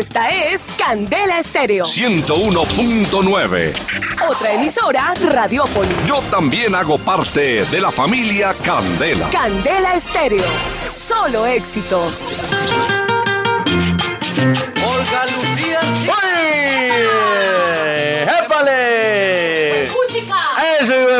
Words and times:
Esta 0.00 0.30
es 0.30 0.62
Candela 0.78 1.38
Estéreo. 1.40 1.84
101.9. 1.84 3.72
Otra 4.30 4.52
emisora, 4.54 5.12
Radiópolis. 5.30 5.94
Yo 6.06 6.22
también 6.30 6.74
hago 6.74 6.96
parte 6.96 7.66
de 7.66 7.80
la 7.82 7.90
familia 7.90 8.54
Candela. 8.64 9.28
Candela 9.28 9.96
Estéreo. 9.96 10.46
Solo 10.90 11.44
éxitos. 11.44 12.38
Olga 14.82 15.26
Lucía. 15.26 15.59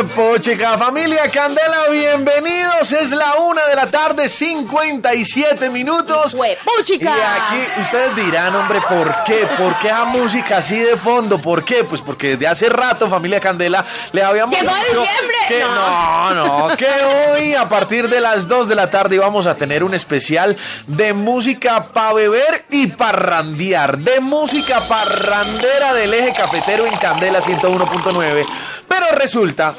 Eso, 0.01 0.09
Pochica, 0.15 0.77
familia 0.77 1.29
Candela, 1.29 1.89
bienvenidos. 1.91 2.91
Es 2.91 3.11
la 3.11 3.35
una 3.35 3.65
de 3.65 3.75
la 3.75 3.87
tarde, 3.87 4.29
57 4.29 5.69
minutos. 5.69 6.33
¡Huepuchica! 6.33 7.13
Y 7.15 7.57
aquí 7.59 7.81
ustedes 7.81 8.15
dirán, 8.15 8.55
hombre, 8.55 8.79
¿por 8.87 9.23
qué? 9.23 9.47
¿Por 9.57 9.77
qué 9.79 9.89
esa 9.89 10.05
música 10.05 10.57
así 10.57 10.77
de 10.79 10.97
fondo? 10.97 11.39
¿Por 11.39 11.63
qué? 11.63 11.83
Pues 11.83 12.01
porque 12.01 12.29
desde 12.29 12.47
hace 12.47 12.69
rato, 12.69 13.09
familia 13.09 13.39
Candela, 13.39 13.85
le 14.11 14.23
habíamos 14.23 14.59
¡Llegó 14.59 14.73
dicho 14.73 15.01
diciembre! 15.01 15.37
que 15.47 15.59
no, 15.59 16.33
no, 16.33 16.77
que 16.77 16.87
hoy 16.87 17.53
a 17.55 17.67
partir 17.67 18.09
de 18.09 18.21
las 18.21 18.47
2 18.47 18.69
de 18.69 18.75
la 18.75 18.89
tarde 18.89 19.15
íbamos 19.15 19.45
a 19.45 19.55
tener 19.55 19.83
un 19.83 19.93
especial 19.93 20.57
de 20.87 21.13
música 21.13 21.87
para 21.91 22.13
beber 22.13 22.65
y 22.69 22.87
parrandear, 22.87 23.97
de 23.97 24.19
música 24.19 24.87
parrandera 24.87 25.93
del 25.93 26.13
eje 26.13 26.33
cafetero 26.33 26.85
en 26.85 26.95
Candela 26.97 27.41
101.9. 27.41 28.45
Pero 28.87 29.05
resulta 29.13 29.73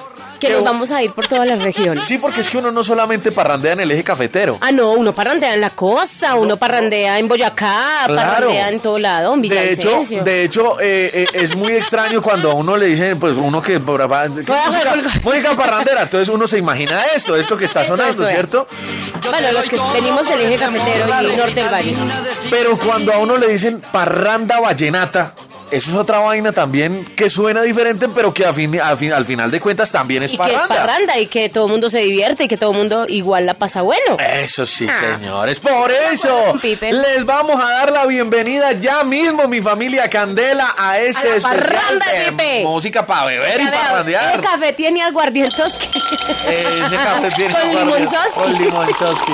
Que 0.48 0.52
nos 0.54 0.64
vamos 0.64 0.90
a 0.90 1.02
ir 1.02 1.12
por 1.12 1.26
todas 1.26 1.48
las 1.48 1.62
regiones. 1.62 2.04
Sí, 2.04 2.18
porque 2.18 2.40
es 2.40 2.48
que 2.48 2.58
uno 2.58 2.70
no 2.72 2.82
solamente 2.82 3.30
parrandea 3.32 3.72
en 3.74 3.80
el 3.80 3.90
eje 3.90 4.02
cafetero. 4.04 4.58
Ah, 4.60 4.72
no, 4.72 4.92
uno 4.92 5.14
parrandea 5.14 5.54
en 5.54 5.60
la 5.60 5.70
costa, 5.70 6.34
uno 6.34 6.56
parrandea 6.56 7.18
en 7.18 7.28
Boyacá, 7.28 8.04
Claro. 8.06 8.30
parrandea 8.32 8.68
en 8.68 8.80
todo 8.80 8.98
lado, 8.98 9.34
en 9.34 9.42
De 9.42 9.48
hecho, 9.72 9.88
Villavicencio. 9.88 10.24
de 10.24 10.44
hecho 10.44 10.80
eh, 10.80 11.10
eh, 11.14 11.26
es 11.34 11.56
muy 11.56 11.72
extraño 11.72 12.20
cuando 12.22 12.50
a 12.50 12.54
uno 12.54 12.76
le 12.76 12.86
dicen, 12.86 13.18
pues 13.18 13.36
uno 13.36 13.62
que, 13.62 13.74
que 13.74 13.78
Voy 13.78 14.00
a 14.00 14.66
música, 14.66 15.20
música 15.22 15.54
parrandera, 15.54 16.02
entonces 16.02 16.28
uno 16.28 16.46
se 16.46 16.58
imagina 16.58 17.02
esto, 17.14 17.36
esto 17.36 17.56
que 17.56 17.64
está 17.66 17.84
sonando, 17.84 18.24
es. 18.26 18.30
¿cierto? 18.32 18.66
Bueno, 19.30 19.52
los 19.52 19.68
que 19.68 19.76
venimos 19.92 20.28
del 20.28 20.40
eje 20.40 20.56
cafetero 20.56 21.06
y 21.22 21.36
norte 21.36 21.54
del 21.54 21.72
valle. 21.72 21.94
Pero 22.50 22.76
cuando 22.78 23.12
a 23.12 23.18
uno 23.18 23.36
le 23.36 23.48
dicen 23.48 23.80
parranda 23.92 24.60
vallenata, 24.60 25.34
eso 25.72 25.90
es 25.90 25.96
otra 25.96 26.18
vaina 26.20 26.52
también 26.52 27.04
que 27.16 27.28
suena 27.30 27.62
diferente, 27.62 28.08
pero 28.08 28.32
que 28.32 28.44
a 28.46 28.52
fin- 28.52 28.78
a 28.80 28.94
fin- 28.96 29.12
al 29.12 29.24
final 29.26 29.50
de 29.50 29.60
cuentas 29.60 29.90
también 29.90 30.22
es 30.22 30.32
Y 30.32 30.38
que 30.38 30.42
es 30.44 30.52
parranda. 30.52 30.76
parranda 30.76 31.18
y 31.18 31.26
que 31.26 31.48
todo 31.48 31.66
el 31.66 31.70
mundo 31.72 31.90
se 31.90 31.98
divierte 32.00 32.44
y 32.44 32.48
que 32.48 32.56
todo 32.56 32.70
el 32.72 32.76
mundo 32.76 33.06
igual 33.08 33.46
la 33.46 33.54
pasa 33.54 33.82
bueno. 33.82 34.16
Eso 34.18 34.64
sí, 34.66 34.86
Ah. 34.88 34.94
señores. 35.18 35.58
Por 35.60 35.90
eso 35.90 36.54
les 36.62 37.24
vamos 37.24 37.60
a 37.60 37.68
dar 37.70 37.90
la 37.90 38.06
bienvenida 38.06 38.72
ya 38.72 39.02
mismo, 39.04 39.48
mi 39.48 39.60
familia 39.60 40.08
Candela, 40.08 40.74
a 40.76 40.98
este 40.98 41.20
A 41.20 41.24
la 41.30 41.36
especial 41.36 41.58
parranda, 41.60 42.06
de 42.12 42.32
Pipe. 42.32 42.62
música 42.64 43.06
para 43.06 43.26
beber 43.26 43.60
y 43.60 43.64
Ya 43.64 43.70
veo, 43.70 43.80
parrandear. 43.80 44.34
El 44.34 44.40
café 44.40 44.72
tiene 44.72 45.02
aguardientos 45.02 45.72
que... 45.74 45.86
Ese 46.54 46.96
café 46.96 47.30
tiene 47.36 47.54
Con 47.58 47.68
limonzoski. 47.70 48.40
Con 48.40 48.52
limonzoski. 48.62 49.32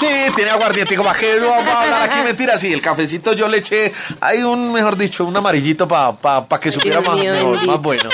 Sí, 0.00 0.06
tiene 0.34 0.50
aguardiente. 0.50 0.96
¿Para 0.96 1.18
qué 1.18 1.38
vamos 1.38 1.68
a 1.68 1.82
hablar 1.82 2.10
aquí 2.10 2.18
mentira? 2.24 2.58
Sí, 2.58 2.72
el 2.72 2.80
cafecito 2.80 3.34
yo 3.34 3.46
le 3.48 3.58
eché, 3.58 3.92
hay 4.20 4.42
un, 4.42 4.72
mejor 4.72 4.96
dicho, 4.96 5.26
un 5.26 5.36
amarillito 5.36 5.86
para 5.86 6.12
pa, 6.12 6.46
pa 6.46 6.58
que 6.58 6.70
supiera 6.70 7.02
más, 7.02 7.22
mejor, 7.22 7.66
más 7.66 7.80
bueno. 7.80 8.08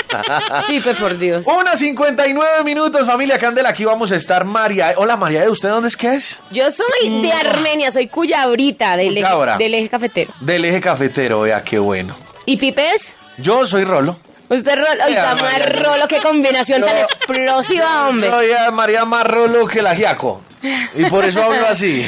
Pipe, 0.67 0.93
por 0.95 1.17
Dios. 1.17 1.45
Una 1.47 1.77
59 1.77 2.63
minutos, 2.65 3.05
familia 3.05 3.39
Candela. 3.39 3.69
Aquí 3.69 3.85
vamos 3.85 4.11
a 4.11 4.17
estar 4.17 4.43
María. 4.43 4.93
Hola, 4.97 5.15
María, 5.15 5.41
¿de 5.41 5.49
usted 5.49 5.69
dónde 5.69 5.87
es 5.87 5.95
que 5.95 6.15
es? 6.15 6.41
Yo 6.51 6.69
soy 6.71 7.21
de 7.21 7.31
Armenia, 7.31 7.89
soy 7.91 8.07
cuyabrita 8.07 8.97
del 8.97 9.17
eje, 9.17 9.57
del 9.57 9.73
eje 9.73 9.89
cafetero. 9.89 10.33
Del 10.41 10.65
eje 10.65 10.81
cafetero, 10.81 11.41
vea, 11.41 11.63
qué 11.63 11.79
bueno. 11.79 12.15
¿Y 12.45 12.57
Pipe 12.57 12.91
es? 12.95 13.15
Yo 13.37 13.65
soy 13.65 13.85
Rolo. 13.85 14.17
Usted 14.49 14.75
Rolo, 14.75 15.03
ay, 15.03 15.15
María. 15.15 15.65
Rolo, 15.81 16.07
qué 16.07 16.17
combinación 16.17 16.83
tan 16.83 16.97
explosiva, 16.97 18.07
hombre. 18.07 18.29
Soy 18.29 18.51
a 18.51 18.71
María 18.71 19.05
más 19.05 19.25
Rolo 19.25 19.67
que 19.67 19.81
la 19.81 19.93
Giaco. 19.95 20.41
Y 20.95 21.05
por 21.05 21.25
eso 21.25 21.43
hablo 21.43 21.67
así. 21.69 22.07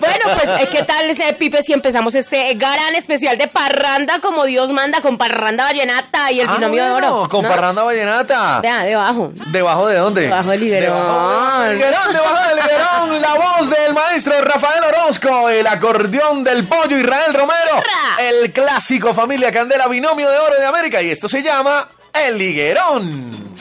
Bueno, 0.00 0.24
pues, 0.38 0.48
eh, 0.60 0.68
¿qué 0.70 0.82
tal 0.82 1.08
ese 1.10 1.32
Pipe 1.34 1.62
si 1.62 1.72
empezamos 1.72 2.14
este 2.14 2.54
gran 2.54 2.94
especial 2.94 3.36
de 3.38 3.48
parranda 3.48 4.18
como 4.20 4.44
Dios 4.44 4.72
manda 4.72 5.00
con 5.00 5.16
parranda 5.18 5.64
vallenata 5.64 6.30
y 6.32 6.40
el 6.40 6.48
Ah, 6.48 6.54
binomio 6.56 6.84
de 6.84 6.90
oro? 6.90 7.28
Con 7.28 7.42
¿no? 7.42 7.48
parranda 7.48 7.82
vallenata. 7.82 8.60
Vea, 8.60 8.84
debajo. 8.84 9.32
¿Debajo 9.46 9.86
de 9.88 9.96
dónde? 9.96 10.22
Debajo 10.22 10.50
del 10.50 10.62
higuerón. 10.62 10.96
Debajo 10.96 11.60
del 11.62 11.78
debajo 11.78 13.06
del 13.08 13.22
la 13.22 13.34
voz 13.34 13.70
del 13.70 13.94
maestro 13.94 14.40
Rafael 14.40 14.82
Orozco, 14.84 15.48
el 15.48 15.66
acordeón 15.66 16.42
del 16.44 16.66
pollo 16.66 16.98
Israel 16.98 17.34
Romero, 17.34 17.82
el 18.18 18.52
clásico 18.52 19.14
Familia 19.14 19.50
Candela 19.52 19.86
Binomio 19.88 20.30
de 20.30 20.38
Oro 20.38 20.56
de 20.58 20.66
América, 20.66 21.00
y 21.02 21.10
esto 21.10 21.28
se 21.28 21.42
llama 21.42 21.88
El 22.12 22.40
Higuerón. 22.40 23.56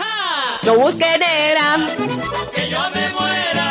No 0.64 0.76
busque 0.76 1.06
negra. 1.18 1.78
que 2.54 2.70
yo 2.70 2.80
me 2.94 3.10
muera, 3.10 3.69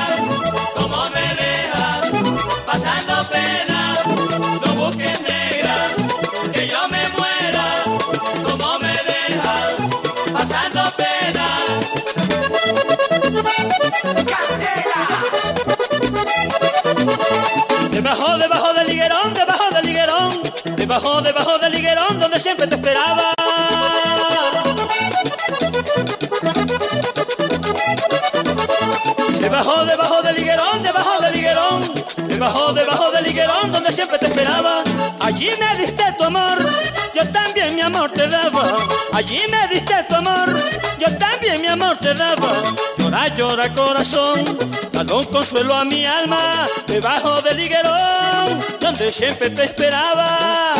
Debajo, 17.90 18.38
debajo 18.38 18.72
del 18.74 18.92
higuerón, 18.92 19.34
debajo 19.34 19.64
del 19.74 19.88
higuerón, 19.88 20.42
debajo, 20.76 21.20
debajo 21.20 21.58
del 21.58 21.74
higuerón, 21.74 22.20
donde 22.20 22.38
siempre 22.38 22.68
te 22.68 22.76
esperaba. 22.76 23.32
Debajo, 29.40 29.84
debajo 29.84 30.22
del 30.22 30.38
higuerón, 30.38 30.82
debajo 30.82 31.20
del 31.20 31.36
higuerón, 31.36 31.94
debajo, 32.28 32.72
debajo 32.72 33.10
del 33.10 33.26
higuerón, 33.26 33.72
donde 33.72 33.90
siempre 33.90 34.18
te 34.18 34.26
esperaba. 34.26 34.84
Allí 35.18 35.50
me 35.58 35.76
diste 35.76 36.04
tu 36.16 36.24
amor, 36.24 36.58
yo 37.14 37.28
también 37.32 37.74
mi 37.74 37.80
amor 37.80 38.12
te 38.12 38.28
daba. 38.28 38.76
Allí 39.12 39.40
me 39.50 39.66
diste 39.68 40.04
tu 40.08 40.14
amor, 40.14 40.56
yo 41.00 41.18
también 41.18 41.60
mi 41.60 41.66
amor 41.66 41.96
te 41.98 42.14
daba. 42.14 42.62
Llora, 43.18 43.36
llora 43.36 43.74
corazón, 43.74 44.44
un 44.94 45.24
consuelo 45.24 45.74
a 45.74 45.84
mi 45.84 46.06
alma, 46.06 46.68
debajo 46.86 47.42
del 47.42 47.58
higuerón, 47.58 48.60
donde 48.80 49.10
siempre 49.10 49.50
te 49.50 49.64
esperaba. 49.64 50.74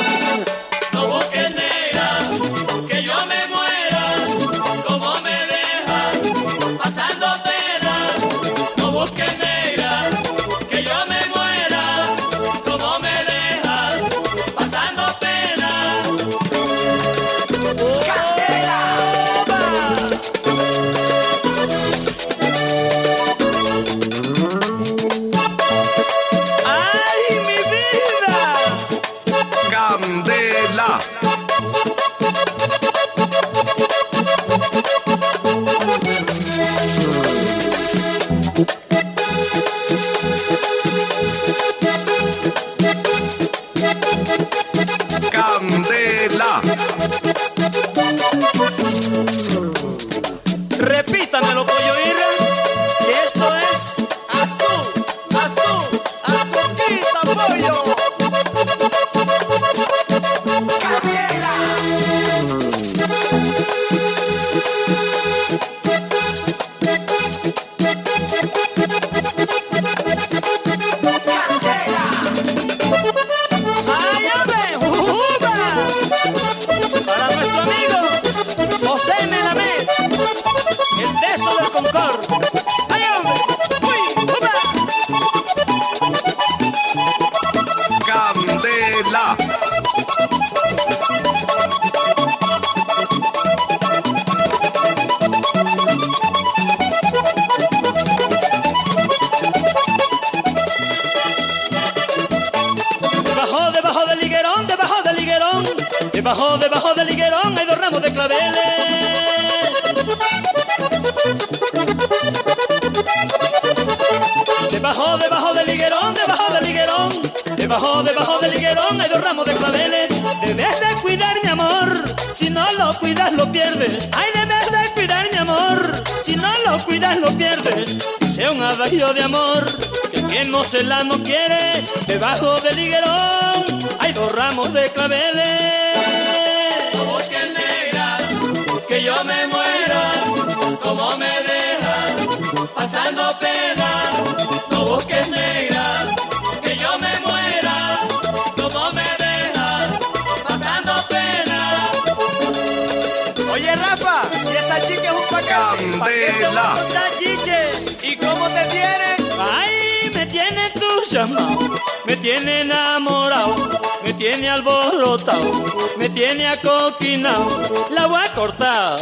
Entusiasmado, 161.18 161.74
me 162.06 162.16
tiene 162.16 162.60
enamorado, 162.60 163.80
me 164.02 164.12
tiene 164.14 164.48
alborotado, 164.48 165.64
me 165.96 166.08
tiene 166.08 166.46
acoquinado. 166.46 167.88
La 167.90 168.06
voy 168.06 168.22
a 168.24 168.32
cortar 168.34 168.98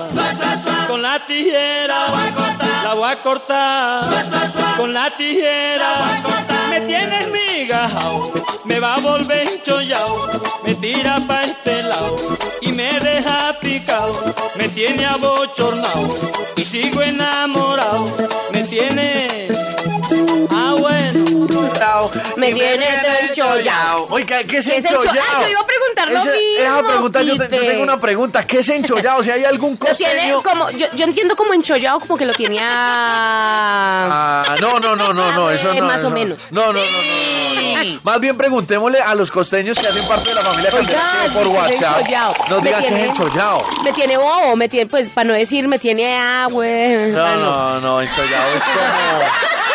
con 0.88 1.02
la 1.02 1.24
tijera, 1.26 2.08
la 2.84 2.94
voy 2.94 3.10
a 3.10 3.22
cortar. 3.22 4.76
Con 4.76 4.92
la 4.92 5.10
tijera. 5.10 6.22
Me 6.70 6.80
tienes 6.82 7.28
migajao, 7.30 8.32
me 8.64 8.80
va 8.80 8.96
a 8.96 9.00
volver 9.00 9.48
enchollado, 9.48 10.28
me 10.62 10.74
tira 10.74 11.18
pa' 11.26 11.44
este 11.44 11.82
lado 11.84 12.16
y 12.60 12.72
me 12.72 13.00
deja 13.00 13.56
picado, 13.60 14.12
me 14.56 14.68
tiene 14.68 15.06
abochornado 15.06 16.08
y 16.54 16.64
sigo 16.64 17.00
enamorado, 17.00 18.04
me 18.52 18.64
tiene. 18.64 19.55
Me 22.36 22.52
tiene 22.52 22.86
enchollado. 23.22 24.06
Oiga, 24.10 24.42
¿qué 24.44 24.58
es 24.58 24.66
¿Qué 24.68 24.76
es 24.78 24.84
encho- 24.84 24.96
enchollado? 24.96 25.26
Ah, 25.36 25.42
yo 25.42 25.48
iba 25.48 25.60
a 25.60 25.66
preguntar 25.66 26.08
lo 26.10 26.18
mismo, 26.20 26.32
esa 26.58 26.82
pregunta, 26.86 27.22
yo, 27.22 27.36
te- 27.36 27.44
yo 27.44 27.50
Pipe. 27.50 27.66
tengo 27.66 27.82
una 27.82 28.00
pregunta. 28.00 28.46
¿Qué 28.46 28.58
es 28.60 28.68
enchollado? 28.68 29.22
Si 29.22 29.30
hay 29.30 29.44
algún 29.44 29.78
Lo 29.80 29.94
tiene 29.94 30.12
costeño... 30.14 30.42
como, 30.42 30.70
yo, 30.70 30.86
yo 30.94 31.04
entiendo 31.04 31.36
como 31.36 31.54
enchollado, 31.54 32.00
como 32.00 32.16
que 32.16 32.26
lo 32.26 32.32
tiene 32.32 32.58
a... 32.60 34.42
Ah, 34.46 34.56
no, 34.60 34.78
no, 34.80 34.96
no, 34.96 35.12
no, 35.12 35.32
no, 35.32 35.50
eso 35.50 35.72
Eh, 35.72 35.80
no. 35.80 35.86
más 35.86 35.98
eso 35.98 36.06
o 36.08 36.10
no. 36.10 36.16
menos. 36.16 36.40
No, 36.50 36.72
no, 36.72 36.72
no, 36.72 36.80
no, 36.80 36.80
no, 36.82 37.84
no. 37.84 38.00
Más 38.02 38.20
bien 38.20 38.36
preguntémosle 38.36 39.00
a 39.00 39.14
los 39.14 39.30
costeños 39.30 39.78
que 39.78 39.86
hacen 39.88 40.06
parte 40.08 40.28
de 40.30 40.34
la 40.34 40.40
familia 40.42 40.70
Oiga, 40.74 41.00
por 41.32 41.46
WhatsApp. 41.48 42.02
Nos 42.48 42.62
Me 42.62 42.68
digan 42.68 42.82
que 42.82 42.88
es 43.00 43.06
enchollado. 43.08 43.62
Me 43.84 43.92
tiene 43.92 44.16
bobo, 44.16 44.56
me 44.56 44.68
tiene, 44.68 44.86
pues, 44.88 45.10
para 45.10 45.28
no 45.28 45.34
decir, 45.34 45.68
me 45.68 45.78
tiene 45.78 46.16
agua. 46.18 46.64
No, 46.66 47.36
no, 47.36 47.80
no, 47.80 48.00
enchollado 48.02 48.50
es 48.56 48.62
como... 48.62 49.65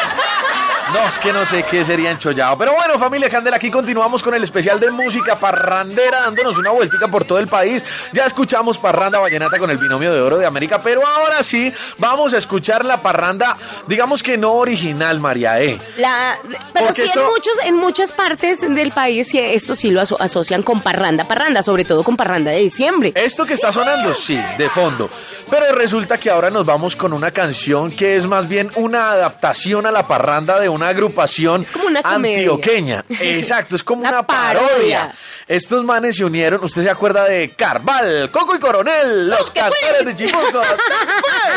No, 0.94 1.08
es 1.08 1.20
que 1.20 1.32
no 1.32 1.46
sé 1.46 1.64
qué 1.64 1.86
sería 1.86 2.12
enchollado. 2.12 2.58
Pero 2.58 2.74
bueno, 2.74 3.00
familia 3.00 3.30
Candela, 3.30 3.56
aquí 3.56 3.72
continuamos 3.72 4.22
con 4.22 4.34
el 4.34 4.44
especial 4.44 4.78
de 4.80 4.92
música 4.92 5.38
parrandera, 5.38 6.22
dándonos 6.22 6.58
una 6.58 6.72
vueltica 6.72 7.08
por 7.08 7.24
todo 7.24 7.40
el 7.40 7.48
país. 7.48 7.82
Ya 8.12 8.26
escuchamos 8.26 8.78
parranda 8.78 9.18
vallenata 9.20 9.58
con 9.58 9.70
el 9.72 9.78
binomio 9.78 10.14
de 10.14 10.20
oro 10.20 10.38
de 10.38 10.46
América, 10.46 10.82
pero 10.82 11.06
ahora 11.08 11.44
sí 11.44 11.72
vamos 11.98 12.34
a 12.34 12.38
escuchar 12.38 12.84
la 12.84 13.02
parranda, 13.02 13.58
digamos 13.88 14.22
que 14.22 14.38
no 14.38 14.52
original, 14.54 15.22
María 15.22 15.62
E. 15.62 15.80
La, 15.98 16.36
pero 16.74 16.88
Porque 16.88 17.04
sí 17.04 17.08
esto- 17.08 17.22
en 17.22 17.28
muchos, 17.28 17.54
en 17.64 17.76
muchas 17.78 18.12
partes 18.12 18.60
del 18.62 18.92
país 18.92 19.30
esto 19.34 19.76
sí 19.76 19.92
lo 19.92 20.02
aso- 20.02 20.18
asocian 20.20 20.62
con 20.62 20.82
parranda, 20.82 21.24
parranda, 21.26 21.64
sobre 21.64 21.86
todo 21.86 22.04
con 22.04 22.18
parranda 22.18 22.52
de 22.52 22.58
diciembre. 22.58 23.14
Esto 23.16 23.46
que 23.46 23.54
está 23.54 23.72
sonando, 23.72 24.14
sí, 24.14 24.38
de 24.58 24.70
fondo. 24.70 25.10
Pero 25.50 25.72
resulta 25.74 26.18
que 26.20 26.30
ahora 26.30 26.50
nos 26.50 26.66
vamos 26.66 26.96
con 26.98 27.14
una 27.14 27.32
canción 27.32 27.92
que 27.92 28.16
es 28.18 28.28
más 28.28 28.48
bien 28.48 28.70
una 28.76 29.12
adaptación 29.12 29.86
a 29.86 29.92
la 29.92 30.08
parranda 30.08 30.60
de 30.60 30.70
una 30.70 30.81
agrupación 30.84 31.62
Es 31.62 31.72
como 31.72 31.86
una 31.88 32.02
comedia. 32.04 32.38
antioqueña. 32.38 33.06
Exacto, 33.20 33.76
es 33.76 33.84
como 33.84 34.02
Una 34.02 34.10
una, 34.12 34.28
parodia. 34.28 34.68
parodia. 34.68 35.12
Estos 35.48 35.84
manes 35.84 36.16
se 36.16 36.24
unieron, 36.26 36.64
usted 36.64 36.84
se 36.84 36.90
acuerda 36.90 37.26
de 37.26 37.50
Carval, 37.50 38.30
Coco 38.32 38.56
y 38.56 38.60
Coronel, 38.60 39.28
los 39.30 39.50
¿qué 39.52 39.60
cantores 39.60 40.06
de 40.06 40.16
Chipuco. 40.16 40.62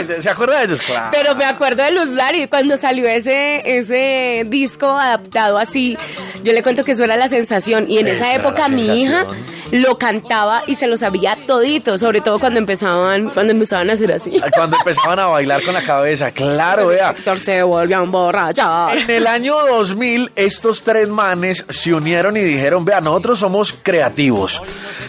Pues, 0.06 0.22
¿Se 0.24 0.30
acuerda 0.30 0.58
de 0.58 0.64
ellos? 0.66 0.80
Claro. 0.80 1.08
Pero 1.12 1.34
me 1.34 1.44
acuerdo 1.44 1.82
de 1.84 1.92
Luz 1.92 2.14
Dari 2.14 2.48
cuando 2.48 2.76
salió 2.76 3.08
ese, 3.08 3.62
ese 3.78 4.44
disco 4.48 4.88
adaptado 4.98 5.58
así. 5.58 5.96
Yo 6.42 6.52
le 6.52 6.62
cuento 6.62 6.84
que 6.84 6.92
eso 6.92 7.04
era 7.04 7.16
la 7.16 7.28
sensación. 7.28 7.90
Y 7.90 7.98
en 7.98 8.08
Esa 8.08 8.34
época 8.34 8.68
mi 8.68 8.86
hija 9.02 9.26
lo 9.72 9.98
cantaba 9.98 10.62
y 10.66 10.74
se 10.74 10.86
lo 10.86 10.96
sabía 10.96 11.36
todito, 11.46 11.96
sobre 11.98 12.20
todo 12.20 12.38
cuando 12.38 12.58
empezaban, 12.58 13.28
cuando 13.30 13.52
empezaban 13.52 13.90
a 13.90 13.94
hacer 13.94 14.12
así. 14.12 14.36
Cuando 14.54 14.76
empezaban 14.76 15.18
a 15.18 15.26
bailar 15.26 15.62
con 15.64 15.74
la 15.74 15.82
cabeza, 15.82 16.30
claro, 16.32 16.88
vea. 16.88 17.10
Héctor 17.10 17.38
se 17.38 17.62
volvió 17.62 17.98
a 18.00 18.02
emborrachar. 18.04 18.96
En 18.98 19.13
el 19.14 19.28
año 19.28 19.54
2000, 19.68 20.32
estos 20.34 20.82
tres 20.82 21.08
manes 21.08 21.64
se 21.68 21.94
unieron 21.94 22.36
y 22.36 22.40
dijeron, 22.40 22.84
vea, 22.84 23.00
nosotros 23.00 23.38
somos 23.38 23.72
creativos. 23.80 24.60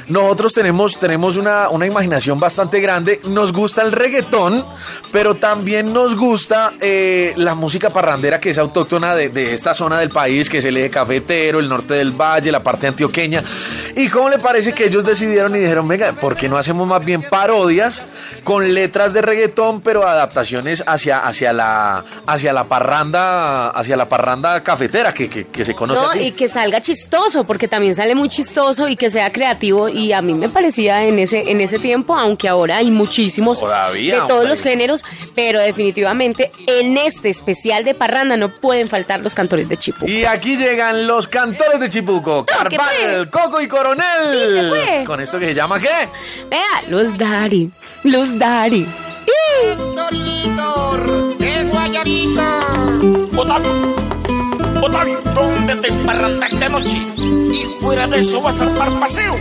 Nosotros 0.07 0.53
tenemos, 0.53 0.99
tenemos 0.99 1.37
una, 1.37 1.69
una 1.69 1.87
imaginación 1.87 2.39
bastante 2.39 2.79
grande. 2.79 3.19
Nos 3.29 3.51
gusta 3.51 3.81
el 3.81 3.91
reggaetón, 3.91 4.63
pero 5.11 5.35
también 5.35 5.91
nos 5.91 6.15
gusta 6.15 6.73
eh, 6.79 7.33
la 7.37 7.55
música 7.55 7.89
parrandera 7.89 8.39
que 8.39 8.51
es 8.51 8.57
autóctona 8.59 9.15
de, 9.15 9.53
esta 9.53 9.73
zona 9.73 9.97
del 9.97 10.09
país, 10.09 10.49
que 10.49 10.59
es 10.59 10.65
el 10.65 10.77
eje 10.77 10.91
cafetero, 10.91 11.59
el 11.59 11.67
norte 11.67 11.95
del 11.95 12.11
valle, 12.11 12.51
la 12.51 12.61
parte 12.61 12.85
antioqueña. 12.87 13.43
¿Y 13.95 14.07
cómo 14.09 14.29
le 14.29 14.37
parece 14.37 14.73
que 14.73 14.85
ellos 14.85 15.03
decidieron 15.03 15.55
y 15.55 15.59
dijeron, 15.59 15.87
venga, 15.87 16.13
¿por 16.13 16.35
qué 16.35 16.47
no 16.47 16.57
hacemos 16.57 16.87
más 16.87 17.03
bien 17.03 17.23
parodias 17.23 18.03
con 18.45 18.73
letras 18.75 19.11
de 19.13 19.23
reggaetón, 19.23 19.81
pero 19.81 20.07
adaptaciones 20.07 20.83
hacia, 20.85 21.19
hacia, 21.19 21.51
la, 21.51 22.05
hacia 22.27 22.53
la 22.53 22.65
parranda, 22.65 23.69
hacia 23.71 23.94
la 23.95 24.05
parranda 24.07 24.61
cafetera 24.63 25.13
que, 25.13 25.29
que, 25.29 25.47
que 25.47 25.65
se 25.65 25.73
conoce 25.73 26.01
No, 26.01 26.09
así? 26.09 26.19
y 26.27 26.31
que 26.31 26.47
salga 26.47 26.81
chistoso, 26.81 27.43
porque 27.45 27.67
también 27.67 27.95
sale 27.95 28.15
muy 28.15 28.29
chistoso 28.29 28.87
y 28.87 28.95
que 28.95 29.09
sea 29.09 29.29
creativo. 29.31 29.89
Y 29.89 30.13
a 30.13 30.21
mí 30.21 30.33
me 30.33 30.49
parecía 30.49 31.03
en 31.03 31.19
ese, 31.19 31.49
en 31.49 31.61
ese 31.61 31.79
tiempo, 31.79 32.15
aunque 32.15 32.47
ahora 32.47 32.77
hay 32.77 32.91
muchísimos 32.91 33.59
Todavía, 33.59 34.13
de 34.15 34.19
todos 34.21 34.31
hombre. 34.33 34.49
los 34.49 34.61
géneros, 34.61 35.03
pero 35.35 35.59
definitivamente 35.59 36.51
en 36.67 36.97
este 36.97 37.29
especial 37.29 37.83
de 37.83 37.93
parranda 37.95 38.37
no 38.37 38.49
pueden 38.49 38.89
faltar 38.89 39.21
los 39.21 39.35
cantores 39.35 39.69
de 39.69 39.77
Chipu. 39.77 40.07
Y 40.07 40.25
aquí 40.25 40.57
llegan 40.57 41.07
los 41.07 41.27
cantores 41.27 41.79
de 41.79 41.89
Chipuco, 41.89 42.45
¿qué 42.45 42.53
Carval? 42.53 43.29
Coco 43.29 43.61
y 43.61 43.67
Coronel. 43.67 44.05
¿qué 44.31 44.65
fue? 44.69 45.03
Con 45.05 45.21
esto 45.21 45.39
que 45.39 45.45
se 45.45 45.53
llama 45.55 45.79
¿qué? 45.79 46.09
Vea, 46.49 46.61
Luz 46.89 47.17
Dari, 47.17 47.69
Luz 48.03 48.37
Dari. 48.37 48.85
Víctor, 50.11 51.34
el 51.55 51.69
guayabito. 51.69 52.41
Otavio, 53.37 53.95
Otavio, 54.81 55.21
¿dónde 55.33 55.75
te 55.75 55.87
emparrandaste 55.87 56.65
anoche? 56.65 56.99
Y 57.17 57.81
fuera 57.81 58.07
de 58.07 58.19
eso 58.19 58.41
vas 58.41 58.59
a 58.59 58.63
armar 58.63 58.99
paseo. 58.99 59.35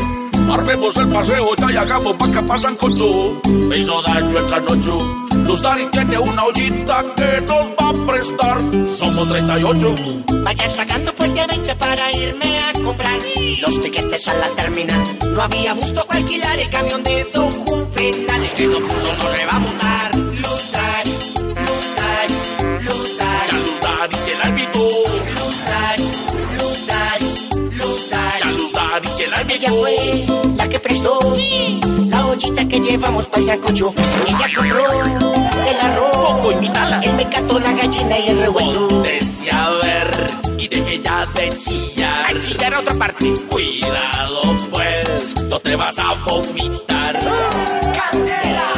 Armemos 0.50 0.96
el 0.96 1.08
paseo, 1.08 1.56
ya 1.56 1.66
llegamos 1.66 2.16
pa' 2.16 2.30
que 2.30 2.42
pasan 2.42 2.76
con 2.76 2.96
su. 2.96 3.40
Me 3.68 3.78
hizo 3.78 4.02
daño 4.02 4.38
el 4.38 4.46
trasnocho. 4.46 5.24
Luz 5.46 5.62
Dari 5.62 5.86
tiene 5.90 6.18
una 6.18 6.44
ollita 6.44 7.04
que 7.16 7.40
nos 7.42 7.66
va 7.72 7.88
a 7.90 8.06
prestar. 8.06 8.58
Somos 8.86 9.28
38. 9.28 9.94
Vayan 10.42 10.70
sacando 10.70 11.12
fuerte 11.12 11.46
20 11.46 11.74
para 11.76 12.12
irme 12.12 12.58
a 12.60 12.72
comprar 12.72 13.18
los 13.60 13.80
tiquetes 13.80 14.28
a 14.28 14.34
la 14.34 14.48
terminal. 14.50 15.02
No 15.30 15.42
había 15.42 15.72
gusto 15.72 16.04
para 16.06 16.20
alquilar 16.20 16.58
el 16.58 16.70
camión 16.70 17.02
de 17.02 17.24
Don 17.32 17.50
Juvenal. 17.50 18.42
El 18.42 18.50
que 18.50 18.66
no 18.66 18.78
puso 18.78 19.16
no 19.18 19.32
se 19.32 19.46
va 19.46 19.52
a 19.52 19.58
montar. 19.58 20.23
Dari 23.94 24.16
que 24.26 24.34
la 24.36 24.48
invitó. 24.48 24.78
Luz 28.56 28.72
Dari 28.72 29.08
que 29.16 29.26
la 29.28 29.40
Ella 29.54 29.70
fue 29.70 30.26
la 30.56 30.68
que 30.68 30.80
prestó 30.80 31.18
la 32.08 32.26
ollita 32.26 32.66
que 32.66 32.80
llevamos 32.80 33.26
para 33.26 33.40
el 33.40 33.46
sancocho. 33.46 33.94
Ella 34.26 34.48
compró 34.54 34.88
el 35.66 35.80
arroz, 35.80 36.16
Coco, 36.16 36.52
invítala. 36.52 37.00
el 37.00 37.14
mecato, 37.14 37.58
la 37.58 37.72
gallina 37.72 38.18
y 38.18 38.28
el 38.28 38.38
revuelto. 38.40 38.88
Póntese 38.88 39.50
a 39.52 39.70
ver 39.70 40.26
y 40.58 40.68
deje 40.68 41.00
ya 41.00 41.26
de 41.26 41.50
chillar. 41.50 42.26
A 42.26 42.38
chillar 42.38 42.74
a 42.74 42.80
otra 42.80 42.94
parte. 42.94 43.32
Cuidado 43.48 44.42
pues, 44.70 45.42
no 45.44 45.58
te 45.60 45.76
vas 45.76 45.98
a 46.00 46.14
vomitar. 46.26 47.18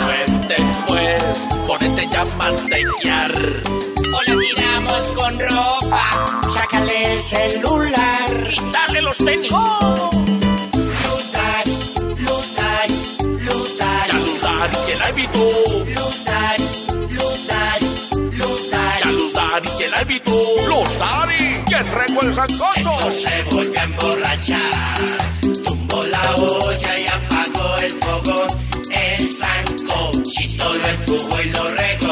Vente 0.09 0.57
pues, 0.87 1.25
ponete 1.67 2.09
ya 2.11 2.21
a 2.21 2.25
mantequear 2.27 3.96
tiramos 4.41 5.11
con 5.13 5.39
ropa. 5.41 6.27
Sácale 6.55 7.15
el 7.15 7.21
celular. 7.23 8.45
Quítale 8.49 9.03
los 9.03 9.19
tenis. 9.19 9.53
¡Oh! 9.53 10.11
Lutari, 11.03 11.73
Lutari, 12.25 12.95
Lutari. 13.45 14.13
La 14.13 14.19
Lutari 14.19 14.77
que 14.87 14.95
la 14.97 15.09
evitó. 15.09 15.39
Lutari, 15.97 16.65
Lutari, 17.11 17.87
Lutari. 18.33 19.05
La 19.05 19.11
Lutari 19.13 19.69
que 19.79 19.89
la 19.89 20.01
evitó. 20.01 20.33
Lutari, 20.67 21.65
que 21.69 21.79
rengo 21.83 22.21
el 22.23 22.35
sancocho. 22.35 22.77
Esto 22.77 23.13
se 23.13 23.43
volvió 23.55 23.81
a 23.81 23.85
emborrachar. 23.85 24.99
Tumbó 25.65 26.03
la 26.05 26.35
olla 26.37 26.99
y 26.99 27.07
apagó 27.07 27.77
el 27.79 27.93
fogón. 27.93 28.49
El 28.91 29.29
sancochito 29.31 30.75
lo 30.75 30.87
empujó 30.89 31.43
y 31.43 31.51
lo 31.51 31.65
regó. 31.71 32.06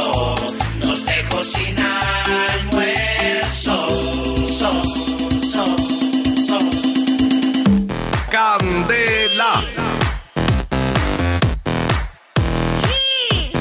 Candela. 8.74 9.64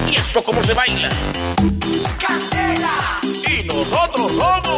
¿Y 0.10 0.16
esto 0.16 0.44
cómo 0.44 0.64
se 0.64 0.74
baila? 0.74 1.08
Candela. 2.20 3.22
Y 3.48 3.64
nosotros 3.64 4.32
somos 4.32 4.73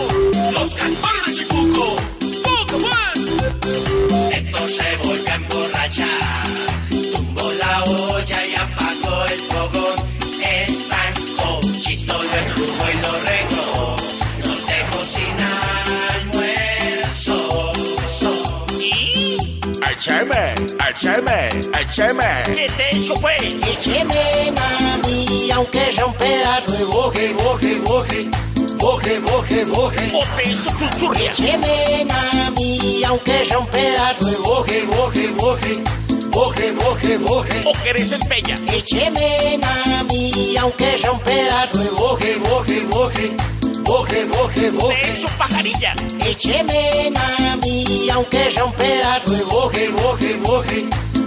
Echeme, 20.96 21.50
echeme, 21.50 21.74
echeme. 21.82 22.44
¿Qué 22.56 22.68
te 22.78 22.96
hizo, 22.96 23.16
pues? 23.20 23.42
Écheme, 23.44 24.54
mami, 24.56 25.52
aunque 25.52 25.92
sea 25.92 26.06
un 26.06 26.14
pedazo 26.14 26.72
de 26.72 26.86
boje, 26.86 27.34
boje, 27.34 27.82
boje. 27.82 28.30
Boje, 28.78 29.20
boje, 29.20 29.66
boje. 29.66 30.08
¿O 30.16 30.38
te 30.38 30.50
hizo 30.50 30.72
chuchurria? 30.78 31.32
Écheme, 31.32 32.06
mami, 32.06 33.04
aunque 33.04 33.46
sea 33.46 33.60
un 33.60 33.68
pedazo 33.68 34.25
de 34.25 34.38
boje, 34.38 34.86
boje, 34.86 35.28
boje. 35.34 35.84
Boje, 36.30 36.72
boje, 36.74 37.18
boje. 37.18 37.62
¿O 37.66 37.84
querés 37.84 38.12
empeña? 38.14 38.56
Écheme, 38.74 39.60
mami, 39.62 40.56
aunque 40.58 40.98
sea 40.98 41.12
un 41.12 41.20
pedazo 41.20 41.78
de 41.78 41.90
boje, 41.90 42.40
boje, 42.40 42.86
boje. 42.86 43.55
Boje, 43.86 44.25
boje, 44.25 44.62
¿Te 44.62 44.70
boje. 44.72 45.12
hizo 45.13 45.27
pajarilla? 45.38 45.94
Écheme, 46.25 47.12
mami, 47.13 48.10
aunque 48.10 48.51
sea 48.51 48.65
un 48.65 48.74
pedazo 48.74 49.30
de 49.32 49.44
boje, 49.44 49.89
boje, 49.92 50.39
boje. 50.39 50.80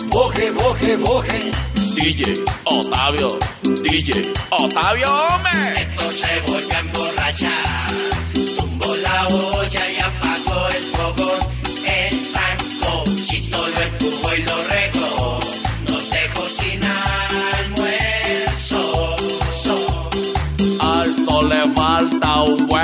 Boje, 0.08 0.50
boje, 0.52 0.96
boje. 0.96 1.50
DJ 1.94 2.44
Otavio, 2.64 3.38
DJ 3.82 4.32
Otavio, 4.50 5.08
hombre. 5.14 5.50
Esto 5.82 6.12
se 6.12 6.40
vuelve 6.46 6.74
a 6.74 6.78
emborrachar. 6.80 7.90
Tumbó 8.58 8.94
la 8.96 9.26
olla 9.28 9.90
y 9.90 9.98
apagó 10.00 10.68
el 10.68 10.82
fogón. 10.94 11.40
El 11.86 12.20
sancochito 12.20 13.58
lo 13.58 13.80
empujó 13.82 14.34
y 14.34 14.42
lo 14.42 14.67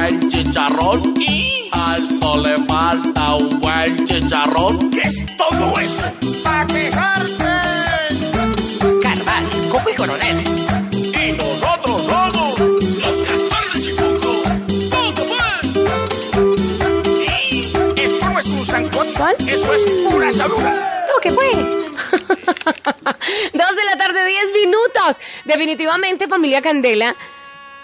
buen 0.05 0.29
chicharrón. 0.29 1.15
¿Y 1.21 1.71
le 2.43 2.57
falta 2.67 3.35
un 3.37 3.61
buen 3.61 4.07
chicharrón. 4.07 4.91
qué 4.91 5.03
es 5.03 5.37
todo 5.37 5.73
eso? 5.81 6.05
Pa' 6.43 6.67
quejarse. 6.67 7.45
Carval, 9.03 9.49
Coco 9.71 9.91
y 9.91 9.95
Coronel. 9.95 10.45
Y 10.93 11.33
nosotros 11.33 12.03
somos 12.03 12.59
Los 12.61 13.23
cantores 13.27 13.97
de. 13.97 14.03
Puco, 14.91 15.23
pues. 15.31 15.67
¿Y 17.97 18.01
eso 18.03 18.31
no 18.31 18.39
es 18.41 18.47
un 18.47 18.67
sancocho? 18.67 19.29
Eso 19.47 19.75
es 19.75 19.83
pura 20.11 20.33
salura. 20.33 21.07
No, 21.09 21.21
¿qué 21.23 21.31
fue? 21.31 21.51
Dos 23.55 23.77
de 23.77 23.85
la 23.85 23.97
tarde, 23.97 24.27
diez 24.27 24.53
minutos. 24.53 25.21
Definitivamente, 25.45 26.29
familia 26.29 26.61
Candela, 26.61 27.15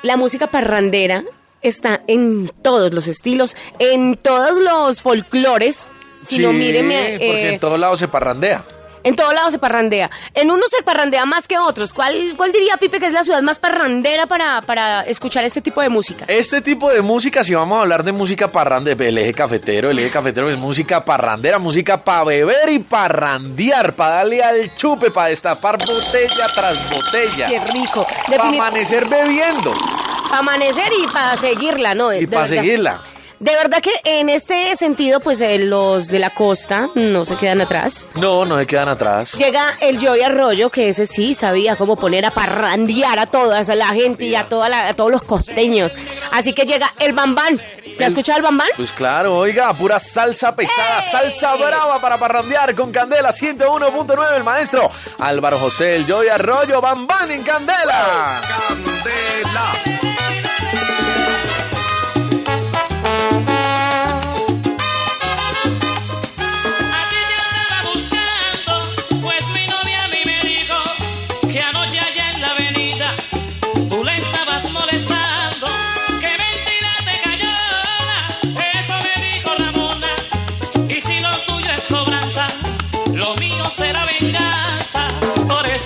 la 0.02 0.16
música 0.16 0.48
parrandera 0.48 1.24
está 1.62 2.02
en 2.07 2.50
todos 2.62 2.93
los 2.95 3.07
estilos, 3.09 3.57
en 3.79 4.17
todos 4.17 4.57
los 4.59 5.02
folclores. 5.02 5.90
Si 6.23 6.38
no, 6.38 6.50
Sí, 6.50 6.57
míreme. 6.57 7.12
porque 7.12 7.49
eh, 7.49 7.52
en 7.55 7.61
todos 7.61 7.79
lados 7.79 7.99
se 7.99 8.07
parrandea. 8.09 8.62
en 9.02 9.17
todos 9.17 9.33
lados 9.33 9.52
se 9.55 9.59
parrandea. 9.59 10.11
En 10.35 10.50
unos 10.50 10.69
se 10.69 10.83
parrandea 10.83 11.25
más 11.25 11.49
que 11.49 11.57
otros. 11.59 11.95
¿Cuál, 11.95 12.35
cuál 12.37 12.52
diría 12.52 12.76
Pipe 12.76 13.00
que 13.00 13.07
es 13.07 13.12
la 13.12 13.25
ciudad 13.25 13.40
más 13.40 13.59
parrandera 13.59 14.26
para, 14.26 14.61
para 14.61 15.00
escuchar 15.07 15.43
este 15.45 15.62
tipo 15.62 15.81
de 15.81 15.88
música? 15.88 16.26
Este 16.29 16.61
tipo 16.61 16.90
de 16.90 17.00
música, 17.00 17.43
si 17.43 17.55
vamos 17.55 17.79
a 17.79 17.81
hablar 17.81 18.05
de 18.05 18.12
música 18.12 18.49
parrandera, 18.52 19.02
el 19.07 19.17
eje 19.17 19.33
cafetero, 19.33 19.90
el 19.90 19.99
eje 20.00 20.11
cafetero 20.11 20.50
es 20.50 20.59
música 20.59 21.02
parrandera, 21.07 21.59
música 21.59 22.05
para 22.05 22.25
beber 22.25 22.69
y 22.69 22.81
parrandear, 22.81 23.95
para 23.95 24.17
darle 24.17 24.43
al 24.43 24.76
chupe, 24.76 25.11
para 25.11 25.29
destapar 25.29 25.79
botella 25.79 26.47
tras 26.55 26.90
botella. 26.90 27.49
Qué 27.49 27.59
rico. 27.73 28.05
Para 28.29 28.49
amanecer 28.50 29.09
bebiendo 29.09 29.73
para 30.22 30.38
amanecer 30.38 30.90
y 31.02 31.06
para 31.06 31.36
seguirla, 31.36 31.94
¿no? 31.94 32.12
y 32.12 32.26
para 32.26 32.46
seguirla. 32.46 33.00
De 33.38 33.52
verdad 33.56 33.80
que 33.80 33.92
en 34.04 34.28
este 34.28 34.76
sentido, 34.76 35.18
pues 35.20 35.40
eh, 35.40 35.58
los 35.60 36.08
de 36.08 36.18
la 36.18 36.28
costa 36.28 36.90
no 36.94 37.24
se 37.24 37.36
quedan 37.36 37.62
atrás. 37.62 38.06
No, 38.16 38.44
no 38.44 38.58
se 38.58 38.66
quedan 38.66 38.90
atrás. 38.90 39.32
Llega 39.32 39.78
el 39.80 39.98
Joy 39.98 40.20
Arroyo, 40.20 40.68
que 40.68 40.90
ese 40.90 41.06
sí 41.06 41.32
sabía 41.32 41.74
cómo 41.76 41.96
poner 41.96 42.26
a 42.26 42.30
parrandear 42.32 43.18
a 43.18 43.24
toda 43.24 43.62
la 43.74 43.88
gente 43.94 44.26
y 44.26 44.34
a, 44.34 44.44
toda 44.44 44.68
la- 44.68 44.88
a 44.88 44.92
todos 44.94 45.10
los 45.10 45.22
costeños. 45.22 45.96
Así 46.32 46.52
que 46.52 46.66
llega 46.66 46.90
el 46.98 47.14
Bambán. 47.14 47.58
¿Se 47.94 48.04
ha 48.04 48.08
escuchado 48.08 48.36
el 48.36 48.44
Bambán? 48.44 48.68
Pues 48.76 48.92
claro, 48.92 49.34
oiga, 49.38 49.72
pura 49.72 49.98
salsa 49.98 50.54
pesada, 50.54 51.00
salsa 51.00 51.54
brava 51.56 51.98
para 51.98 52.18
parrandear 52.18 52.74
con 52.74 52.92
Candela 52.92 53.30
101.9 53.30 54.36
el 54.36 54.44
maestro 54.44 54.90
Álvaro 55.18 55.58
José, 55.58 55.96
el 55.96 56.06
Joy 56.06 56.28
Arroyo, 56.28 56.82
Bambán 56.82 57.30
en 57.30 57.42
Candela. 57.42 58.38
Candela. 58.68 59.72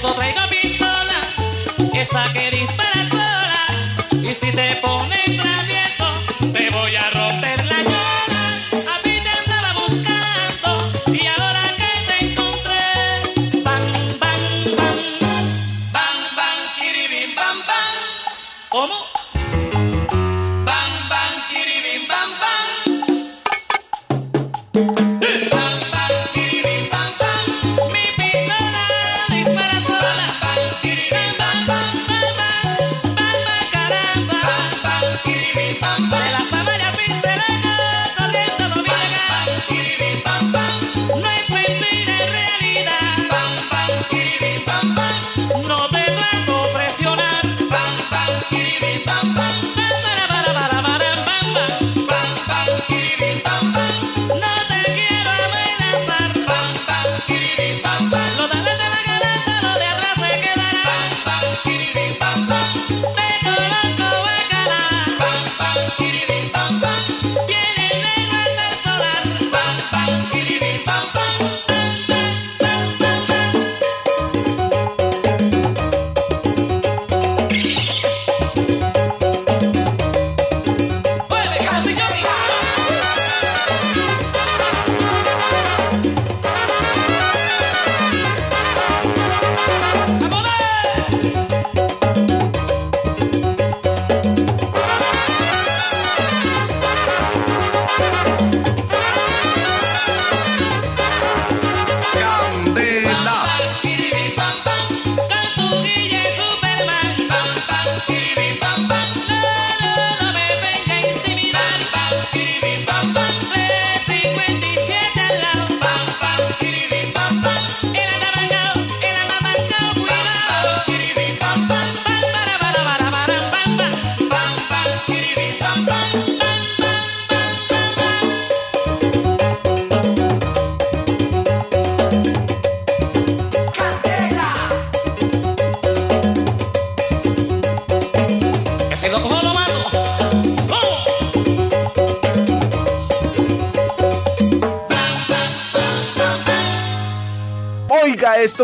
Eso 0.05 0.15
traigo 0.17 0.41
pistola, 0.51 1.21
esa 1.95 2.33
que 2.35 2.51
dispara 2.51 3.09
sola. 3.11 4.23
Y 4.23 4.35
si 4.35 4.53
te 4.53 4.77
pones 4.77 5.45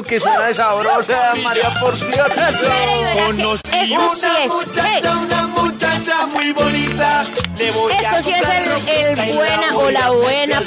esto 0.00 0.09
que 0.09 0.21
suena 0.21 0.47
de 0.47 0.54
sabrosa, 0.54 1.33
María 1.42 1.71
por 1.80 1.95
Dios. 1.99 3.61
Esto 3.73 4.11
sí 4.14 4.26
es. 4.45 4.73
Una 5.04 5.47
muchacha 5.49 6.10
muy 6.26 6.52
bonita. 6.52 7.24
Le 7.58 7.70
voy 7.72 7.92
Esto 7.92 8.22
sí 8.22 8.32
es 8.32 8.48
el, 8.48 9.14
el 9.16 9.34
buena 9.34 9.76
o 9.76 9.90
la 9.90 10.10
buena 10.10 10.62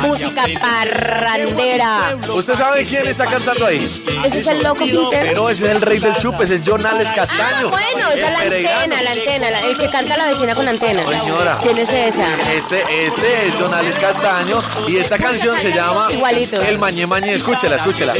música 0.00 0.44
parrandera. 0.60 2.16
¿Usted 2.32 2.54
sabe 2.54 2.84
quién 2.84 3.06
está 3.06 3.26
cantando 3.26 3.66
ahí? 3.66 3.84
Ese 4.24 4.38
es 4.40 4.46
el 4.46 4.62
loco 4.62 4.82
Quintero. 4.82 5.32
No, 5.34 5.48
ese 5.50 5.66
es 5.66 5.70
el 5.72 5.82
rey 5.82 5.98
del 5.98 6.16
chupe, 6.16 6.44
ese 6.44 6.54
es 6.56 6.60
John 6.66 6.84
Alex 6.86 7.10
Ah, 7.10 7.14
Castaño. 7.14 7.70
bueno, 7.70 8.08
esa 8.14 8.26
es 8.26 8.32
la 8.32 8.40
antena, 8.40 9.02
la 9.02 9.10
antena, 9.10 9.50
la- 9.50 9.60
el 9.60 9.76
que 9.76 9.88
canta 9.90 10.16
la 10.16 10.28
vecina 10.28 10.54
con 10.54 10.68
antena. 10.68 11.02
Señora. 11.06 11.58
¿Quién 11.62 11.78
es 11.78 11.88
esa? 11.90 12.26
Este, 12.54 12.82
este 13.06 13.46
es 13.48 13.54
John 13.58 13.74
Alex 13.74 13.98
Castaño 13.98 14.58
y 14.86 14.96
esta 14.96 15.18
canción 15.18 15.60
se 15.60 15.70
llama 15.72 16.08
Igualito. 16.10 16.60
El 16.62 16.78
Mañé 16.78 17.06
Mañé. 17.06 17.34
Escúchela, 17.34 17.76
escúchela. 17.76 18.14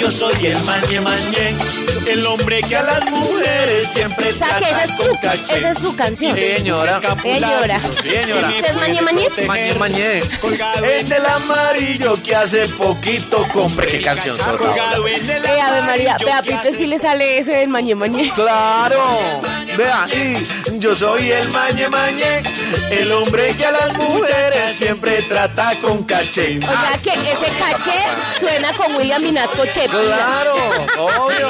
Yo 0.00 0.10
soy 0.10 0.46
el 0.46 0.62
mañe 0.64 1.00
mañe, 1.00 1.54
el 2.08 2.26
hombre 2.26 2.60
que 2.62 2.76
a 2.76 2.82
las 2.82 3.04
mujeres 3.10 3.88
siempre 3.92 4.30
O 4.30 4.34
sea, 4.36 4.58
que 4.58 4.64
esa 4.64 4.84
es 4.84 4.96
trata 4.96 5.08
con 5.08 5.16
caché. 5.18 5.55
Esa 5.56 5.70
es 5.70 5.78
su 5.78 5.96
canción. 5.96 6.36
Señora. 6.36 7.00
Señora. 7.22 7.80
Señora. 8.02 8.48
¿Usted 8.48 8.70
es 8.70 8.76
mañe 8.76 9.02
mañe? 9.02 9.28
Mañé 9.46 9.74
Mañé. 9.74 10.20
Colgado 10.40 10.84
En 10.84 11.12
el 11.12 11.26
amarillo 11.26 12.22
que 12.22 12.34
hace 12.34 12.68
poquito 12.68 13.46
compré. 13.52 13.86
¿Qué 13.88 14.00
canción 14.02 14.36
zorra? 14.38 14.74
Eh, 15.06 15.60
Ave 15.60 15.82
María, 15.82 16.16
vea, 16.24 16.42
Pipe 16.42 16.72
sí 16.76 16.86
le 16.86 16.98
sale 16.98 17.38
ese 17.38 17.56
del 17.56 17.68
mañe 17.68 17.94
mañe. 17.94 18.32
Claro. 18.34 19.40
Vea, 19.76 20.06
y 20.14 20.78
yo 20.78 20.94
soy 20.94 21.30
el 21.30 21.50
Mañé 21.50 21.88
Mañé, 21.88 22.42
el 22.90 23.12
hombre 23.12 23.54
que 23.56 23.66
a 23.66 23.72
las 23.72 23.96
mujeres 23.98 24.74
siempre 24.74 25.20
trata 25.22 25.72
con 25.82 26.04
caché. 26.04 26.58
O 26.58 26.62
sea 26.62 26.92
que 27.02 27.30
ese 27.30 27.52
caché 27.58 27.98
suena 28.38 28.72
con 28.72 28.94
William 28.96 29.22
Minasco 29.22 29.66
Che. 29.66 29.86
Claro, 29.86 30.54
obvio. 30.98 31.48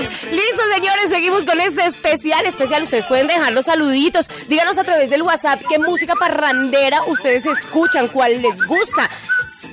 Pilas, 0.00 0.32
listo 0.32 0.62
señores, 0.74 1.10
seguimos 1.10 1.44
con 1.44 1.60
este 1.60 1.84
especial, 1.84 2.46
especial, 2.46 2.82
ustedes 2.82 3.06
pueden 3.06 3.26
dejar 3.26 3.52
los 3.52 3.66
saluditos, 3.66 4.28
díganos 4.48 4.78
a 4.78 4.84
través 4.84 5.10
del 5.10 5.22
WhatsApp 5.22 5.62
qué 5.68 5.78
música 5.78 6.14
parrandera 6.14 7.02
ustedes 7.06 7.46
escuchan, 7.46 8.08
cuál 8.08 8.40
les 8.40 8.62
gusta. 8.62 9.10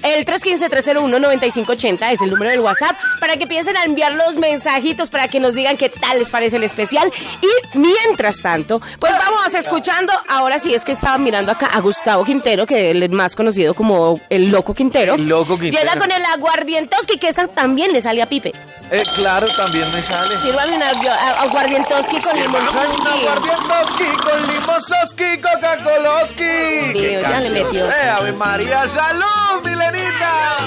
El 0.08 0.26
315-301-9580 0.26 2.12
es 2.14 2.22
el 2.22 2.30
número 2.30 2.50
del 2.50 2.62
WhatsApp 2.62 2.96
para 3.20 3.36
que 3.36 3.46
piensen 3.46 3.76
a 3.76 3.84
enviar 3.84 4.14
los 4.14 4.38
mensajitos 4.38 5.10
para 5.10 5.28
que 5.28 5.42
nos 5.42 5.54
digan 5.54 5.76
qué 5.76 5.90
tal 5.90 6.18
les 6.18 6.30
parece 6.30 6.56
el 6.56 6.64
especial. 6.64 7.12
Y 7.42 7.78
mientras 7.78 8.42
tanto, 8.42 8.82
pues 9.00 9.12
vamos 9.12 9.54
escuchando. 9.54 10.14
Ahora 10.30 10.60
sí 10.60 10.74
es 10.74 10.86
que 10.86 10.94
estaba 10.94 11.18
mirando 11.18 11.52
acá 11.52 11.66
a 11.66 11.82
Gustavo 11.82 12.24
Quintero, 12.24 12.66
que 12.66 12.92
es 12.92 12.96
el 12.96 13.10
más 13.10 13.36
conocido 13.36 13.74
como 13.74 14.18
el 14.30 14.48
Loco 14.50 14.74
Quintero. 14.74 15.16
El 15.16 15.28
Loco 15.28 15.60
Quintero. 15.60 15.84
Llega 15.84 16.00
con 16.00 16.10
el 16.10 16.24
aguardientoski, 16.24 17.18
que 17.18 17.28
esta 17.28 17.50
también 17.50 17.92
le 17.92 18.02
sale 18.02 18.22
a 18.22 18.30
Pipe. 18.30 18.54
Eh, 18.90 19.04
claro, 19.16 19.48
también 19.58 19.92
me 19.92 20.02
sale. 20.02 20.38
Sírvame 20.38 20.78
un 20.78 20.84
aguardientoski 20.84 22.22
con 22.22 22.40
limonzoski. 22.40 23.08
Aguardientoski 23.08 24.06
con 24.24 24.48
limososki, 24.56 25.42
Coca-Coloski. 25.42 26.44
Mío, 26.44 26.94
¿Qué 26.94 27.20
ya 27.22 27.40
le 27.42 27.50
metió. 27.50 27.86
Eh, 27.86 28.10
Ave 28.18 28.32
María, 28.32 28.88
salud, 28.88 29.68
Milenita. 29.98 30.58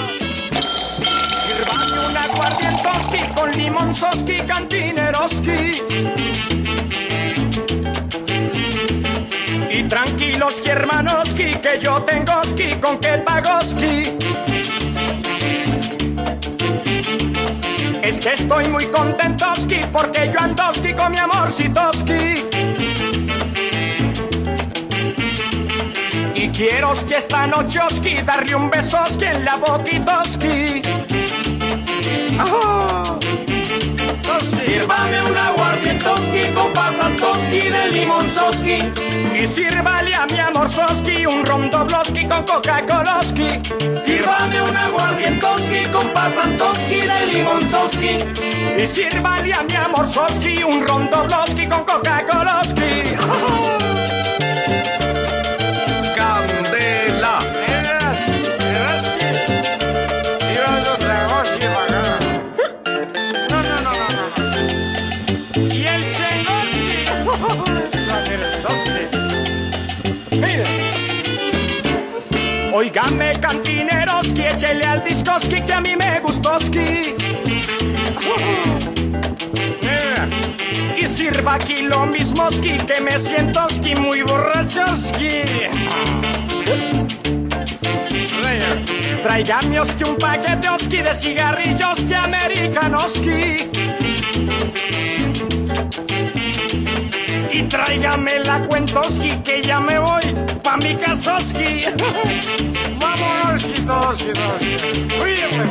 Sírvame 1.45 2.07
un 2.09 2.17
aguardientoski 2.17 3.19
con 3.35 3.51
limonzoski, 3.51 4.37
cantineroski. 4.41 5.81
Y 9.69 9.83
tranquilos, 9.83 10.61
hermanoski, 10.65 11.55
que 11.55 11.79
yo 11.81 12.03
tengo 12.03 12.43
ski 12.43 12.75
con 12.81 12.99
que 12.99 13.13
el 13.13 13.23
pagoski. 13.23 14.17
Es 18.03 18.19
que 18.19 18.33
estoy 18.33 18.67
muy 18.67 18.85
contentoski 18.87 19.79
porque 19.91 20.31
yo 20.33 20.39
andoski 20.39 20.93
con 20.93 21.11
mi 21.11 21.17
amorcitoski. 21.17 22.50
Quiero 26.51 26.91
que 27.07 27.15
esta 27.15 27.47
nochoski 27.47 28.13
darle 28.23 28.55
un 28.55 28.69
besoski 28.69 29.25
en 29.25 29.45
la 29.45 29.55
boquitoski. 29.57 30.81
Ah. 32.39 33.17
Sírvame 34.65 35.23
un 35.23 35.37
aguardientoski 35.37 36.53
con 36.53 36.73
pasantoski 36.73 37.69
de 37.69 37.91
limonzoski. 37.91 38.77
Y 39.35 39.47
sírvale 39.47 40.15
a 40.15 40.25
mi 40.25 40.39
amor 40.39 40.69
soski 40.69 41.25
un 41.25 41.45
rondobloski 41.45 42.27
con 42.27 42.43
Coca-Coloski. 42.43 43.61
Sírvame 44.05 44.61
un 44.61 44.75
aguardientoski 44.75 45.85
con 45.91 46.07
pasantoski 46.09 47.01
de 47.01 47.25
limonzoski. 47.27 48.17
Y 48.81 48.87
sírvale 48.87 49.53
a 49.53 49.63
mi 49.63 49.75
amor 49.75 50.07
soski 50.07 50.63
un 50.63 50.87
rondobloski 50.87 51.67
con 51.67 51.83
Coca-Coloski. 51.85 53.10
Óigame, 72.81 73.31
cantineroski, 73.39 74.41
échele 74.41 74.83
al 74.83 75.03
discoski 75.03 75.61
que 75.61 75.71
a 75.71 75.81
mí 75.81 75.95
me 75.95 76.19
gustoski. 76.19 77.15
Y 80.97 81.07
sirva 81.07 81.53
aquí 81.53 81.83
lo 81.83 82.07
mismoski, 82.07 82.77
que 82.77 82.99
me 83.01 83.19
sientoski 83.19 83.93
muy 83.93 84.23
borrachoski. 84.23 85.43
Tráigame 89.21 89.79
oski 89.79 90.03
un 90.03 90.17
paquete 90.17 90.67
oski 90.67 91.03
de 91.03 91.13
cigarrillos 91.13 91.99
que 92.07 92.15
americanoski. 92.15 93.57
Y 97.53 97.63
tráigame 97.63 98.39
la 98.45 98.65
cuentoski 98.67 99.29
que 99.43 99.61
ya 99.61 99.79
me 99.79 99.99
voy 99.99 100.21
pa' 100.63 100.77
mi 100.77 100.95
casoski. 100.95 101.81
Vámonos, 102.99 103.63
toski, 103.85 104.31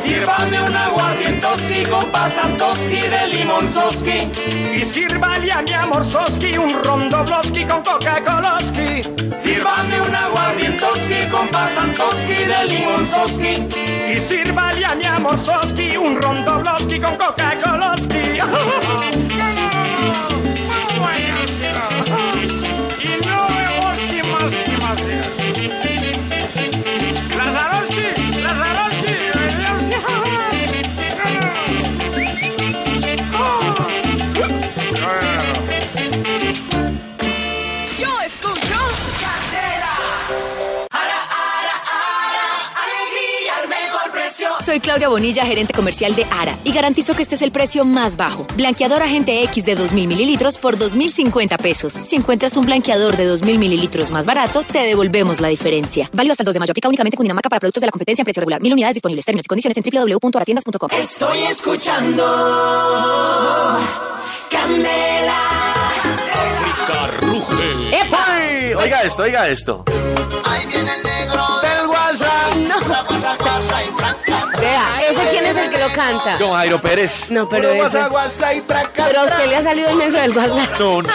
Sírvame 0.02 0.62
un 0.62 0.76
aguardientoski 0.76 1.84
con 1.84 2.04
pasantoski 2.10 3.00
de 3.08 3.28
limonzoski. 3.28 4.30
Y 4.74 4.84
sírvale 4.84 5.52
a 5.52 5.62
mi 5.62 5.72
amor 5.72 6.04
soski 6.04 6.58
un 6.58 6.82
rondobloski 6.82 7.64
con 7.64 7.82
Coca-Coloski. 7.82 9.02
Sírvame 9.40 10.00
un 10.02 10.14
aguardientoski 10.14 11.28
con 11.30 11.48
pasantoski 11.48 12.44
de 12.44 12.64
limonzoski. 12.68 13.68
Y 14.14 14.20
sírvale 14.20 14.84
a 14.84 14.94
mi 14.94 15.06
amor 15.06 15.38
soski 15.38 15.96
un 15.96 16.20
rondobloski 16.20 17.00
con 17.00 17.16
Coca-Coloski. 17.16 19.09
Soy 44.70 44.78
Claudia 44.78 45.08
Bonilla, 45.08 45.44
gerente 45.44 45.74
comercial 45.74 46.14
de 46.14 46.24
ARA, 46.30 46.56
y 46.62 46.70
garantizo 46.70 47.16
que 47.16 47.22
este 47.22 47.34
es 47.34 47.42
el 47.42 47.50
precio 47.50 47.84
más 47.84 48.16
bajo. 48.16 48.46
Blanqueador 48.54 49.02
Agente 49.02 49.42
X 49.42 49.64
de 49.64 49.76
2.000 49.76 50.06
mililitros 50.06 50.58
por 50.58 50.78
2.050 50.78 51.58
pesos. 51.58 51.98
Si 52.04 52.14
encuentras 52.14 52.56
un 52.56 52.66
blanqueador 52.66 53.16
de 53.16 53.28
2.000 53.28 53.58
mililitros 53.58 54.12
más 54.12 54.26
barato, 54.26 54.62
te 54.62 54.78
devolvemos 54.78 55.40
la 55.40 55.48
diferencia. 55.48 56.08
Válido 56.12 56.34
hasta 56.34 56.44
el 56.44 56.44
2 56.44 56.54
de 56.54 56.60
mayo. 56.60 56.70
Aplica 56.70 56.86
únicamente 56.86 57.16
con 57.16 57.24
Dinamarca 57.24 57.48
para 57.48 57.58
productos 57.58 57.80
de 57.80 57.86
la 57.88 57.90
competencia 57.90 58.22
en 58.22 58.24
precio 58.24 58.42
regular. 58.42 58.62
Mil 58.62 58.72
unidades 58.72 58.94
disponibles. 58.94 59.24
Términos 59.24 59.44
y 59.44 59.48
condiciones 59.48 59.76
en 59.76 59.82
www.aratiendas.com. 59.82 60.88
Estoy 60.92 61.38
escuchando 61.50 62.22
Candela. 64.52 65.48
Ay, 68.12 68.74
Oiga 68.74 69.02
esto, 69.02 69.22
oiga 69.24 69.48
esto. 69.48 69.84
Ahí 70.44 70.64
viene 70.66 70.90
el 70.94 71.02
negro 71.02 71.42
Del 71.60 71.88
WhatsApp. 71.88 72.40
Vea, 73.20 73.99
¿ese 75.24 75.30
quién 75.30 75.46
es 75.46 75.56
el 75.56 75.70
que 75.70 75.78
lo 75.78 75.92
canta? 75.92 76.36
John 76.38 76.52
Jairo 76.52 76.80
Pérez. 76.80 77.30
No, 77.30 77.48
pero 77.48 77.70
ese- 77.70 77.98
y 78.54 78.60
traca, 78.62 79.06
Pero 79.06 79.20
a 79.20 79.26
traca. 79.26 79.36
usted 79.36 79.46
le 79.48 79.56
ha 79.56 79.62
salido 79.62 79.88
el 79.90 79.98
negro 79.98 80.20
del 80.20 80.36
WhatsApp. 80.36 80.78
No, 80.78 81.02
no, 81.02 81.08
no. 81.08 81.10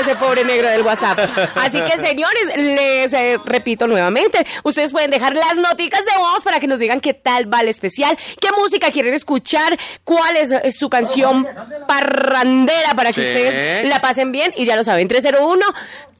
Ese 0.00 0.16
pobre 0.16 0.44
negro 0.44 0.68
del 0.68 0.82
WhatsApp. 0.82 1.18
Así 1.56 1.80
que, 1.80 1.98
señores, 1.98 2.56
les 2.56 3.12
eh, 3.12 3.38
repito 3.44 3.86
nuevamente, 3.86 4.44
ustedes 4.64 4.92
pueden 4.92 5.10
dejar 5.10 5.34
las 5.36 5.56
noticas 5.56 6.00
de 6.04 6.12
voz 6.18 6.42
para 6.42 6.60
que 6.60 6.66
nos 6.66 6.78
digan 6.78 7.00
qué 7.00 7.14
tal 7.14 7.52
va 7.52 7.60
el 7.60 7.68
especial, 7.68 8.16
qué 8.40 8.48
música 8.58 8.90
quieren 8.90 9.14
escuchar, 9.14 9.78
cuál 10.04 10.36
es, 10.36 10.52
eh, 10.52 10.72
su 10.72 10.88
canción 10.90 11.46
parrandera 11.86 12.94
para 12.94 13.12
que 13.12 13.20
Sí. 13.22 13.28
ustedes 13.28 13.88
la 13.88 14.00
pasen 14.00 14.32
bien 14.32 14.52
y 14.56 14.64
ya 14.64 14.76
lo 14.76 14.84
saben, 14.84 15.08
301 15.08 15.66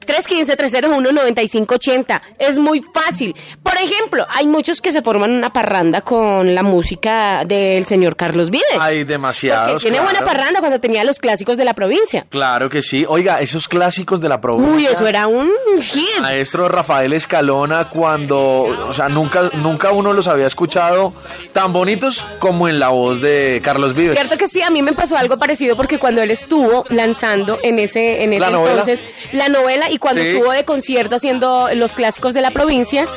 315-301-9580. 0.01 2.21
Es 2.39 2.57
muy 2.59 2.81
fácil. 2.81 3.35
Por 3.63 3.75
ejemplo, 3.75 4.25
hay 4.29 4.47
muchos 4.47 4.81
que 4.81 4.91
se 4.91 5.01
forman 5.03 5.31
una 5.31 5.53
parranda 5.53 6.01
con 6.01 6.53
la 6.55 6.63
música 6.63 7.43
del 7.45 7.85
señor 7.85 8.15
Carlos 8.15 8.49
Vives. 8.49 8.65
Hay 8.79 8.99
Porque 8.99 9.05
demasiados. 9.13 9.81
tiene 9.81 9.99
buena 9.99 10.21
parranda 10.21 10.59
cuando 10.59 10.79
tenía 10.79 11.03
los 11.03 11.19
clásicos 11.19 11.57
de 11.57 11.65
la 11.65 11.73
provincia. 11.73 12.25
Claro 12.29 12.69
que 12.69 12.81
sí. 12.81 13.05
Oiga, 13.07 13.41
esos 13.41 13.67
clásicos 13.71 14.19
de 14.19 14.27
la 14.27 14.41
provincia. 14.41 14.75
Uy, 14.75 14.85
eso 14.85 15.07
era 15.07 15.27
un 15.27 15.49
hit. 15.81 16.19
Maestro 16.19 16.67
Rafael 16.67 17.13
Escalona 17.13 17.87
cuando, 17.89 18.63
o 18.87 18.93
sea, 18.93 19.07
nunca, 19.07 19.49
nunca 19.53 19.91
uno 19.91 20.11
los 20.11 20.27
había 20.27 20.45
escuchado 20.45 21.13
tan 21.53 21.71
bonitos 21.71 22.25
como 22.39 22.67
en 22.67 22.79
la 22.79 22.89
voz 22.89 23.21
de 23.21 23.61
Carlos 23.63 23.95
Vives. 23.95 24.15
Cierto 24.15 24.37
que 24.37 24.49
sí, 24.49 24.61
a 24.61 24.69
mí 24.69 24.81
me 24.81 24.91
pasó 24.91 25.15
algo 25.15 25.39
parecido 25.39 25.77
porque 25.77 25.99
cuando 25.99 26.21
él 26.21 26.31
estuvo 26.31 26.83
lanzando 26.89 27.59
en 27.63 27.79
ese, 27.79 28.23
en 28.23 28.33
ese 28.33 28.41
¿La 28.41 28.49
novela? 28.49 28.71
entonces 28.81 29.05
la 29.31 29.47
novela 29.47 29.89
y 29.89 29.97
cuando 29.97 30.21
Sí. 30.21 30.27
estuvo 30.27 30.51
de 30.51 30.65
concierto 30.65 31.15
haciendo 31.15 31.69
los 31.73 31.95
clásicos 31.95 32.33
de 32.33 32.41
la 32.41 32.51
provincia, 32.51 33.07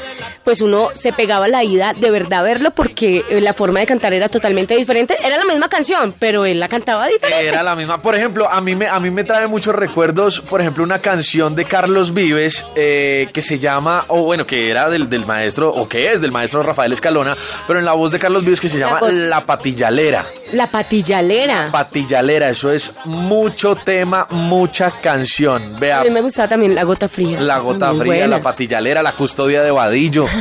pues 0.45 0.61
uno 0.61 0.90
se 0.95 1.12
pegaba 1.12 1.49
la 1.49 1.64
ida 1.64 1.95
de 1.95 2.11
verdad 2.12 2.40
a 2.40 2.43
verlo 2.43 2.71
porque 2.71 3.25
eh, 3.29 3.40
la 3.40 3.55
forma 3.55 3.81
de 3.81 3.87
cantar 3.87 4.12
era 4.12 4.29
totalmente 4.29 4.77
diferente. 4.77 5.17
Era 5.25 5.37
la 5.37 5.45
misma 5.47 5.69
canción, 5.69 6.14
pero 6.19 6.45
él 6.47 6.61
la 6.61 6.69
cantaba 6.69 7.09
diferente. 7.09 7.49
Era 7.49 7.62
la 7.64 7.75
misma. 7.75 8.01
Por 8.01 8.14
ejemplo, 8.14 8.49
a 8.49 8.61
mí 8.61 8.75
me, 8.77 8.87
a 8.87 9.01
mí 9.01 9.11
me 9.11 9.25
trae 9.25 9.47
muchos 9.49 9.75
recuerdos, 9.75 10.34
por 10.40 10.61
ejemplo, 10.61 10.83
una 10.85 10.99
canción 11.01 11.55
de 11.55 11.64
Carlos 11.64 12.14
Vives 12.14 12.66
eh, 12.77 13.29
que 13.33 13.42
se 13.42 13.59
llama, 13.59 14.05
o 14.09 14.23
bueno, 14.23 14.47
que 14.47 14.70
era 14.70 14.88
del, 14.88 15.09
del 15.09 15.27
maestro, 15.27 15.70
o 15.73 15.88
que 15.88 16.12
es 16.12 16.20
del 16.20 16.33
maestro 16.33 16.62
Rafael 16.62 16.92
Escalona, 16.92 17.37
pero 17.66 17.79
en 17.79 17.85
la 17.85 17.92
voz 17.92 18.11
de 18.11 18.18
Carlos 18.18 18.42
Vives 18.44 18.61
que 18.61 18.68
se 18.68 18.79
llama 18.79 19.01
La 19.11 19.44
Patillalera. 19.44 20.25
La 20.53 20.66
patillalera. 20.68 21.68
Patillalera, 21.73 22.49
eso 22.51 22.70
es 22.73 22.92
mucho 23.07 23.75
tema, 23.77 24.27
mucha 24.31 24.90
canción. 24.90 25.77
Vea, 25.81 26.01
A 26.01 26.05
mí 26.05 26.11
me 26.11 26.20
gustaba 26.20 26.49
también 26.49 26.75
la 26.75 26.85
gota 26.85 27.09
fría. 27.09 27.40
La 27.40 27.59
gota 27.59 27.90
Muy 27.90 28.01
fría, 28.01 28.12
buena. 28.12 28.27
la 28.37 28.42
patillalera, 28.42 29.03
la 29.03 29.12
custodia 29.12 29.62
de 29.62 29.70
Vadillo. 29.70 30.27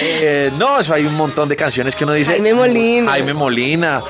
Eh, 0.00 0.50
no, 0.58 0.78
eso 0.80 0.94
hay 0.94 1.04
un 1.06 1.14
montón 1.14 1.48
de 1.48 1.56
canciones 1.56 1.94
que 1.96 2.04
uno 2.04 2.12
dice. 2.12 2.32
Jaime 2.32 2.54
Molina. 2.54 3.10
Jaime 3.10 3.34
Molina. 3.34 4.00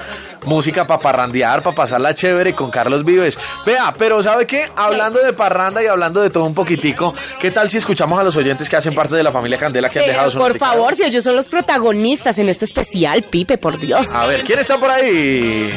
Música 0.44 0.85
para 0.85 1.01
parrandear, 1.01 1.62
para 1.62 1.77
pasarla 1.77 2.14
chévere 2.14 2.55
con 2.55 2.70
Carlos 2.70 3.05
Vives. 3.05 3.38
Vea, 3.66 3.94
pero 3.98 4.22
¿sabe 4.22 4.46
qué? 4.46 4.70
Hablando 4.77 5.18
de 5.18 5.33
parranda 5.33 5.83
y 5.83 5.87
hablando 5.87 6.20
de 6.20 6.31
todo 6.31 6.44
un 6.44 6.55
poquitico, 6.55 7.14
¿qué 7.40 7.51
tal 7.51 7.70
si 7.70 7.79
escuchamos 7.79 8.18
a 8.18 8.22
los 8.22 8.37
oyentes 8.37 8.68
que 8.68 8.77
hacen 8.77 8.94
parte 8.94 9.14
de 9.14 9.22
la 9.22 9.33
familia 9.33 9.59
Candela 9.59 9.88
que 9.90 9.98
han 10.01 10.07
dejado 10.07 10.31
su 10.31 10.38
por 10.38 10.59
favor, 10.59 10.94
si 10.94 11.05
ellos 11.05 11.24
son 11.24 11.37
los 11.37 11.48
protagonistas 11.48 12.38
en 12.38 12.48
este 12.48 12.64
especial, 12.64 13.22
Pipe, 13.22 13.59
por 13.59 13.79
Dios. 13.79 14.14
A 14.14 14.27
ver, 14.27 14.42
¿quién 14.44 14.59
está 14.59 14.79
por 14.79 14.90
ahí? 14.90 15.70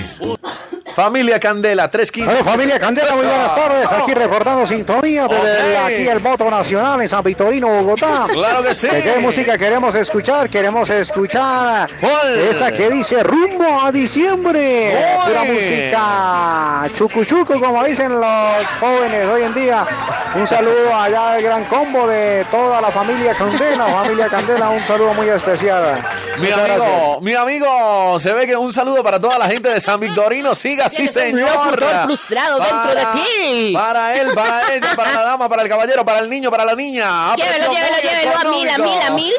Familia 0.95 1.39
Candela, 1.39 1.89
315. 1.89 2.25
Bueno, 2.29 2.43
familia 2.49 2.79
Candela, 2.79 3.13
muy 3.13 3.25
buenas 3.25 3.55
tardes. 3.55 3.91
Aquí 3.91 4.13
recordando 4.13 4.67
sintonía 4.67 5.27
desde 5.27 5.77
aquí 5.77 6.07
el 6.07 6.19
voto 6.19 6.49
nacional 6.49 7.01
en 7.01 7.07
San 7.07 7.23
Victorino, 7.23 7.67
Bogotá. 7.67 8.25
Claro 8.31 8.61
que 8.63 8.75
sí. 8.75 8.87
¿De 8.87 9.01
qué 9.01 9.17
música 9.19 9.57
queremos 9.57 9.95
escuchar? 9.95 10.49
Queremos 10.49 10.89
escuchar 10.89 11.89
¿Cuál? 11.99 12.37
esa 12.39 12.71
que 12.71 12.89
dice 12.89 13.23
rumbo 13.23 13.81
a 13.81 13.91
diciembre. 13.91 14.93
Pura 15.25 15.43
música 15.43 16.89
chucu 16.93 17.23
chucu, 17.25 17.59
como 17.59 17.83
dicen 17.83 18.19
los 18.19 18.65
jóvenes 18.79 19.25
hoy 19.27 19.43
en 19.43 19.53
día. 19.53 19.85
Un 20.35 20.47
saludo 20.47 20.95
allá 20.95 21.33
del 21.33 21.43
gran 21.43 21.63
combo 21.65 22.07
de 22.07 22.45
toda 22.51 22.81
la 22.81 22.91
familia 22.91 23.33
Candela. 23.33 23.85
Familia 23.87 24.27
Candela, 24.29 24.69
un 24.69 24.83
saludo 24.83 25.13
muy 25.13 25.27
especial. 25.29 25.95
Mi 26.37 26.43
Muchas 26.47 26.59
amigo, 26.59 26.85
gracias. 26.85 27.21
mi 27.21 27.33
amigo, 27.33 28.19
se 28.19 28.33
ve 28.33 28.47
que 28.47 28.55
un 28.55 28.73
saludo 28.73 29.03
para 29.03 29.19
toda 29.19 29.37
la 29.37 29.47
gente 29.47 29.69
de 29.69 29.79
San 29.81 29.99
Victorino. 29.99 30.55
Siga 30.55 30.80
un 30.85 31.07
señor. 31.07 31.79
frustrado 32.05 32.59
dentro 32.59 32.95
de 32.95 33.05
ti. 33.13 33.73
Para 33.73 34.15
él, 34.15 34.29
para 34.33 34.73
ella, 34.73 34.95
para 34.95 35.11
la 35.13 35.21
dama, 35.23 35.49
para 35.49 35.63
el 35.63 35.69
caballero, 35.69 36.05
para 36.05 36.19
el 36.19 36.29
niño, 36.29 36.49
para 36.51 36.65
la 36.65 36.75
niña. 36.75 37.35
Llévelo, 37.35 37.65
Aprecio 37.65 37.71
llévelo, 37.71 37.97
muy 37.97 38.01
llévelo 38.01 38.37
a 38.37 38.43
mil, 38.51 38.69
a 38.69 38.77
mil, 38.77 39.01
a 39.01 39.09
mil. 39.11 39.33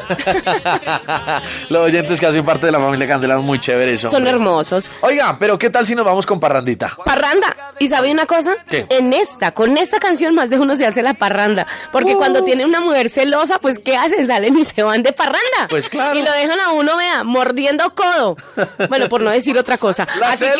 Los 1.69 1.81
oyentes 1.81 2.19
que 2.19 2.25
hacen 2.27 2.45
parte 2.45 2.65
de 2.65 2.71
la 2.71 2.79
familia 2.79 3.07
Candela 3.07 3.35
son 3.35 3.45
muy 3.45 3.59
chéveres. 3.59 4.01
Son 4.01 4.13
hombre. 4.15 4.31
hermosos. 4.31 4.89
Oiga, 5.01 5.37
pero 5.39 5.57
¿qué 5.57 5.69
tal 5.69 5.85
si 5.85 5.95
nos 5.95 6.05
vamos 6.05 6.25
con 6.25 6.39
parrandita? 6.39 6.95
Parranda. 7.05 7.55
¿Y 7.79 7.87
sabe 7.87 8.11
una 8.11 8.25
cosa? 8.25 8.55
¿Qué? 8.69 8.85
En 8.89 9.13
esta, 9.13 9.51
con 9.51 9.77
esta 9.77 9.99
canción 9.99 10.35
más 10.35 10.49
de 10.49 10.59
uno 10.59 10.75
se 10.75 10.85
hace 10.85 11.01
la 11.01 11.13
parranda. 11.13 11.65
Porque 11.91 12.15
cuando 12.15 12.43
tiene 12.43 12.65
una 12.65 12.79
mujer 12.79 13.09
celosa, 13.09 13.59
pues 13.59 13.79
¿qué 13.79 13.95
hacen? 13.95 14.27
Salen 14.27 14.57
y 14.57 14.65
se 14.65 14.83
van 14.83 15.03
de 15.03 15.13
parranda. 15.13 15.39
Pues 15.69 15.89
claro. 15.89 16.17
Y 16.17 16.23
lo 16.23 16.31
dejan 16.31 16.59
a 16.59 16.69
uno, 16.71 16.95
vea, 16.97 17.23
mordiendo 17.23 17.93
codo. 17.95 18.37
Bueno, 18.89 19.09
por 19.09 19.21
no 19.21 19.31
decir 19.31 19.57
otra 19.57 19.77
cosa. 19.77 20.07
La 20.19 20.31
Así 20.31 20.45
que- 20.45 20.51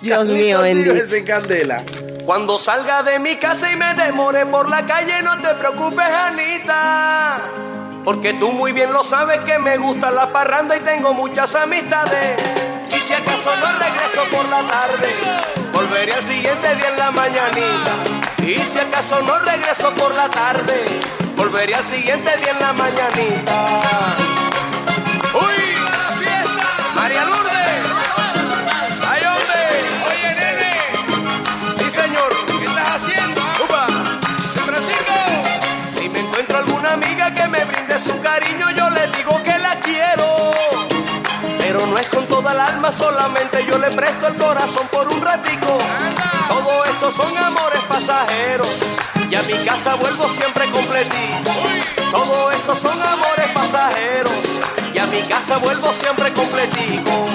Dios 0.00 0.28
mío, 0.28 0.62
bendito. 0.62 0.94
Candela. 1.26 1.82
Cuando 2.24 2.58
salga 2.58 3.02
de 3.02 3.18
mi 3.18 3.36
casa 3.36 3.70
y 3.72 3.76
me 3.76 3.94
demore 3.94 4.46
por 4.46 4.68
la 4.68 4.86
calle, 4.86 5.22
no 5.22 5.36
te 5.38 5.54
preocupes, 5.54 6.06
Anita. 6.06 7.38
Porque 8.04 8.32
tú 8.34 8.52
muy 8.52 8.72
bien 8.72 8.92
lo 8.92 9.04
sabes 9.04 9.40
que 9.40 9.58
me 9.58 9.76
gusta 9.76 10.10
la 10.10 10.28
parranda 10.32 10.76
y 10.76 10.80
tengo 10.80 11.12
muchas 11.12 11.54
amistades. 11.54 12.40
Y 12.88 12.98
si 12.98 13.12
acaso 13.12 13.50
no 13.56 13.66
regreso 13.78 14.24
por 14.32 14.48
la 14.48 14.62
tarde, 14.68 15.08
volveré 15.72 16.14
al 16.14 16.22
siguiente 16.22 16.74
día 16.76 16.88
en 16.88 16.98
la 16.98 17.10
mañanita. 17.10 17.94
Y 18.38 18.54
si 18.54 18.78
acaso 18.78 19.20
no 19.22 19.38
regreso 19.40 19.92
por 19.94 20.14
la 20.14 20.28
tarde, 20.30 20.74
volveré 21.36 21.74
al 21.74 21.84
siguiente 21.84 22.30
día 22.38 22.50
en 22.52 22.60
la 22.60 22.72
mañanita. 22.72 24.29
Solamente 42.92 43.64
yo 43.66 43.78
le 43.78 43.90
presto 43.90 44.26
el 44.28 44.34
corazón 44.34 44.86
por 44.90 45.08
un 45.08 45.20
ratico. 45.20 45.78
Todo 46.48 46.84
eso 46.84 47.12
son 47.12 47.36
amores 47.36 47.82
pasajeros. 47.88 48.70
Y 49.30 49.34
a 49.34 49.42
mi 49.42 49.64
casa 49.64 49.94
vuelvo 49.94 50.28
siempre 50.28 50.70
completito. 50.70 51.50
Todo 52.10 52.50
eso 52.52 52.74
son 52.74 53.00
amores 53.00 53.48
pasajeros. 53.54 54.32
Y 54.94 54.98
a 54.98 55.06
mi 55.06 55.20
casa 55.22 55.58
vuelvo 55.58 55.92
siempre 55.92 56.32
completico. 56.32 57.26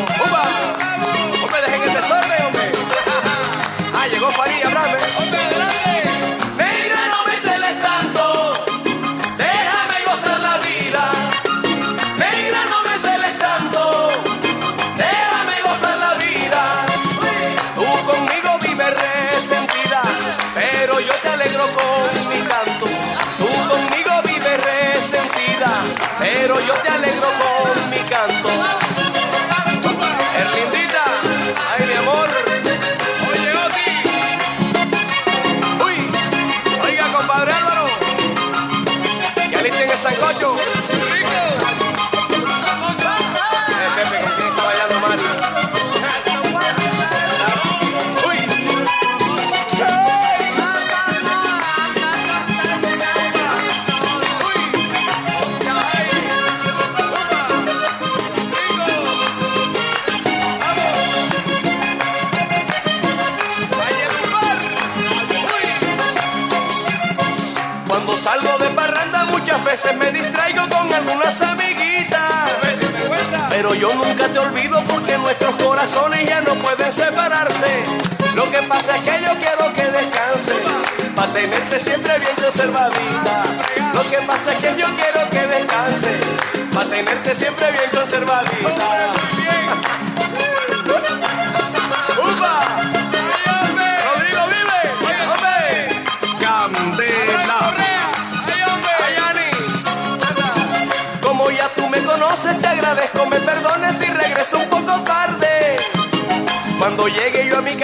Yo 73.79 73.93
nunca 73.93 74.27
te 74.27 74.39
olvido 74.39 74.83
porque 74.83 75.17
nuestros 75.17 75.55
corazones 75.55 76.27
ya 76.27 76.41
no 76.41 76.53
pueden 76.55 76.91
separarse. 76.91 77.83
Lo 78.35 78.49
que 78.51 78.61
pasa 78.67 78.97
es 78.97 79.03
que 79.03 79.23
yo 79.23 79.31
quiero 79.39 79.73
que 79.73 79.83
descanse. 79.83 80.53
Pa' 81.15 81.27
tenerte 81.27 81.79
siempre 81.79 82.19
bien 82.19 82.35
conservadita. 82.41 83.43
Lo 83.93 84.01
que 84.09 84.17
pasa 84.27 84.51
es 84.51 84.57
que 84.59 84.81
yo 84.81 84.87
quiero 84.87 85.29
que 85.29 85.47
descanse, 85.47 86.11
para 86.73 86.89
tenerte 86.89 87.35
siempre 87.35 87.71
bien 87.71 87.89
conservadita. 87.91 88.94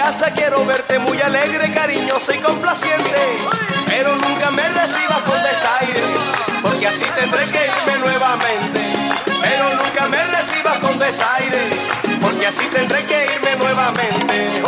Casa 0.02 0.32
quiero 0.32 0.66
verte 0.66 0.98
muy 0.98 1.20
alegre, 1.20 1.72
cariñoso 1.72 2.32
y 2.34 2.38
complaciente. 2.38 3.20
Pero 3.86 4.16
nunca 4.16 4.50
me 4.50 4.68
recibas 4.68 5.22
con 5.22 5.38
desaire, 5.50 6.02
porque 6.60 6.86
así 6.88 7.04
tendré 7.14 7.44
que 7.44 7.60
irme 7.78 7.98
nuevamente. 8.00 8.80
Pero 9.24 9.64
nunca 9.76 10.08
me 10.08 10.20
recibas 10.24 10.78
con 10.80 10.98
desaire, 10.98 11.62
porque 12.20 12.46
así 12.46 12.66
tendré 12.74 13.04
que 13.04 13.26
irme 13.36 13.56
nuevamente. 13.56 14.62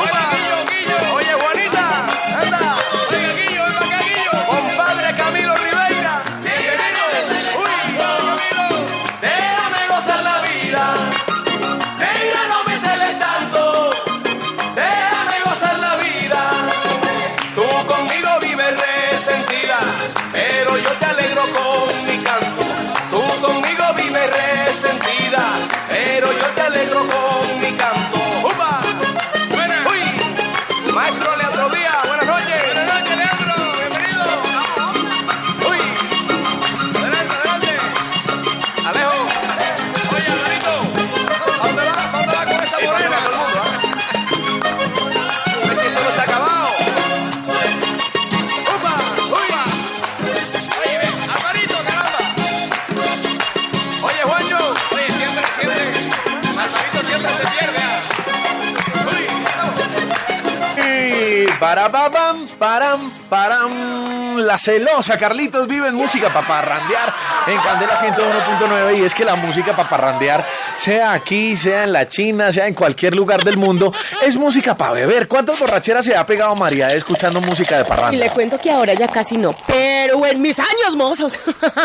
Para 61.74 62.08
pam, 62.08 62.46
param, 62.56 63.10
param. 63.28 64.36
La 64.38 64.58
celosa 64.58 65.18
Carlitos 65.18 65.66
vive 65.66 65.88
en 65.88 65.94
música 65.94 66.32
para 66.32 66.46
parrandear 66.46 67.12
en 67.46 67.58
Candela 67.58 67.96
101.9 67.96 68.98
y 68.98 69.04
es 69.04 69.14
que 69.14 69.24
la 69.24 69.34
música 69.36 69.74
para 69.74 69.88
parrandear, 69.88 70.44
sea 70.76 71.12
aquí, 71.12 71.56
sea 71.56 71.84
en 71.84 71.92
la 71.92 72.08
China, 72.08 72.52
sea 72.52 72.66
en 72.68 72.74
cualquier 72.74 73.14
lugar 73.14 73.42
del 73.42 73.56
mundo, 73.56 73.92
es 74.22 74.36
música 74.36 74.76
para 74.76 74.92
beber. 74.92 75.26
¿Cuántas 75.26 75.58
borracheras 75.58 76.04
se 76.04 76.16
ha 76.16 76.24
pegado 76.26 76.54
María 76.56 76.92
escuchando 76.92 77.40
música 77.40 77.76
de 77.76 77.82
Y 77.82 77.86
parranda? 77.86 78.18
le 78.18 78.30
cuento 78.30 78.58
que 78.58 78.70
ahora 78.70 78.94
ya 78.94 79.08
casi 79.08 79.36
no. 79.36 79.56
Pero 79.66 80.24
en 80.26 80.40
mis 80.42 80.58
años 80.58 80.96
mozos. 80.96 81.38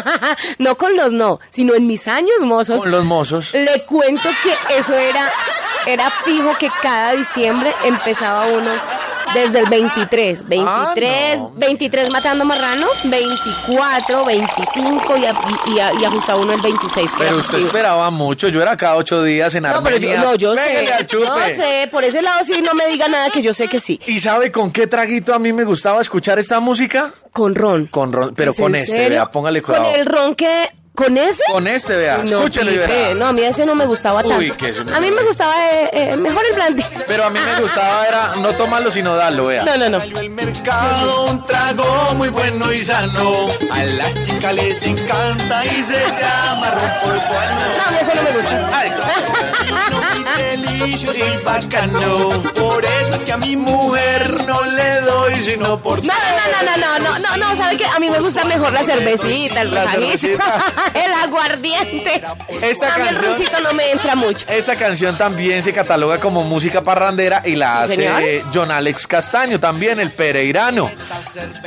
no 0.60 0.75
con 0.75 0.95
los 0.95 1.12
no, 1.12 1.39
sino 1.49 1.73
en 1.73 1.88
mis 1.88 2.08
años 2.08 2.41
mozos. 2.41 2.82
Con 2.82 2.91
los 2.91 3.06
mozos. 3.06 3.54
Le 3.54 3.86
cuento 3.86 4.30
que 4.43 4.78
eso 4.78 4.95
era, 4.95 5.30
era 5.88 6.12
fijo 6.23 6.56
que 6.60 6.69
cada 6.82 7.13
diciembre 7.13 7.73
empezaba 7.86 8.45
uno 8.47 8.98
desde 9.34 9.60
el 9.60 9.70
23. 9.70 10.48
23, 10.48 11.39
23 11.56 12.12
matando 12.12 12.46
marrano, 12.46 12.88
24, 13.04 14.26
25 14.26 15.18
y, 15.18 15.26
a- 15.26 15.32
y, 15.76 15.80
a- 15.80 15.94
y 16.02 16.06
ajustaba 16.06 16.39
uno 16.42 16.54
el 16.54 16.62
26. 16.62 17.12
que 17.12 17.18
Pero 17.18 17.38
usted 17.38 17.50
festivo. 17.52 17.68
esperaba 17.68 18.10
mucho, 18.10 18.48
yo 18.50 18.62
era 18.62 18.76
cada 18.78 18.96
ocho 18.96 19.24
días 19.24 19.54
en 19.56 19.63
No, 19.63 19.82
pero 19.84 19.96
Armenia. 19.96 20.15
yo, 20.15 20.22
no, 20.24 20.36
yo 20.36 20.56
sé. 20.56 20.62
Pégale 20.68 20.94
al 20.94 21.08
chupe. 21.08 21.26
Yo 21.26 21.56
sé, 21.56 21.88
por 21.92 22.04
ese 22.04 22.22
lado 22.22 22.44
sí 22.44 22.62
no 22.62 22.74
me 22.74 22.88
diga 22.88 23.08
nada 23.08 23.30
que 23.30 23.42
yo 23.42 23.54
sé 23.54 23.68
que 23.68 23.80
sí. 23.80 24.00
¿Y 24.08 24.20
sabe 24.20 24.52
con 24.52 24.72
qué 24.72 24.88
traguito 24.88 25.34
a 25.34 25.39
mí 25.39 25.54
me 25.54 25.63
gustaba 25.63 26.02
escuchar 26.02 26.39
esta 26.39 26.60
música? 26.60 27.12
Con 27.32 27.56
ron. 27.56 27.86
Con 27.88 28.12
ron, 28.12 28.34
pero 28.36 28.52
¿Es 28.52 28.58
con 28.60 28.76
este, 28.76 29.10
vea, 29.10 29.30
póngale 29.30 29.62
Con 29.62 29.76
cuidado. 29.76 29.96
el 29.96 30.06
ron 30.06 30.36
que... 30.36 30.70
¿Con 30.99 31.17
ese? 31.17 31.41
Con 31.49 31.65
este, 31.65 31.95
vea, 31.95 32.17
No, 32.17 32.39
escúchelo 32.39 32.71
y 32.71 32.73
Pipe, 32.73 32.88
verá. 32.88 33.13
No, 33.15 33.27
a 33.27 33.31
mí 33.31 33.41
ese 33.41 33.65
no 33.65 33.73
me 33.73 33.85
gustaba 33.85 34.21
Uy, 34.21 34.49
tanto. 34.49 34.57
que 34.57 34.69
ese 34.71 34.83
me 34.83 34.97
a 34.97 34.99
mí 34.99 35.12
me 35.12 35.23
gustaba 35.23 35.55
eh, 35.71 35.89
eh, 35.93 36.17
mejor 36.17 36.43
el 36.45 36.53
brandy. 36.53 36.83
Pero 37.07 37.23
a 37.23 37.29
mí 37.29 37.39
me 37.39 37.62
gustaba 37.62 38.05
era 38.05 38.33
no 38.41 38.51
tomarlo 38.51 38.91
sino 38.91 39.15
darlo, 39.15 39.45
vea. 39.45 39.63
No, 39.63 39.77
no, 39.77 39.88
no. 39.89 39.97
el 40.01 40.29
mercado 40.29 41.25
un 41.27 41.45
trago 41.45 42.13
muy 42.15 42.27
bueno 42.27 42.73
y 42.73 42.79
sano. 42.79 43.45
A 43.71 43.83
las 43.83 44.23
chicas 44.23 44.53
les 44.53 44.83
encanta 44.83 45.65
y 45.67 45.81
se 45.81 45.99
llama 46.19 46.99
portuano. 47.01 47.62
No, 47.77 47.83
a 47.88 47.91
mí 47.91 47.97
ese 48.01 48.15
no 48.15 48.21
me 48.21 48.31
gusta. 48.31 48.69
Delicioso 50.38 51.13
y 51.25 51.43
bacano. 51.45 52.29
Por 52.55 52.83
eso 52.83 52.98
es 53.19 53.23
que 53.25 53.32
a 53.34 53.38
mi 53.38 53.55
mujer 53.55 54.45
no 54.47 54.62
le 54.65 55.01
doy 55.01 55.36
sino 55.41 55.79
por 55.82 56.03
No, 56.05 56.13
no, 56.13 56.63
no, 56.63 56.77
no, 56.77 56.99
no, 56.99 56.99
no, 56.99 57.19
no, 57.19 57.38
no, 57.49 57.55
¿sabe 57.55 57.77
qué? 57.77 57.86
A 57.86 57.99
mí 57.99 58.10
me 58.10 58.19
gusta 58.19 58.43
mejor 58.45 58.71
la 58.71 58.84
cervecita, 58.84 59.62
el 59.62 59.69
cervecita. 59.69 60.63
el 60.93 61.13
aguardiente. 61.13 62.21
Esta 62.62 62.95
a 62.95 62.97
mí 62.97 63.03
el 63.10 63.15
canción- 63.15 63.25
roncito 63.38 63.60
no 63.62 63.73
me 63.73 63.91
entra 63.91 64.15
mucho. 64.15 64.45
Esta 64.49 64.75
canción 64.75 65.17
también 65.17 65.62
se 65.63 65.73
cataloga 65.73 66.19
como 66.19 66.43
música 66.43 66.82
parrandera 66.82 67.41
y 67.45 67.55
la 67.55 67.82
hace 67.82 67.95
señor. 67.95 68.21
John 68.53 68.71
Alex 68.71 69.05
Castaño, 69.08 69.60
también 69.60 69.99
el 69.99 70.12
pereirano. 70.12 70.89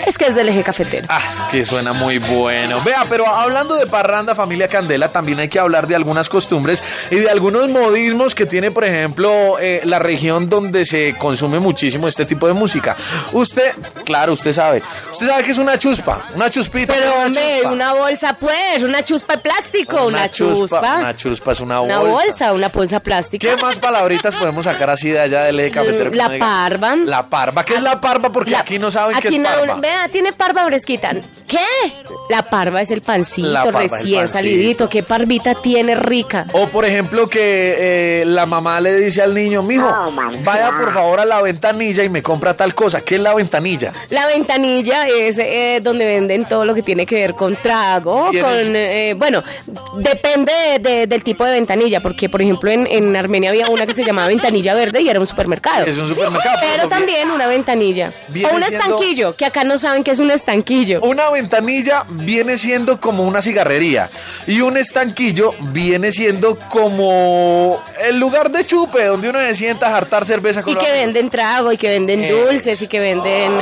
Es 0.06 0.16
que 0.18 0.26
es 0.26 0.34
del 0.34 0.48
eje 0.48 0.62
cafetero. 0.62 1.06
Ah, 1.10 1.20
que 1.50 1.64
suena 1.64 1.92
muy 1.92 2.18
bueno. 2.18 2.82
Vea, 2.82 3.04
pero 3.08 3.26
hablando 3.26 3.74
de 3.74 3.86
parranda, 3.86 4.34
familia 4.34 4.68
Candela, 4.68 5.10
también 5.10 5.38
hay 5.38 5.48
que 5.48 5.58
hablar 5.58 5.86
de 5.86 5.94
algunas 5.96 6.28
costumbres 6.28 6.82
y 7.10 7.16
de 7.16 7.30
algunos 7.30 7.68
modismos 7.68 8.34
que 8.34 8.46
tiene, 8.46 8.70
por 8.70 8.84
ejemplo, 8.84 9.58
eh, 9.60 9.82
la 9.84 9.98
región 9.98 10.48
donde 10.48 10.84
se 10.86 11.14
consume 11.18 11.41
muchísimo 11.48 12.08
este 12.08 12.24
tipo 12.24 12.46
de 12.46 12.52
música. 12.52 12.96
Usted, 13.32 13.72
claro, 14.04 14.32
usted 14.32 14.52
sabe. 14.52 14.82
Usted 15.12 15.26
sabe 15.26 15.44
que 15.44 15.50
es 15.52 15.58
una 15.58 15.78
chuspa, 15.78 16.20
una 16.34 16.50
chuspita. 16.50 16.92
Pero, 16.92 17.12
una 17.14 17.26
hombre, 17.26 17.42
chuspa. 17.56 17.72
una 17.72 17.92
bolsa, 17.94 18.36
pues, 18.38 18.82
una 18.82 19.02
chuspa 19.04 19.36
de 19.36 19.42
plástico, 19.42 20.06
una, 20.06 20.28
chuspa. 20.30 20.98
Una 20.98 21.16
chuspa 21.16 21.52
es 21.52 21.60
una, 21.60 21.80
Una 21.80 21.98
bolsa. 22.00 22.12
bolsa, 22.24 22.52
una 22.52 22.68
bolsa 22.68 23.00
plástica. 23.00 23.48
¿Qué 23.56 23.62
más 23.62 23.76
palabritas 23.76 24.34
podemos 24.36 24.64
sacar 24.64 24.90
así 24.90 25.10
de 25.10 25.20
allá 25.20 25.44
del 25.44 25.58
eje 25.60 25.70
cafetero? 25.72 26.10
que 26.10 26.16
La 26.16 26.38
parva. 26.38 26.96
La 26.96 27.26
parva. 27.28 27.64
¿Qué 27.64 27.74
es 27.74 27.82
la 27.82 28.00
parva? 28.00 28.30
Porque 28.30 28.50
La- 28.50 28.60
aquí 28.60 28.78
no 28.78 28.90
saben 28.90 29.16
qué 29.20 29.28
es 29.28 29.38
no- 29.38 29.48
parva. 29.48 29.74
Vea, 29.76 30.08
tiene 30.08 30.32
parva 30.32 30.64
fresquita. 30.66 31.12
¿Qué? 31.46 31.58
La 32.30 32.42
parva 32.42 32.80
es 32.80 32.90
el 32.90 33.02
pancito 33.02 33.70
recién 33.70 34.28
salidito. 34.28 34.88
¿Qué 34.88 35.02
parvita 35.02 35.54
tiene 35.54 35.94
rica? 35.94 36.46
O 36.52 36.66
por 36.68 36.84
ejemplo 36.84 37.28
que 37.28 38.20
eh, 38.22 38.24
la 38.26 38.46
mamá 38.46 38.80
le 38.80 38.94
dice 38.94 39.22
al 39.22 39.34
niño, 39.34 39.62
mijo, 39.62 39.86
vaya 40.44 40.70
por 40.70 40.92
favor 40.94 41.20
a 41.20 41.24
la 41.24 41.31
ventanilla 41.40 42.04
y 42.04 42.08
me 42.08 42.22
compra 42.22 42.54
tal 42.54 42.74
cosa. 42.74 43.00
¿Qué 43.00 43.14
es 43.14 43.20
la 43.20 43.34
ventanilla? 43.34 43.92
La 44.10 44.26
ventanilla 44.26 45.06
es 45.08 45.38
eh, 45.38 45.80
donde 45.82 46.04
venden 46.04 46.44
todo 46.44 46.64
lo 46.64 46.74
que 46.74 46.82
tiene 46.82 47.06
que 47.06 47.14
ver 47.14 47.32
con 47.34 47.56
trago, 47.56 48.26
con... 48.26 48.76
eh, 48.76 49.14
bueno, 49.16 49.42
depende 49.96 50.52
de- 50.52 50.78
de- 50.78 51.06
del 51.06 51.22
tipo 51.24 51.44
de 51.44 51.52
ventanilla, 51.52 52.00
porque 52.00 52.28
por 52.28 52.42
ejemplo 52.42 52.70
en, 52.70 52.86
en 52.86 53.14
Armenia 53.16 53.50
había 53.50 53.68
una 53.68 53.86
que 53.86 53.94
se 53.94 54.04
llamaba 54.04 54.28
ventanilla 54.28 54.74
verde 54.74 55.00
y 55.00 55.08
era 55.08 55.20
un 55.20 55.26
supermercado. 55.26 55.86
Es 55.86 55.96
un 55.98 56.08
supermercado. 56.08 56.58
Pero 56.60 56.88
también 56.88 57.30
una 57.30 57.46
ventanilla. 57.46 58.12
O 58.50 58.54
un 58.56 58.62
estanquillo, 58.62 59.36
que 59.36 59.44
acá 59.46 59.64
no 59.64 59.78
saben 59.78 60.02
qué 60.04 60.10
es 60.10 60.18
un 60.18 60.30
estanquillo. 60.30 61.00
Una 61.02 61.30
ventanilla 61.30 62.04
viene 62.08 62.56
siendo 62.56 63.00
como 63.00 63.24
una 63.24 63.40
cigarrería 63.42 64.10
y 64.46 64.60
un 64.60 64.76
estanquillo 64.76 65.54
viene 65.72 66.12
siendo 66.12 66.58
como 66.68 67.80
el 68.04 68.18
lugar 68.18 68.50
de 68.50 68.64
chupe 68.66 69.04
donde 69.04 69.28
uno 69.28 69.38
se 69.40 69.54
sienta 69.54 69.88
a 69.88 69.96
hartar 69.96 70.24
cerveza 70.24 70.62
con 70.62 70.72
Y 70.72 70.76
que. 70.76 70.86
Venden 71.12 71.30
trago, 71.30 71.72
y 71.72 71.76
que 71.76 71.88
venden 71.88 72.24
Eso. 72.24 72.36
dulces, 72.46 72.82
y 72.82 72.88
que 72.88 73.00
venden 73.00 73.52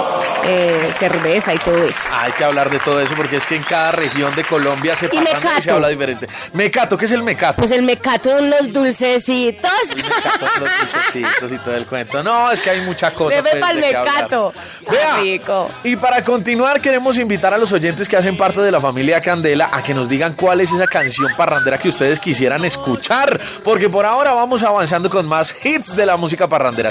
eh, 0.45 0.93
cerveza 0.99 1.53
y 1.55 1.59
todo 1.59 1.83
eso. 1.85 2.01
Hay 2.13 2.33
que 2.33 2.45
hablar 2.45 2.71
de 2.71 2.79
todo 2.79 3.01
eso 3.01 3.15
porque 3.15 3.37
es 3.37 3.47
que 3.47 3.57
en 3.57 3.63
cada 3.63 3.93
región 3.93 4.35
de 4.35 4.45
Colombia 4.45 4.95
se 4.95 5.07
y 5.07 5.17
se 5.17 5.23
mecato. 5.23 5.75
habla 5.75 5.89
diferente. 5.89 6.27
Mecato, 6.53 6.97
¿qué 6.97 7.05
es 7.07 7.13
el 7.13 7.23
mecato? 7.23 7.57
Pues 7.57 7.71
el 7.73 7.83
mecato 7.83 8.31
son 8.31 8.51
los 8.51 8.73
dulcecitos. 8.73 9.71
Mecatos, 9.97 10.61
los 10.61 10.71
dulcecitos 10.93 11.53
y 11.53 11.59
todo 11.59 11.77
el 11.77 11.87
cuento. 11.87 12.23
No, 12.23 12.51
es 12.51 12.61
que 12.61 12.71
hay 12.71 12.81
mucha 12.83 13.13
cosa. 13.13 13.37
Bebe 13.37 13.51
pues, 13.51 13.63
qué 13.63 13.69
hablar. 13.69 14.05
mecato. 14.05 14.53
Vea, 14.91 15.17
rico. 15.21 15.71
y 15.85 15.97
para 15.97 16.23
continuar 16.23 16.81
queremos 16.81 17.19
invitar 17.19 17.53
a 17.53 17.59
los 17.59 17.73
oyentes 17.73 18.09
que 18.09 18.17
hacen 18.17 18.37
parte 18.37 18.61
de 18.61 18.71
la 18.71 18.81
familia 18.81 19.21
Candela 19.21 19.69
a 19.73 19.83
que 19.83 19.95
nos 19.95 20.09
digan 20.09 20.35
cuál 20.35 20.61
es 20.61 20.73
esa 20.73 20.87
canción 20.87 21.33
parrandera 21.37 21.79
que 21.79 21.89
ustedes 21.89 22.19
quisieran 22.19 22.65
escuchar, 22.65 23.41
porque 23.65 23.89
por 23.89 24.07
ahora 24.07 24.33
vamos 24.33 24.63
avanzando 24.63 25.11
con 25.11 25.27
más 25.27 25.55
hits 25.65 25.97
de 25.97 26.07
la 26.07 26.17
música 26.17 26.49
parrandera. 26.49 26.91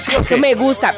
Me 0.56 0.62
gusta. 0.62 0.96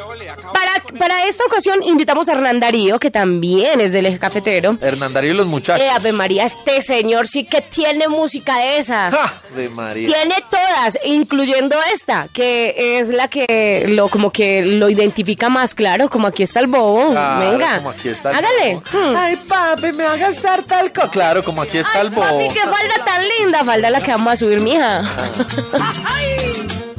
Para 0.52 0.72
para 0.98 1.24
esta 1.26 1.44
ocasión 1.44 1.82
invitamos 1.82 2.28
a 2.28 2.32
Hernán 2.32 2.60
Darío, 2.60 2.98
que 2.98 3.10
también 3.10 3.80
es 3.80 3.92
del 3.92 4.06
eje 4.06 4.18
cafetero. 4.18 4.76
Hernán 4.80 5.12
Darío 5.12 5.32
y 5.32 5.34
los 5.34 5.46
muchachos. 5.46 5.82
Eh, 5.84 5.90
Ave 5.90 6.12
María, 6.12 6.44
este 6.44 6.82
señor 6.82 7.26
sí 7.26 7.44
que 7.44 7.60
tiene 7.62 8.08
música 8.08 8.56
de 8.58 8.78
esa. 8.78 9.08
Ave 9.08 9.68
María. 9.70 10.06
Tiene 10.06 10.34
todas, 10.50 10.98
incluyendo 11.04 11.76
esta, 11.92 12.28
que 12.32 12.98
es 12.98 13.08
la 13.08 13.28
que 13.28 13.86
lo 13.88 14.08
como 14.08 14.30
que 14.30 14.64
lo 14.66 14.88
identifica 14.90 15.48
más 15.48 15.74
claro, 15.74 16.08
como 16.10 16.26
aquí 16.26 16.42
está 16.42 16.60
el 16.60 16.66
bobo. 16.66 17.10
Claro, 17.10 17.50
Venga. 17.50 17.76
como 17.76 17.90
aquí 17.90 18.08
está 18.10 18.30
el 18.30 18.36
Hágale. 18.36 18.74
bobo. 18.74 18.82
Hmm. 18.92 19.16
Ay, 19.16 19.36
papi, 19.36 19.92
me 19.92 20.04
va 20.04 20.12
a 20.12 20.16
gastar 20.16 20.62
tal 20.64 20.92
co- 20.92 21.08
Claro, 21.10 21.42
como 21.42 21.62
aquí 21.62 21.78
está 21.78 22.00
el 22.02 22.10
bobo. 22.10 22.22
Papi, 22.26 22.48
qué 22.52 22.60
falda 22.60 23.04
tan 23.04 23.24
linda, 23.38 23.64
falda 23.64 23.90
la 23.90 24.00
que 24.00 24.10
vamos 24.10 24.32
a 24.32 24.36
subir, 24.36 24.60
mija. 24.60 25.02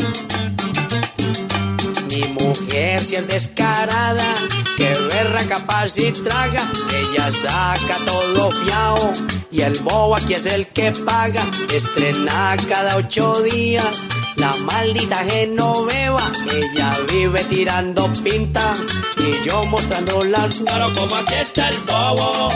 Mi 2.14 2.22
mujer 2.34 3.02
si 3.04 3.16
es 3.16 3.28
descarada, 3.28 4.34
que 4.78 4.94
berra 5.12 5.44
capaz 5.46 5.98
y 5.98 6.12
traga, 6.12 6.62
ella 6.94 7.32
saca 7.32 7.96
todo 8.06 8.52
fiao 8.52 9.14
y 9.50 9.62
el 9.62 9.74
bobo 9.80 10.16
aquí 10.16 10.36
es 10.36 10.46
el 10.46 10.68
que 10.68 10.92
paga, 10.92 11.44
estrena 11.74 12.56
cada 12.70 12.98
ocho 12.98 13.34
días, 13.42 14.08
la 14.36 14.54
maldita 14.58 15.26
Genoveva, 15.26 16.32
ella 16.52 16.96
vive 17.12 17.44
tirando 17.46 18.08
pinta 18.24 18.74
y 19.18 19.48
yo 19.48 19.64
mostrando 19.64 20.24
la... 20.24 20.48
Claro, 20.66 20.94
como 20.94 21.16
aquí 21.16 21.34
está 21.42 21.70
el 21.70 21.78
bobo. 21.78 22.50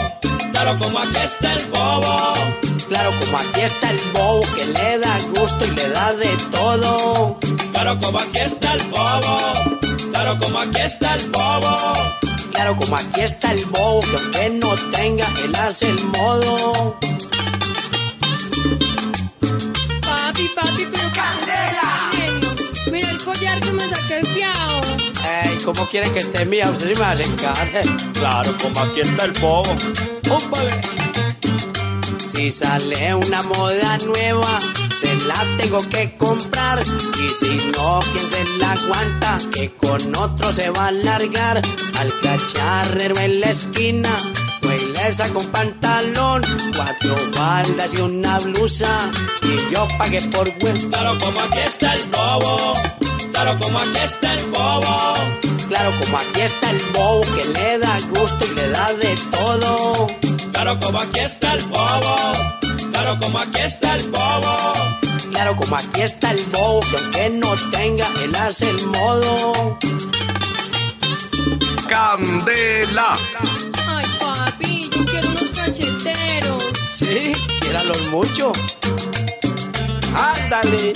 Claro, 0.52 0.76
como 0.76 1.00
aquí 1.00 1.18
está 1.24 1.54
el 1.54 1.66
bobo. 1.66 2.67
Claro, 2.88 3.12
como 3.20 3.38
aquí 3.38 3.60
está 3.60 3.90
el 3.90 4.00
bobo 4.14 4.40
que 4.54 4.64
le 4.64 4.98
da 4.98 5.18
gusto 5.38 5.64
y 5.64 5.70
le 5.72 5.88
da 5.90 6.14
de 6.14 6.28
todo. 6.50 7.38
Claro, 7.72 7.98
como 8.00 8.18
aquí 8.18 8.38
está 8.38 8.72
el 8.72 8.82
bobo. 8.84 9.78
Claro, 10.10 10.38
como 10.38 10.58
aquí 10.58 10.80
está 10.80 11.14
el 11.14 11.30
bobo. 11.30 11.92
Claro, 12.52 12.76
como 12.76 12.96
aquí 12.96 13.20
está 13.20 13.52
el 13.52 13.64
bobo 13.66 14.00
que 14.00 14.16
aunque 14.16 14.50
no 14.50 14.74
tenga, 14.90 15.26
él 15.44 15.54
hace 15.56 15.90
el 15.90 16.02
modo. 16.06 16.98
Papi, 20.00 20.50
papi, 20.56 20.86
pero 20.90 21.08
¡Candela! 21.12 22.10
Mira 22.90 23.10
el 23.10 23.18
collar 23.22 23.60
que 23.60 23.72
me 23.72 23.86
saqué 23.86 24.24
fiao. 24.24 24.80
Ey, 25.44 25.58
¿cómo 25.62 25.86
quieren 25.88 26.12
que 26.14 26.20
esté 26.20 26.46
mía? 26.46 26.70
Usted 26.70 26.94
sí 26.94 27.00
me 27.00 27.06
hace. 27.06 27.82
Claro, 28.14 28.56
como 28.62 28.80
aquí 28.80 29.00
está 29.00 29.26
el 29.26 29.32
bobo. 29.32 29.76
Si 32.38 32.52
sale 32.52 33.16
una 33.16 33.42
moda 33.42 33.98
nueva, 34.06 34.60
se 34.96 35.12
la 35.26 35.44
tengo 35.56 35.80
que 35.88 36.16
comprar. 36.16 36.80
Y 37.18 37.34
si 37.34 37.56
no, 37.72 37.98
¿quién 38.12 38.30
se 38.30 38.44
la 38.60 38.70
aguanta? 38.74 39.38
Que 39.52 39.72
con 39.72 40.14
otro 40.14 40.52
se 40.52 40.70
va 40.70 40.86
a 40.86 40.92
largar. 40.92 41.60
Al 41.98 42.12
cacharrero 42.22 43.18
en 43.18 43.40
la 43.40 43.50
esquina, 43.50 44.16
le 44.62 45.12
saco 45.12 45.40
un 45.40 45.46
pantalón, 45.46 46.42
cuatro 46.76 47.16
baldas 47.36 47.94
y 47.94 48.02
una 48.02 48.38
blusa. 48.38 49.10
Y 49.42 49.74
yo 49.74 49.88
pagué 49.98 50.20
por 50.28 50.46
web. 50.46 50.90
Claro, 50.90 51.18
como 51.18 51.40
aquí 51.40 51.58
está 51.66 51.92
el 51.94 52.04
bobo. 52.04 52.72
Claro, 53.32 53.56
como 53.60 53.80
aquí 53.80 53.98
está 54.04 54.34
el 54.34 54.46
bobo. 54.52 55.12
Claro, 55.66 55.90
como 56.00 56.16
aquí 56.18 56.42
está 56.42 56.70
el 56.70 56.82
bobo 56.94 57.20
que 57.34 57.44
le 57.46 57.78
da 57.80 57.98
gusto 58.10 58.44
y 58.44 58.54
le 58.54 58.68
da 58.68 58.92
de 58.92 59.14
todo. 59.32 60.06
Claro, 60.60 60.80
como 60.80 60.98
aquí 60.98 61.20
está 61.20 61.54
el 61.54 61.62
bobo. 61.66 62.16
Claro, 62.90 63.16
como 63.20 63.38
aquí 63.38 63.60
está 63.60 63.94
el 63.94 64.08
bobo. 64.08 64.72
Claro, 65.30 65.54
como 65.54 65.76
aquí 65.76 66.02
está 66.02 66.32
el 66.32 66.44
bobo 66.46 66.80
que 66.80 66.96
aunque 66.96 67.30
no 67.30 67.54
tenga, 67.70 68.08
él 68.24 68.34
hace 68.34 68.68
el 68.68 68.84
modo. 68.88 69.78
Candela. 71.88 73.12
Ay, 73.86 74.04
papi, 74.18 74.90
yo 74.92 75.04
quiero 75.04 75.28
unos 75.28 75.46
cacheteros. 75.54 76.64
Sí, 76.92 77.32
los 77.84 78.08
mucho. 78.08 78.50
Ándale. 80.12 80.92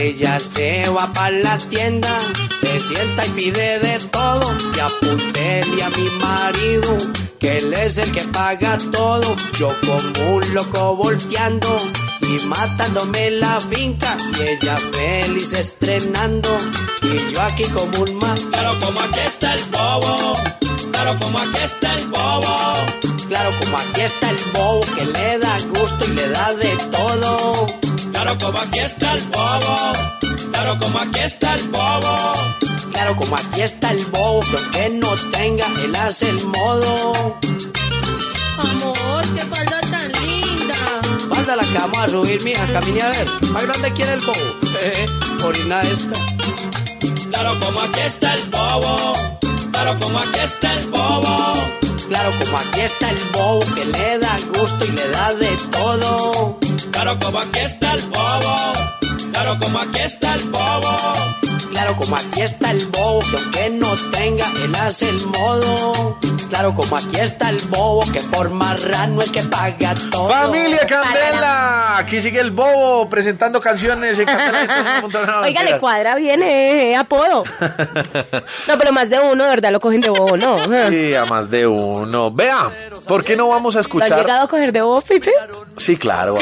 Ella 0.00 0.38
se 0.38 0.88
va 0.90 1.12
para 1.12 1.30
la 1.30 1.58
tienda, 1.58 2.16
se 2.60 2.78
sienta 2.78 3.26
y 3.26 3.30
pide 3.30 3.80
de 3.80 3.98
todo. 4.12 4.56
Y 4.76 4.78
apuntéle 4.78 5.82
a 5.82 5.90
mi 5.90 6.08
marido, 6.22 6.96
que 7.40 7.58
él 7.58 7.72
es 7.72 7.98
el 7.98 8.12
que 8.12 8.22
paga 8.24 8.78
todo. 8.92 9.34
Yo 9.54 9.74
como 9.84 10.36
un 10.36 10.54
loco 10.54 10.94
volteando 10.94 11.80
y 12.22 12.38
matándome 12.46 13.32
la 13.32 13.58
finca. 13.58 14.16
Y 14.38 14.42
ella 14.42 14.76
feliz 14.76 15.52
estrenando, 15.52 16.56
y 17.02 17.34
yo 17.34 17.42
aquí 17.42 17.64
como 17.64 17.98
un 17.98 18.14
más. 18.18 18.38
Claro, 18.52 18.78
como 18.78 19.00
aquí 19.00 19.20
está 19.26 19.54
el 19.54 19.64
bobo. 19.64 20.32
Claro, 20.92 21.16
como 21.20 21.38
aquí 21.40 21.58
está 21.64 21.94
el 21.94 22.06
bobo. 22.06 22.74
Claro, 23.26 23.50
como 23.60 23.78
aquí 23.78 24.02
está 24.02 24.30
el 24.30 24.38
bobo 24.52 24.80
que 24.96 25.06
le 25.06 25.38
da 25.38 25.56
gusto 25.74 26.04
y 26.04 26.08
le 26.08 26.28
da 26.28 26.54
de 26.54 26.76
todo. 26.92 27.77
Claro, 28.20 28.36
como 28.36 28.58
aquí 28.58 28.80
está 28.80 29.14
el 29.14 29.22
bobo. 29.28 29.92
Claro, 30.50 30.76
como 30.80 30.98
aquí 30.98 31.20
está 31.20 31.54
el 31.54 31.68
bobo. 31.68 32.32
Claro, 32.90 33.14
como 33.14 33.36
aquí 33.36 33.62
está 33.62 33.92
el 33.92 34.04
bobo, 34.06 34.40
que 34.40 34.56
aunque 34.56 34.88
no 34.90 35.14
tenga, 35.30 35.66
él 35.84 35.94
hace 35.94 36.28
el 36.28 36.44
modo. 36.48 37.38
Amor, 38.58 39.24
qué 39.34 39.40
falda 39.42 39.80
tan 39.82 40.10
linda. 40.20 40.74
Falda 41.32 41.54
la 41.54 41.62
que 41.62 41.78
vamos 41.78 41.98
a 41.98 42.10
subir, 42.10 42.42
mija, 42.42 42.66
camine 42.72 43.02
a 43.02 43.08
ver. 43.10 43.28
Más 43.52 43.64
grande 43.64 43.92
quiere 43.92 44.14
el 44.14 44.20
bobo. 44.20 45.46
Orina 45.46 45.82
esta. 45.82 46.18
Claro, 47.30 47.56
como 47.60 47.80
aquí 47.82 48.00
está 48.00 48.34
el 48.34 48.44
bobo. 48.48 49.12
Claro, 49.72 49.96
como 50.00 50.18
aquí 50.18 50.40
está 50.40 50.74
el 50.74 50.86
bobo. 50.88 51.54
Claro, 52.08 52.30
como 52.38 52.58
aquí 52.58 52.80
está 52.80 53.10
el 53.10 53.18
bobo, 53.32 53.60
que 53.74 53.84
le 53.84 54.18
da 54.18 54.36
gusto 54.54 54.84
y 54.84 54.92
le 54.92 55.08
da 55.08 55.34
de 55.34 55.56
todo. 55.70 56.58
Claro, 56.90 57.18
como 57.18 57.38
aquí 57.38 57.60
está 57.60 57.94
el 57.94 58.02
bobo. 58.02 58.56
Claro, 59.32 59.58
como 59.58 59.78
aquí 59.78 60.00
está 60.00 60.34
el 60.34 60.48
bobo. 60.48 61.37
Claro, 61.70 61.96
como 61.96 62.16
aquí 62.16 62.42
está 62.42 62.70
el 62.70 62.84
bobo, 62.86 63.20
que 63.20 63.36
aunque 63.36 63.70
no 63.70 63.96
tenga, 64.10 64.46
él 64.64 64.74
hace 64.80 65.08
el 65.08 65.24
modo. 65.26 66.18
Claro, 66.48 66.74
como 66.74 66.96
aquí 66.96 67.16
está 67.20 67.50
el 67.50 67.58
bobo, 67.68 68.04
que 68.10 68.20
por 68.20 68.50
marrano 68.50 69.22
es 69.22 69.30
que 69.30 69.42
paga 69.42 69.94
todo. 70.10 70.28
Familia 70.28 70.86
Candela, 70.86 71.98
aquí 71.98 72.20
sigue 72.20 72.40
el 72.40 72.50
bobo 72.50 73.08
presentando 73.08 73.60
canciones. 73.60 74.18
Oiga, 74.18 75.62
le 75.62 75.78
cuadra 75.78 76.14
bien 76.16 76.42
eh, 76.42 76.92
eh, 76.92 76.96
apodo. 76.96 77.44
No, 78.66 78.76
pero 78.78 78.92
más 78.92 79.08
de 79.08 79.18
uno, 79.18 79.44
de 79.44 79.50
verdad, 79.50 79.70
lo 79.72 79.80
cogen 79.80 80.00
de 80.00 80.10
bobo, 80.10 80.36
¿no? 80.36 80.56
Sí, 80.90 81.14
a 81.14 81.24
más 81.24 81.50
de 81.50 81.66
uno. 81.66 82.30
Vea, 82.30 82.68
¿por 83.06 83.24
qué 83.24 83.34
no 83.36 83.48
vamos 83.48 83.74
a 83.74 83.78
¿Lo 83.78 83.80
han 83.80 83.86
escuchar? 83.86 84.18
llegado 84.20 84.44
a 84.44 84.48
coger 84.48 84.72
de 84.72 84.82
bobo, 84.82 85.00
Pipe? 85.00 85.32
Sí, 85.76 85.96
claro. 85.96 86.36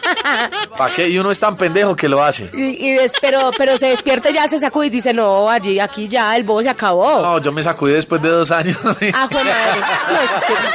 ¿Para 0.78 0.94
qué? 0.94 1.08
Y 1.08 1.18
uno 1.18 1.30
es 1.30 1.38
tan 1.40 1.56
pendejo 1.56 1.94
que 1.96 2.08
lo 2.08 2.22
hace. 2.22 2.48
Y, 2.54 2.88
y 2.88 2.92
des- 2.94 3.12
pero, 3.20 3.50
pero 3.56 3.76
se 3.78 3.86
despierta 3.86 4.30
ya, 4.30 4.48
se 4.50 4.58
sacude 4.58 4.86
y 4.88 4.90
dice, 4.90 5.12
no, 5.14 5.48
allí, 5.48 5.78
aquí 5.80 6.08
ya, 6.08 6.36
el 6.36 6.42
bobo 6.44 6.62
se 6.62 6.68
acabó. 6.70 7.22
No, 7.22 7.38
yo 7.38 7.52
me 7.52 7.62
sacudí 7.62 7.92
después 7.92 8.20
de 8.20 8.28
dos 8.28 8.50
años. 8.50 8.76
Ah, 8.84 9.28
madre. 9.32 9.52
No 10.12 10.20
es 10.20 10.30
cierto. 10.44 10.68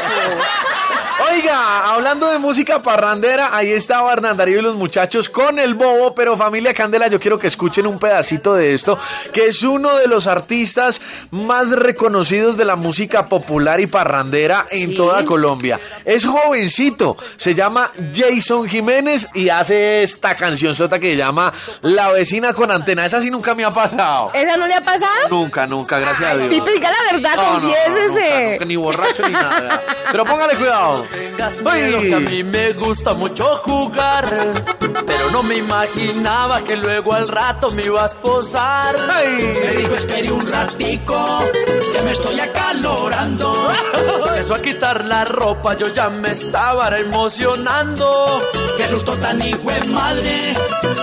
Oiga, 1.31 1.93
hablando 1.93 2.29
de 2.29 2.37
música 2.39 2.81
parrandera, 2.81 3.49
ahí 3.55 3.71
estaba 3.71 4.11
Hernán 4.13 4.37
Darío 4.37 4.59
y 4.59 4.61
los 4.61 4.75
muchachos 4.75 5.29
con 5.29 5.59
el 5.59 5.73
bobo, 5.73 6.13
pero 6.13 6.37
familia 6.37 6.73
Candela, 6.73 7.07
yo 7.07 7.19
quiero 7.19 7.39
que 7.39 7.47
escuchen 7.47 7.87
un 7.87 7.97
pedacito 7.99 8.53
de 8.53 8.73
esto, 8.73 8.97
que 9.33 9.47
es 9.47 9.63
uno 9.63 9.95
de 9.97 10.07
los 10.07 10.27
artistas 10.27 11.01
más 11.31 11.71
reconocidos 11.71 12.57
de 12.57 12.65
la 12.65 12.75
música 12.75 13.25
popular 13.25 13.79
y 13.79 13.87
parrandera 13.87 14.65
en 14.71 14.93
toda 14.93 15.23
Colombia. 15.25 15.79
Es 16.03 16.25
jovencito, 16.25 17.17
se 17.37 17.55
llama 17.55 17.91
Jason 18.13 18.67
Jiménez 18.67 19.27
y 19.33 19.49
hace 19.49 20.03
esta 20.03 20.35
canción 20.35 20.75
sota 20.75 20.99
que 20.99 21.11
se 21.11 21.17
llama 21.17 21.51
La 21.81 22.11
vecina 22.11 22.53
con 22.53 22.71
antena. 22.71 23.05
Esa 23.05 23.21
sí 23.21 23.31
nunca 23.31 23.55
me 23.55 23.63
ha 23.63 23.71
pasado. 23.73 24.31
¿Esa 24.33 24.57
no 24.57 24.67
le 24.67 24.75
ha 24.75 24.81
pasado? 24.83 25.29
Nunca, 25.29 25.65
nunca, 25.65 25.97
gracias 25.99 26.29
a 26.29 26.35
Dios. 26.35 26.49
Pipe, 26.49 26.71
diga 26.71 26.91
la 26.91 27.13
verdad, 27.13 27.35
No, 27.35 27.43
no, 27.43 27.53
no, 27.53 27.59
confiésese. 27.61 28.29
nunca, 28.33 28.51
nunca, 28.51 28.65
ni 28.65 28.75
borracho 28.75 29.27
ni 29.27 29.33
nada. 29.33 29.81
Pero 30.11 30.23
póngale 30.25 30.55
cuidado. 30.55 31.05
Miedo 31.75 32.01
que 32.01 32.15
a 32.15 32.19
mí 32.19 32.43
me 32.43 32.73
gusta 32.73 33.13
mucho 33.13 33.43
jugar, 33.65 34.25
pero 35.05 35.31
no 35.31 35.43
me 35.43 35.57
imaginaba 35.57 36.63
que 36.63 36.75
luego 36.75 37.13
al 37.13 37.27
rato 37.27 37.69
me 37.71 37.83
iba 37.83 38.03
a 38.03 38.05
esposar. 38.07 38.95
Me 39.07 39.71
dijo 39.75 39.93
espere 39.93 40.31
un 40.31 40.47
ratico, 40.51 41.41
que 41.93 42.01
me 42.01 42.11
estoy 42.11 42.39
acalorando. 42.39 43.69
Empezó 44.27 44.55
a 44.55 44.61
quitar 44.61 45.05
la 45.05 45.25
ropa, 45.25 45.75
yo 45.77 45.87
ya 45.89 46.09
me 46.09 46.31
estaba 46.31 46.89
emocionando. 46.97 48.41
Qué 48.77 48.87
susto 48.87 49.13
tan 49.17 49.41
hijo 49.41 49.69
de 49.69 49.89
madre, 49.91 50.53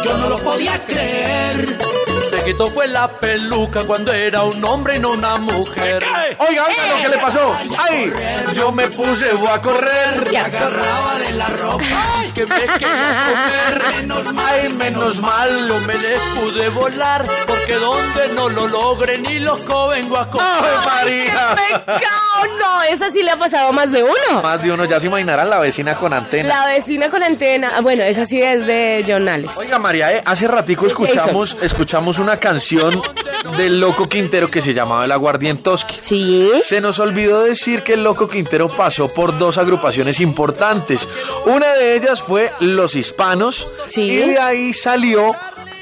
yo 0.05 0.17
no 0.17 0.29
lo 0.29 0.39
podía 0.39 0.85
creer. 0.85 2.02
Se 2.33 2.43
quitó 2.47 2.67
fue 2.67 2.89
la 2.89 3.21
peluca 3.21 3.85
cuando 3.85 4.11
era 4.11 4.43
un 4.45 4.65
hombre 4.65 4.97
y 4.97 4.99
no 5.01 5.11
una 5.11 5.37
mujer. 5.37 6.03
Oiga, 6.39 6.65
oiga 6.67 6.97
lo 6.97 7.03
que 7.03 7.09
le 7.11 7.19
pasó. 7.19 7.55
Ay, 7.79 8.11
yo 8.55 8.73
me 8.73 8.87
puse 8.87 9.35
voy 9.35 9.49
a 9.49 9.61
correr. 9.61 10.29
Y 10.33 10.37
agarraba 10.37 11.19
de 11.19 11.33
la 11.33 11.47
ropa. 11.49 11.85
Es 12.23 12.33
que 12.33 12.47
me 12.47 12.59
quería 12.59 13.27
comer. 13.29 13.83
Menos 13.97 14.33
mal, 14.33 14.45
Ay, 14.49 14.69
menos 14.71 15.21
mal, 15.21 15.69
no 15.69 15.79
me 15.81 15.95
le 15.95 16.19
pude 16.35 16.69
volar. 16.71 17.23
Porque 17.47 17.75
donde 17.75 18.29
no 18.35 18.49
lo 18.49 18.67
logre 18.67 19.19
ni 19.19 19.39
loco 19.39 19.89
vengo 19.89 20.17
a 20.17 20.31
comer. 20.31 20.47
¡Ay, 20.49 20.87
María! 20.87 21.57
¡Pecado! 21.85 22.32
No, 22.59 22.83
esa 22.85 23.11
sí 23.11 23.23
le 23.23 23.31
ha 23.31 23.37
pasado 23.39 23.69
a 23.69 23.73
más 23.73 23.93
de 23.93 24.03
uno. 24.03 24.43
Más 24.43 24.63
de 24.63 24.73
uno 24.73 24.85
ya 24.85 24.99
se 25.01 25.07
imaginarán 25.07 25.49
la 25.51 25.59
vecina 25.59 25.95
con 25.95 26.13
antena. 26.13 26.49
La 26.49 26.67
vecina 26.67 27.11
con 27.11 27.23
antena. 27.23 27.73
Ah, 27.77 27.81
Bueno, 27.81 28.03
esa 28.05 28.25
sí 28.27 28.41
es 28.43 28.67
de 28.67 29.05
John 29.07 29.29
Alex. 29.29 29.57
Oiga, 29.59 29.79
María, 29.79 30.13
eh, 30.17 30.23
hace 30.25 30.47
ratico 30.49 30.87
escuchamos, 30.87 31.57
escuchamos 31.63 32.19
una 32.19 32.37
canción 32.37 33.01
del 33.57 33.81
Loco 33.81 34.09
Quintero 34.09 34.49
que 34.51 34.61
se 34.61 34.73
llamaba 34.75 35.05
El 35.05 35.13
Aguardientoski. 35.13 35.97
Sí. 36.01 36.51
Se 36.65 36.81
nos 36.81 36.99
olvidó 36.99 37.43
decir 37.43 37.83
que 37.83 37.95
el 37.95 38.05
Loco 38.05 38.29
Quintero 38.29 38.69
pasó 38.71 39.09
por 39.09 39.37
dos 39.37 39.59
agrupaciones 39.59 40.21
importantes. 40.21 41.09
Una 41.47 41.73
de 41.75 41.97
ellas 41.97 42.23
fue 42.23 42.53
Los 42.61 42.95
Hispanos 42.97 43.69
Sí. 43.89 44.03
y 44.03 44.17
de 44.31 44.39
ahí 44.39 44.75
salió 44.75 45.35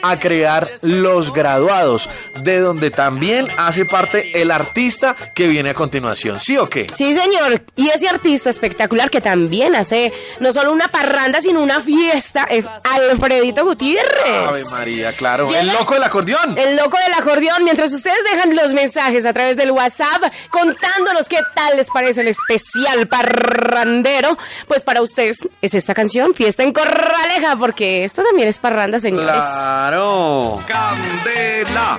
a 0.03 0.18
crear 0.18 0.70
Los 0.82 1.32
Graduados, 1.32 2.09
de 2.42 2.61
donde 2.61 2.90
también 2.90 3.48
hace 3.57 3.84
parte 3.84 4.40
el 4.40 4.51
artista 4.51 5.14
que 5.34 5.48
viene 5.48 5.70
a 5.70 5.74
continuación. 5.74 6.38
¿Sí 6.38 6.57
o 6.57 6.68
qué? 6.68 6.86
Sí, 6.96 7.14
señor. 7.14 7.62
Y 7.76 7.88
ese 7.90 8.09
artista 8.09 8.51
espectacular 8.51 9.11
que 9.11 9.20
también 9.20 9.74
hace 9.76 10.12
no 10.40 10.53
solo 10.53 10.72
una 10.72 10.88
parranda, 10.88 11.40
sino 11.40 11.62
una 11.62 11.80
fiesta 11.80 12.44
es 12.44 12.68
Alfredito 12.84 13.64
Gutiérrez. 13.64 14.48
Ave 14.48 14.64
María, 14.70 15.12
claro. 15.14 15.46
Llega- 15.46 15.61
El 15.61 15.66
loco 15.68 15.94
del 15.94 16.03
acordeón. 16.05 16.57
El 16.59 16.76
loco 16.76 16.96
del 17.05 17.14
acordeón, 17.14 17.64
mientras 17.64 17.92
ustedes 17.92 18.18
dejan 18.32 18.55
los 18.57 18.74
mensajes 18.74 19.26
a 19.26 19.32
través 19.32 19.57
del 19.57 19.70
WhatsApp 19.70 20.22
contándonos 20.51 21.28
qué 21.28 21.38
tal 21.55 21.76
les 21.76 21.90
parece 21.90 22.20
el 22.22 22.28
especial 22.28 23.07
parrandero, 23.09 24.36
pues 24.66 24.82
para 24.82 25.03
ustedes 25.03 25.48
es 25.62 25.74
esta 25.74 25.94
canción, 25.94 26.34
Fiesta 26.34 26.62
en 26.62 26.72
Corraleja, 26.72 27.57
porque 27.57 28.05
esto 28.05 28.22
también 28.22 28.48
es 28.48 28.59
parranda, 28.59 28.98
señores. 28.98 29.26
Claro. 29.44 29.89
Candela. 29.91 31.99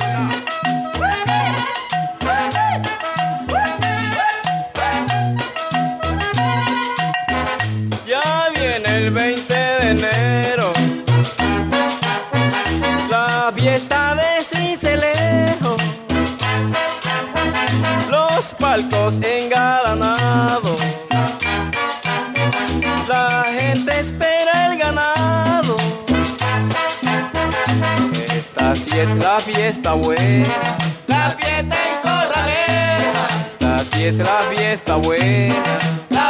Ya 8.07 8.47
viene 8.55 8.97
el 8.97 9.11
20 9.11 9.53
de 9.53 9.89
enero, 9.89 10.71
la 13.09 13.51
fiesta 13.53 14.15
de 14.15 14.43
Cincelejo, 14.45 15.75
los 18.09 18.53
palcos 18.57 19.19
es 29.01 29.15
la 29.15 29.39
fiesta 29.39 29.93
buena, 29.93 30.45
La 31.07 31.31
fiesta 31.31 31.75
en 31.75 32.01
Corraleja. 32.03 33.27
esta 33.49 33.85
sí 33.85 34.03
es 34.05 34.17
la 34.19 34.39
fiesta 34.53 34.95
buena. 34.95 35.55
La 36.09 36.20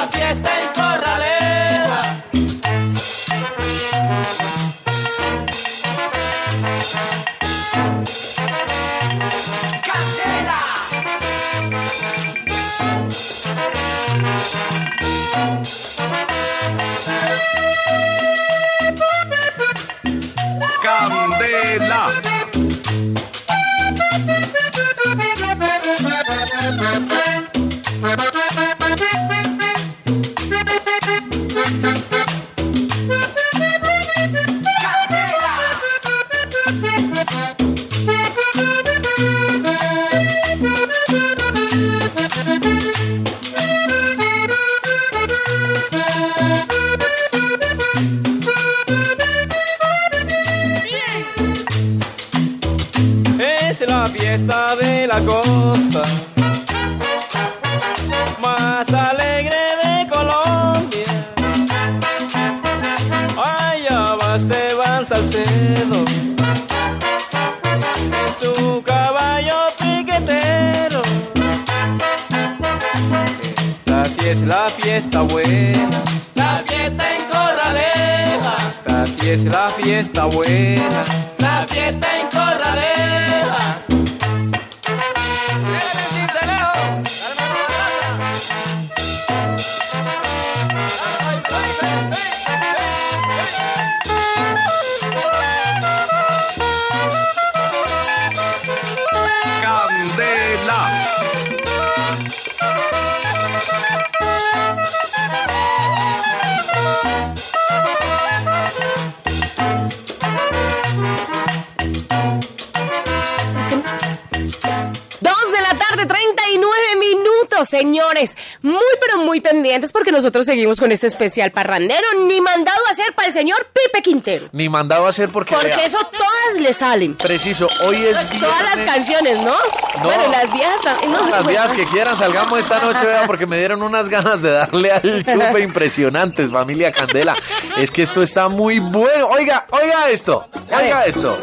nosotros 120.31 120.45
seguimos 120.45 120.79
con 120.79 120.93
este 120.93 121.07
especial 121.07 121.51
parrandero, 121.51 122.07
ni 122.25 122.39
mandado 122.39 122.79
a 122.87 122.91
hacer 122.91 123.13
para 123.13 123.27
el 123.27 123.33
señor 123.33 123.67
Pipe 123.73 124.01
Quintero. 124.01 124.47
Ni 124.53 124.69
mandado 124.69 125.05
a 125.05 125.09
hacer 125.09 125.27
porque. 125.27 125.53
Porque 125.53 125.67
vea, 125.67 125.85
eso 125.85 125.97
todas 126.09 126.57
le 126.57 126.73
salen. 126.73 127.15
Preciso, 127.15 127.67
hoy 127.85 127.97
es 127.97 128.39
Todas 128.39 128.61
las 128.61 128.77
canciones, 128.85 129.41
¿no? 129.41 129.51
No. 129.51 130.03
Bueno, 130.03 130.31
las 130.31 130.53
viejas 130.53 130.81
también. 130.85 131.11
No, 131.11 131.27
Las 131.27 131.45
días 131.45 131.73
que 131.73 131.85
quieran, 131.85 132.15
salgamos 132.15 132.57
esta 132.57 132.79
noche, 132.79 133.05
vea, 133.05 133.27
porque 133.27 133.45
me 133.45 133.57
dieron 133.57 133.81
unas 133.81 134.07
ganas 134.07 134.41
de 134.41 134.51
darle 134.51 134.93
al 134.93 135.25
chupe 135.25 135.59
impresionantes, 135.59 136.49
familia 136.49 136.93
Candela. 136.93 137.33
Es 137.77 137.91
que 137.91 138.03
esto 138.03 138.23
está 138.23 138.47
muy 138.47 138.79
bueno. 138.79 139.27
Oiga, 139.27 139.65
oiga 139.71 140.09
esto, 140.11 140.47
oiga 140.71 141.03
esto. 141.07 141.37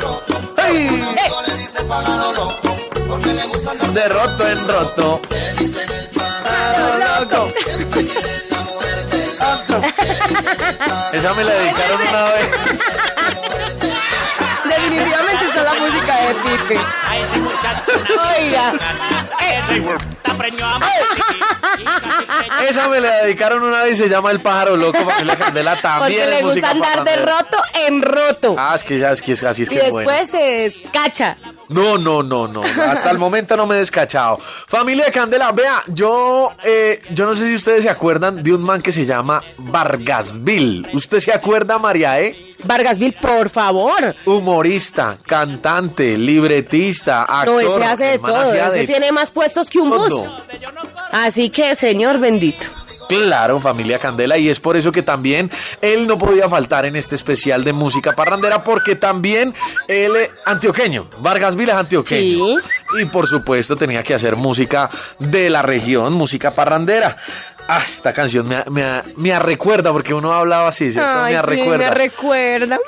¡Ay! 0.57 1.05
De 3.93 4.09
roto 4.09 4.49
en 4.49 4.67
roto. 4.67 5.21
Esa 11.13 11.35
me 11.35 11.45
la 11.45 11.55
dedicaron 11.55 12.01
una 12.01 12.25
vez. 12.25 12.51
Definitivamente 14.65 15.28
la 15.65 15.75
música 15.75 16.17
de 16.21 16.35
Pipe. 16.35 16.81
A 17.07 17.19
ese 17.19 17.37
muchacho. 17.39 17.91
Oiga. 18.39 18.73
Ese 19.59 19.77
está 19.79 20.35
preñado 20.37 20.81
a 22.51 22.65
Esa 22.65 22.89
me 22.89 23.01
la 23.01 23.23
dedicaron 23.25 23.63
una 23.63 23.83
vez 23.83 23.97
y 23.99 24.03
se 24.03 24.09
llama 24.09 24.31
El 24.31 24.41
pájaro 24.41 24.77
loco, 24.77 24.99
familia 25.09 25.37
Candela 25.37 25.77
también 25.81 26.21
Porque 26.21 26.35
es 26.35 26.39
le 26.41 26.43
música 26.47 26.73
gusta 26.73 26.91
andar 26.93 27.05
de 27.05 27.17
roto 27.25 27.57
en 27.87 28.03
roto. 28.03 28.55
Ah, 28.59 28.73
es 28.75 28.85
que 28.85 28.99
ya 28.99 29.11
es 29.13 29.23
que 29.23 29.33
es- 29.33 29.45
así 29.45 29.63
es 29.63 29.71
y 29.71 29.75
que 29.75 29.87
es 29.87 29.93
bueno. 29.93 30.11
después 30.11 30.31
se 30.31 30.39
descacha. 30.43 31.37
No, 31.69 31.99
no, 31.99 32.23
no, 32.23 32.49
no. 32.49 32.63
Hasta 32.63 33.11
el 33.11 33.19
momento 33.19 33.57
no 33.57 33.67
me 33.67 33.77
he 33.77 33.79
descachado. 33.79 34.39
Familia 34.39 35.11
Candela, 35.13 35.53
vea, 35.53 35.83
yo, 35.89 36.53
eh, 36.65 37.03
yo 37.11 37.27
no 37.27 37.35
sé 37.35 37.47
si 37.47 37.55
ustedes 37.55 37.83
se 37.83 37.91
acuerdan 37.91 38.43
de 38.43 38.55
un 38.55 38.63
man 38.63 38.81
que 38.81 38.91
se 38.93 39.05
llama 39.05 39.43
Vargasville. 39.59 40.89
¿Usted 40.95 41.21
se 41.21 41.33
acuerda, 41.33 41.79
María, 41.79 42.21
eh? 42.21 42.48
Vargasville, 42.65 43.17
por 43.21 43.51
favor. 43.51 44.15
Humorista, 44.25 45.19
cantante, 45.25 46.17
libretista, 46.17 47.23
actor. 47.23 47.63
No, 47.63 47.77
ese 47.77 47.85
hace 47.85 48.05
de 48.05 48.19
todo. 48.19 48.53
Ese 48.53 48.79
de 48.79 48.87
tiene 48.87 49.13
más 49.13 49.31
puestos 49.31 49.71
que 49.71 49.79
un 49.79 49.91
bus. 49.91 50.25
Así 51.13 51.51
que, 51.51 51.75
señor 51.77 52.19
bendito. 52.19 52.67
Claro, 53.09 53.59
familia 53.59 53.99
Candela, 53.99 54.37
y 54.37 54.51
es 54.51 54.61
por 54.61 54.77
eso 54.77 54.93
que 54.93 55.03
también 55.03 55.51
él 55.81 56.07
no 56.07 56.19
podía 56.19 56.47
faltar 56.47 56.85
en 56.85 56.95
este 56.95 57.15
especial 57.15 57.65
de 57.65 57.73
música 57.73 58.13
parrandera, 58.13 58.63
porque 58.63 58.97
también 58.97 59.55
él 59.89 60.15
es 60.15 60.31
antioqueño, 60.45 61.09
Vargas 61.21 61.57
Vila 61.57 61.73
es 61.73 61.79
antioqueño. 61.79 62.59
Y 63.01 63.05
por 63.07 63.27
supuesto 63.27 63.77
tenía 63.77 64.03
que 64.03 64.13
hacer 64.13 64.37
música 64.37 64.91
de 65.19 65.49
la 65.49 65.63
región, 65.63 66.13
música 66.13 66.51
parrandera. 66.51 67.17
Ah, 67.71 67.83
esta 67.85 68.15
canción 68.15 68.49
me, 68.49 68.65
me, 68.71 69.03
me 69.17 69.39
recuerda, 69.39 69.93
porque 69.93 70.15
uno 70.15 70.33
hablaba 70.33 70.69
así, 70.69 70.91
¿cierto? 70.91 71.21
Ay, 71.23 71.35
me 71.35 71.41
sí, 71.41 71.47
recuerda. 71.47 71.77
me 71.77 71.91
recuerda. 71.95 72.79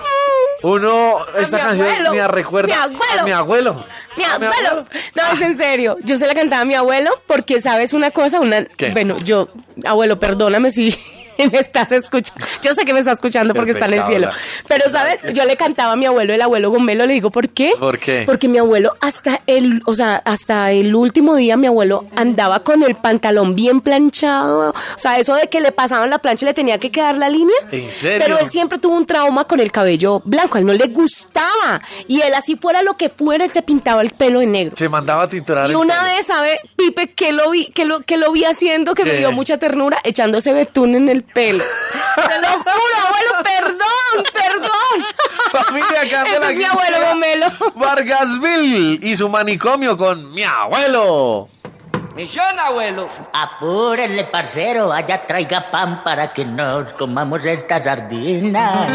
uno, 0.62 1.18
esta 1.38 1.58
mi 1.58 1.62
canción 1.62 1.88
abuelo, 1.88 2.12
me 2.14 2.28
recuerda 2.28 2.66
mi 2.68 2.72
abuelo. 2.72 3.20
a 3.20 3.24
mi 3.24 3.32
abuelo. 3.32 3.84
Mi 4.16 4.24
abuelo. 4.24 4.86
No, 5.14 5.32
es 5.34 5.42
en 5.42 5.58
serio. 5.58 5.96
Yo 6.02 6.16
se 6.16 6.26
la 6.26 6.34
cantaba 6.34 6.62
a 6.62 6.64
mi 6.64 6.74
abuelo 6.74 7.10
porque, 7.26 7.60
¿sabes 7.60 7.92
una 7.92 8.10
cosa? 8.10 8.40
Una, 8.40 8.64
¿Qué? 8.64 8.90
Bueno, 8.92 9.16
yo, 9.18 9.50
abuelo, 9.84 10.18
perdóname 10.18 10.70
si 10.70 10.98
me 11.52 11.58
estás 11.58 11.92
escuchando. 11.92 12.44
Yo 12.62 12.74
sé 12.74 12.84
que 12.84 12.92
me 12.92 13.00
está 13.00 13.12
escuchando 13.12 13.54
porque 13.54 13.72
está 13.72 13.86
en 13.86 13.94
el 13.94 14.04
cielo. 14.04 14.30
Pero, 14.68 14.90
¿sabes? 14.90 15.32
Yo 15.32 15.44
le 15.44 15.56
cantaba 15.56 15.92
a 15.92 15.96
mi 15.96 16.06
abuelo, 16.06 16.34
el 16.34 16.42
abuelo 16.42 16.70
Gomelo, 16.70 17.06
le 17.06 17.14
digo, 17.14 17.30
¿por 17.30 17.48
qué? 17.48 17.72
¿Por 17.78 17.98
qué? 17.98 18.24
Porque 18.26 18.48
mi 18.48 18.58
abuelo 18.58 18.94
hasta 19.00 19.40
el, 19.46 19.82
o 19.86 19.94
sea, 19.94 20.16
hasta 20.24 20.72
el 20.72 20.94
último 20.94 21.36
día 21.36 21.56
mi 21.56 21.66
abuelo 21.66 22.04
andaba 22.16 22.60
con 22.60 22.82
el 22.82 22.94
pantalón 22.94 23.54
bien 23.54 23.80
planchado. 23.80 24.70
O 24.70 24.98
sea, 24.98 25.18
eso 25.18 25.34
de 25.34 25.48
que 25.48 25.60
le 25.60 25.72
pasaban 25.72 26.10
la 26.10 26.18
plancha 26.18 26.44
y 26.44 26.48
le 26.48 26.54
tenía 26.54 26.78
que 26.78 26.90
quedar 26.90 27.16
la 27.16 27.28
línea. 27.28 27.56
¿En 27.70 27.90
serio? 27.90 28.18
Pero 28.24 28.38
él 28.38 28.50
siempre 28.50 28.78
tuvo 28.78 28.96
un 28.96 29.06
trauma 29.06 29.44
con 29.44 29.60
el 29.60 29.72
cabello 29.72 30.22
blanco, 30.24 30.56
a 30.56 30.60
él 30.60 30.66
no 30.66 30.72
le 30.72 30.86
gustaba. 30.88 31.80
Y 32.08 32.20
él 32.22 32.34
así 32.34 32.56
fuera 32.56 32.82
lo 32.82 32.94
que 32.94 33.08
fuera, 33.08 33.44
él 33.44 33.50
se 33.50 33.62
pintaba 33.62 34.02
el 34.02 34.10
pelo 34.10 34.40
en 34.40 34.52
negro. 34.52 34.76
Se 34.76 34.88
mandaba 34.88 35.24
a 35.24 35.28
tinturar 35.28 35.70
Y 35.70 35.74
una 35.74 36.02
vez, 36.04 36.26
¿sabe, 36.26 36.60
Pipe, 36.76 37.12
que 37.12 37.32
lo 37.32 37.50
vi, 37.50 37.66
que 37.66 37.84
lo, 37.84 38.00
que 38.00 38.16
lo 38.16 38.32
vi 38.32 38.44
haciendo, 38.44 38.94
que 38.94 39.04
me 39.04 39.16
dio 39.16 39.32
mucha 39.32 39.58
ternura, 39.58 39.98
echándose 40.04 40.52
betún 40.52 40.94
en 40.94 41.08
el 41.08 41.22
pelo. 41.32 41.64
Te 42.14 42.38
lo 42.40 42.48
juro, 42.48 42.96
abuelo, 43.06 43.42
perdón, 43.44 44.24
perdón. 44.32 45.04
Familia 45.50 46.00
Candela. 46.10 46.36
Ese 46.36 46.50
es 46.50 46.56
mi 46.56 46.64
abuelo 46.64 46.96
Gomelo. 47.08 47.46
Vargasville 47.74 48.98
y 49.02 49.16
su 49.16 49.28
manicomio 49.28 49.96
con 49.96 50.32
mi 50.32 50.42
abuelo. 50.42 51.48
Misión, 52.16 52.58
abuelo. 52.58 53.08
Apúrenle, 53.32 54.24
parcero, 54.24 54.88
vaya 54.88 55.26
traiga 55.26 55.70
pan 55.70 56.02
para 56.02 56.32
que 56.32 56.44
nos 56.44 56.92
comamos 56.92 57.46
esta 57.46 57.82
sardina. 57.82 58.86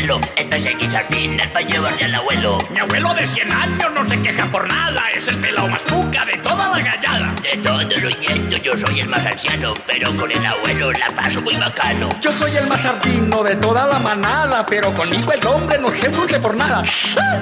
Velo. 0.00 0.20
Entonces 0.36 0.74
aquí 0.74 0.90
sardinas 0.90 1.48
para 1.48 1.66
llevarle 1.66 2.04
al 2.04 2.14
abuelo. 2.14 2.58
Mi 2.70 2.78
abuelo 2.78 3.14
de 3.14 3.26
100 3.26 3.52
años 3.52 3.90
no 3.94 4.04
se 4.04 4.20
queja 4.22 4.46
por 4.46 4.66
nada, 4.68 5.02
es 5.14 5.26
el 5.28 5.36
pelado 5.36 5.68
más 5.68 5.80
puca 5.80 6.24
de 6.24 6.36
toda 6.38 6.68
la 6.68 6.78
gallada. 6.78 7.34
De 7.42 7.56
todos 7.58 8.02
los 8.02 8.18
nietos 8.18 8.62
yo 8.62 8.72
soy 8.72 9.00
el 9.00 9.08
más 9.08 9.24
anciano, 9.24 9.74
pero 9.86 10.14
con 10.16 10.30
el 10.30 10.44
abuelo 10.44 10.92
la 10.92 11.08
paso 11.16 11.40
muy 11.42 11.56
bacano. 11.56 12.08
Yo 12.20 12.32
soy 12.32 12.56
el 12.56 12.66
más 12.66 12.82
sardino 12.82 13.42
de 13.42 13.56
toda 13.56 13.86
la 13.86 13.98
manada, 13.98 14.64
pero 14.66 14.92
conmigo 14.92 15.32
el 15.32 15.46
hombre 15.46 15.78
no 15.78 15.90
se 15.90 16.10
frunce 16.10 16.38
por 16.38 16.54
nada. 16.54 16.82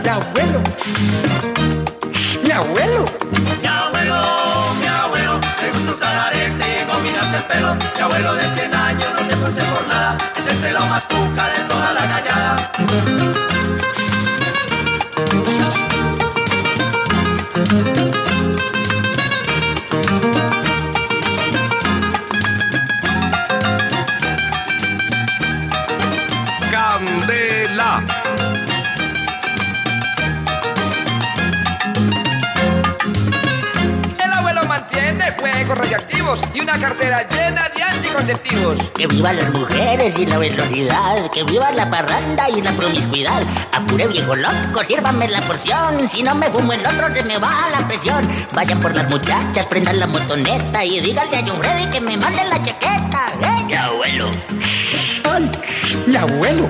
Mi 0.03 0.09
abuelo. 0.09 0.63
Mi 2.45 2.51
abuelo. 2.51 3.05
Mi 3.61 3.69
abuelo, 3.69 4.23
mi 4.81 4.87
abuelo, 4.87 5.41
le 5.63 5.69
gusta 5.71 5.91
usar 5.91 6.19
arete 6.29 6.76
el 7.37 7.43
pelo. 7.45 7.75
Mi 7.75 8.01
abuelo 8.01 8.35
de 8.35 8.49
100 8.49 8.75
años 8.75 9.09
no 9.13 9.19
se 9.19 9.37
frunce 9.37 9.63
por 9.63 9.87
nada, 9.87 10.17
es 10.37 10.47
el 10.47 10.57
pelo 10.57 10.81
más 10.87 11.07
cuca 11.07 11.49
de 11.49 11.61
toda 11.69 11.93
la 11.93 12.07
gallada. 12.07 12.71
Mantiene 35.67 35.75
fuegos 35.75 35.79
radioactivos 35.79 36.41
y 36.55 36.61
una 36.61 36.73
cartera 36.79 37.27
llena 37.29 37.69
de 37.75 37.83
anticonceptivos. 37.83 38.91
Que 38.95 39.07
vivan 39.07 39.37
las 39.37 39.51
mujeres 39.51 40.19
y 40.19 40.27
la 40.27 40.39
velocidad, 40.39 41.31
que 41.31 41.43
viva 41.45 41.73
la 41.73 41.89
parranda 41.91 42.49
y 42.51 42.63
la 42.63 42.73
promiscuidad. 42.73 43.43
Apure 43.73 44.07
viejo 44.07 44.35
loco, 44.35 44.85
sírvanme 44.85 45.29
la 45.29 45.41
porción, 45.43 46.09
si 46.09 46.23
no 46.23 46.35
me 46.35 46.51
fumo 46.51 46.73
el 46.73 46.81
otro 46.81 47.15
se 47.15 47.23
me 47.25 47.39
va 47.39 47.69
la 47.71 47.87
presión. 47.87 48.29
Vayan 48.55 48.81
por 48.81 48.95
las 48.95 49.11
muchachas, 49.11 49.67
prendan 49.67 49.99
la 50.01 50.07
motoneta 50.07 50.85
y 50.85 51.01
díganle 51.01 51.37
a 51.39 51.45
John 51.47 51.59
Freddy 51.61 51.91
que 51.91 52.01
me 52.01 52.17
mande 52.17 52.45
la 52.45 52.63
chaqueta. 52.63 53.29
¿eh? 53.43 53.65
Mi 53.67 53.75
abuelo. 53.75 54.31
Mi 56.07 56.17
abuelo. 56.17 56.69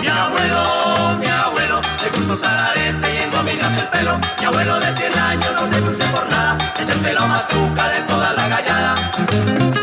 Mi 0.00 0.08
abuelo, 0.08 1.18
mi 1.18 1.26
abuelo, 1.26 1.80
le 2.02 2.10
gusta 2.10 2.32
usar 2.32 2.81
pelo. 4.02 4.18
Mi 4.38 4.44
abuelo 4.44 4.80
de 4.80 4.92
100 4.92 5.18
años 5.18 5.52
no 5.54 5.68
se 5.68 5.74
frunce 5.74 6.04
por 6.08 6.28
nada, 6.30 6.56
es 6.80 6.88
el 6.88 6.98
pelo 6.98 7.26
más 7.26 7.44
cuca 7.44 7.88
de 7.88 8.02
toda 8.02 8.32
la 8.32 8.48
gallada. 8.48 9.81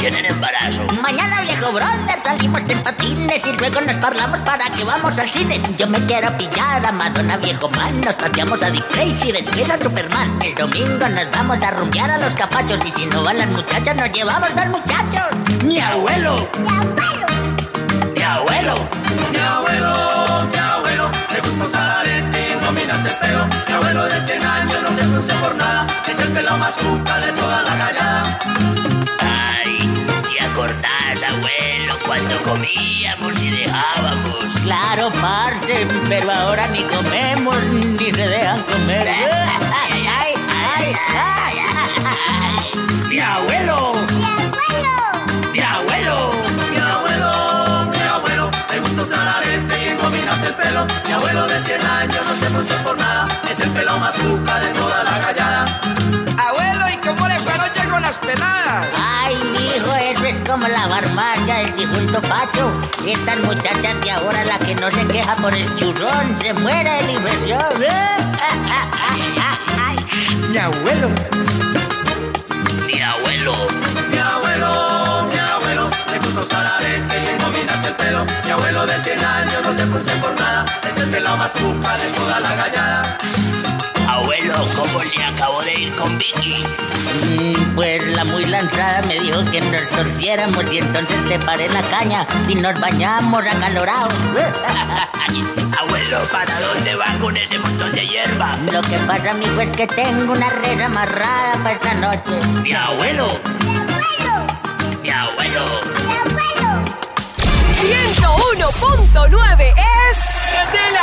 Tienen 0.00 0.24
embarazo. 0.24 0.86
Mañana, 1.02 1.42
viejo 1.42 1.72
brother, 1.72 2.18
salimos 2.22 2.62
en 2.70 2.82
patines 2.82 3.46
y 3.46 3.52
luego 3.52 3.82
nos 3.82 3.98
parlamos 3.98 4.40
para 4.40 4.70
que 4.70 4.82
vamos 4.82 5.18
al 5.18 5.30
cine. 5.30 5.60
Yo 5.76 5.86
me 5.86 5.98
quiero 6.06 6.34
pillar 6.38 6.86
a 6.86 6.90
Madonna, 6.90 7.36
viejo 7.36 7.68
man, 7.68 8.00
nos 8.00 8.16
paseamos 8.16 8.62
a 8.62 8.70
Dick 8.70 8.88
Tracy, 8.88 9.30
después 9.30 9.68
a 9.68 9.76
Superman. 9.76 10.38
El 10.42 10.54
domingo 10.54 11.06
nos 11.06 11.30
vamos 11.30 11.62
a 11.62 11.70
rumbear 11.72 12.10
a 12.12 12.16
los 12.16 12.34
capachos 12.34 12.80
y 12.86 12.90
si 12.90 13.04
no 13.06 13.22
van 13.22 13.36
las 13.36 13.48
muchachas, 13.48 13.94
nos 13.94 14.10
llevamos 14.10 14.48
dos 14.54 14.66
muchachos. 14.68 15.64
Mi 15.64 15.78
abuelo. 15.78 16.48
Mi 18.16 18.22
abuelo. 18.22 18.74
Mi 19.30 19.38
abuelo, 19.38 20.48
mi 20.50 20.58
abuelo, 20.58 21.10
le 21.30 21.40
gusta 21.40 21.64
usar 21.64 21.90
arete 21.90 22.48
y 22.48 22.52
engominarse 22.54 23.08
el 23.08 23.16
pelo. 23.16 23.46
Mi 23.66 23.72
abuelo 23.74 24.04
de 24.06 24.20
100 24.22 24.46
años 24.46 24.82
no 24.82 24.88
se 24.96 25.04
frunce 25.04 25.34
por 25.34 25.54
nada, 25.56 25.86
es 26.08 26.18
el 26.18 26.28
pelo 26.32 26.56
más 26.56 26.72
cuca 26.78 27.20
de 27.20 27.32
toda 27.32 27.62
la 27.62 27.76
gallada. 27.76 28.79
Ay, 30.62 31.18
¿te 31.18 31.24
acordás, 31.24 31.32
abuelo, 31.32 31.98
cuando 32.06 32.42
comíamos 32.42 33.42
y 33.42 33.50
dejábamos? 33.50 34.44
Claro, 34.62 35.10
parce, 35.20 35.86
pero 36.08 36.30
ahora 36.30 36.68
ni 36.68 36.82
comemos 36.82 37.56
ni 37.72 38.10
se 38.10 38.28
dejan 38.28 38.60
comer. 38.64 39.08
Ay, 39.08 40.06
ay, 40.06 40.34
ay, 40.76 40.94
ay, 41.16 41.58
ay. 42.04 43.08
Mi 43.08 43.20
abuelo. 43.20 43.92
Mi 45.52 45.60
abuelo. 45.60 46.30
Mi 46.70 46.78
abuelo, 46.78 47.90
mi 47.90 48.00
abuelo, 48.00 48.50
le 48.70 48.80
gusta 48.80 49.02
usar 49.02 49.28
arete 49.28 49.82
y 49.82 49.88
engominarse 49.88 50.46
el 50.46 50.54
pelo. 50.54 50.86
Mi 51.06 51.12
abuelo 51.12 51.46
de 51.46 51.60
100 51.60 51.86
años 51.86 52.20
no 52.26 52.34
se 52.34 52.46
frunce 52.46 52.74
por 52.84 52.98
nada, 52.98 53.26
es 53.50 53.60
el 53.60 53.70
pelo 53.70 53.98
más 53.98 54.12
cuca 54.12 54.60
de 54.60 54.68
toda 54.72 55.04
la 55.04 55.18
gallada. 55.18 55.99
Abuelo, 57.90 57.98
¿y 57.98 57.98
cómo 57.98 57.98
le 57.98 57.98
fue 57.98 57.98
anoche 57.98 57.98
con 57.98 58.02
las 58.02 58.18
peladas? 58.18 58.88
Ay, 58.96 59.36
mijo, 59.52 59.94
eso 59.96 60.24
es 60.24 60.48
como 60.48 60.68
la 60.68 60.86
barmaca 60.86 61.58
del 61.58 61.76
difunto 61.76 62.20
Pacho. 62.22 62.72
Y 63.04 63.10
estas 63.12 63.38
muchachas 63.40 64.00
de 64.02 64.10
ahora, 64.10 64.44
la 64.44 64.58
que 64.58 64.74
no 64.74 64.90
se 64.90 65.06
queja 65.06 65.34
por 65.36 65.52
el 65.52 65.76
churrón, 65.76 66.36
se 66.40 66.52
muere 66.54 66.90
de 66.90 67.02
la 67.02 67.12
infección. 67.12 67.62
Mi 70.50 70.58
abuelo. 70.58 71.10
Mi 72.86 73.00
abuelo. 73.00 73.54
Mi 74.10 74.18
abuelo, 74.18 75.28
mi 75.30 75.38
abuelo, 75.38 75.90
le 76.10 76.18
gusta 76.18 76.40
usar 76.40 76.66
arete 76.66 77.14
y 77.18 77.28
engominarse 77.28 77.88
el 77.88 77.94
pelo. 77.96 78.26
Mi 78.44 78.50
abuelo 78.50 78.86
de 78.86 78.98
100 78.98 79.24
años 79.24 79.62
no 79.64 79.76
se 79.76 79.86
pulse 79.86 80.10
por 80.16 80.38
nada, 80.38 80.64
es 80.88 80.96
el 80.96 81.10
pelado 81.10 81.36
más 81.36 81.52
cuca 81.52 81.96
de 81.96 82.10
toda 82.10 82.40
la 82.40 82.54
gallada. 82.56 83.18
Abuelo, 84.10 84.54
¿cómo 84.74 85.00
le 85.04 85.24
acabo 85.24 85.62
de 85.62 85.72
ir 85.72 85.94
con 85.94 86.18
Vicky? 86.18 86.64
Pues 87.76 88.04
la 88.08 88.24
muy 88.24 88.44
lanzada 88.44 89.02
me 89.02 89.20
dijo 89.20 89.44
que 89.52 89.60
nos 89.60 89.88
torciéramos 89.90 90.72
y 90.72 90.78
entonces 90.78 91.16
te 91.26 91.38
paré 91.38 91.68
la 91.68 91.80
caña 91.82 92.26
y 92.48 92.56
nos 92.56 92.78
bañamos 92.80 93.46
acalorados. 93.46 94.12
Abuelo, 95.78 96.18
¿para 96.32 96.60
dónde 96.60 96.96
va 96.96 97.06
con 97.20 97.36
ese 97.36 97.56
montón 97.60 97.92
de 97.92 98.04
hierba? 98.04 98.56
Lo 98.72 98.80
que 98.80 98.98
pasa, 99.06 99.30
amigo, 99.30 99.60
es 99.60 99.72
que 99.72 99.86
tengo 99.86 100.32
una 100.32 100.48
red 100.48 100.80
amarrada 100.80 101.52
para 101.62 101.70
esta 101.70 101.94
noche. 101.94 102.32
Mi 102.62 102.72
abuelo. 102.72 103.40
Mi 105.02 105.10
abuelo. 105.10 105.80
101.9 107.80 109.72
es. 110.10 110.29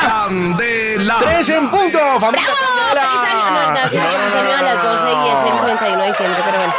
Candela. 0.02 1.18
Tres 1.20 1.50
en 1.50 1.70
punto, 1.70 2.00
familia 2.20 2.48
¡Feliz 2.48 3.22
año! 3.30 3.48
No, 3.52 3.72
no, 3.72 3.90
feliz 3.90 4.54
año 4.54 4.56
a 4.58 4.62
las 4.62 4.84
12 4.84 5.06
y 5.12 5.28
es 5.30 5.42
el 5.52 5.60
31 5.62 6.02
de 6.02 6.08
diciembre, 6.08 6.42
pero 6.46 6.58
bueno. 6.58 6.74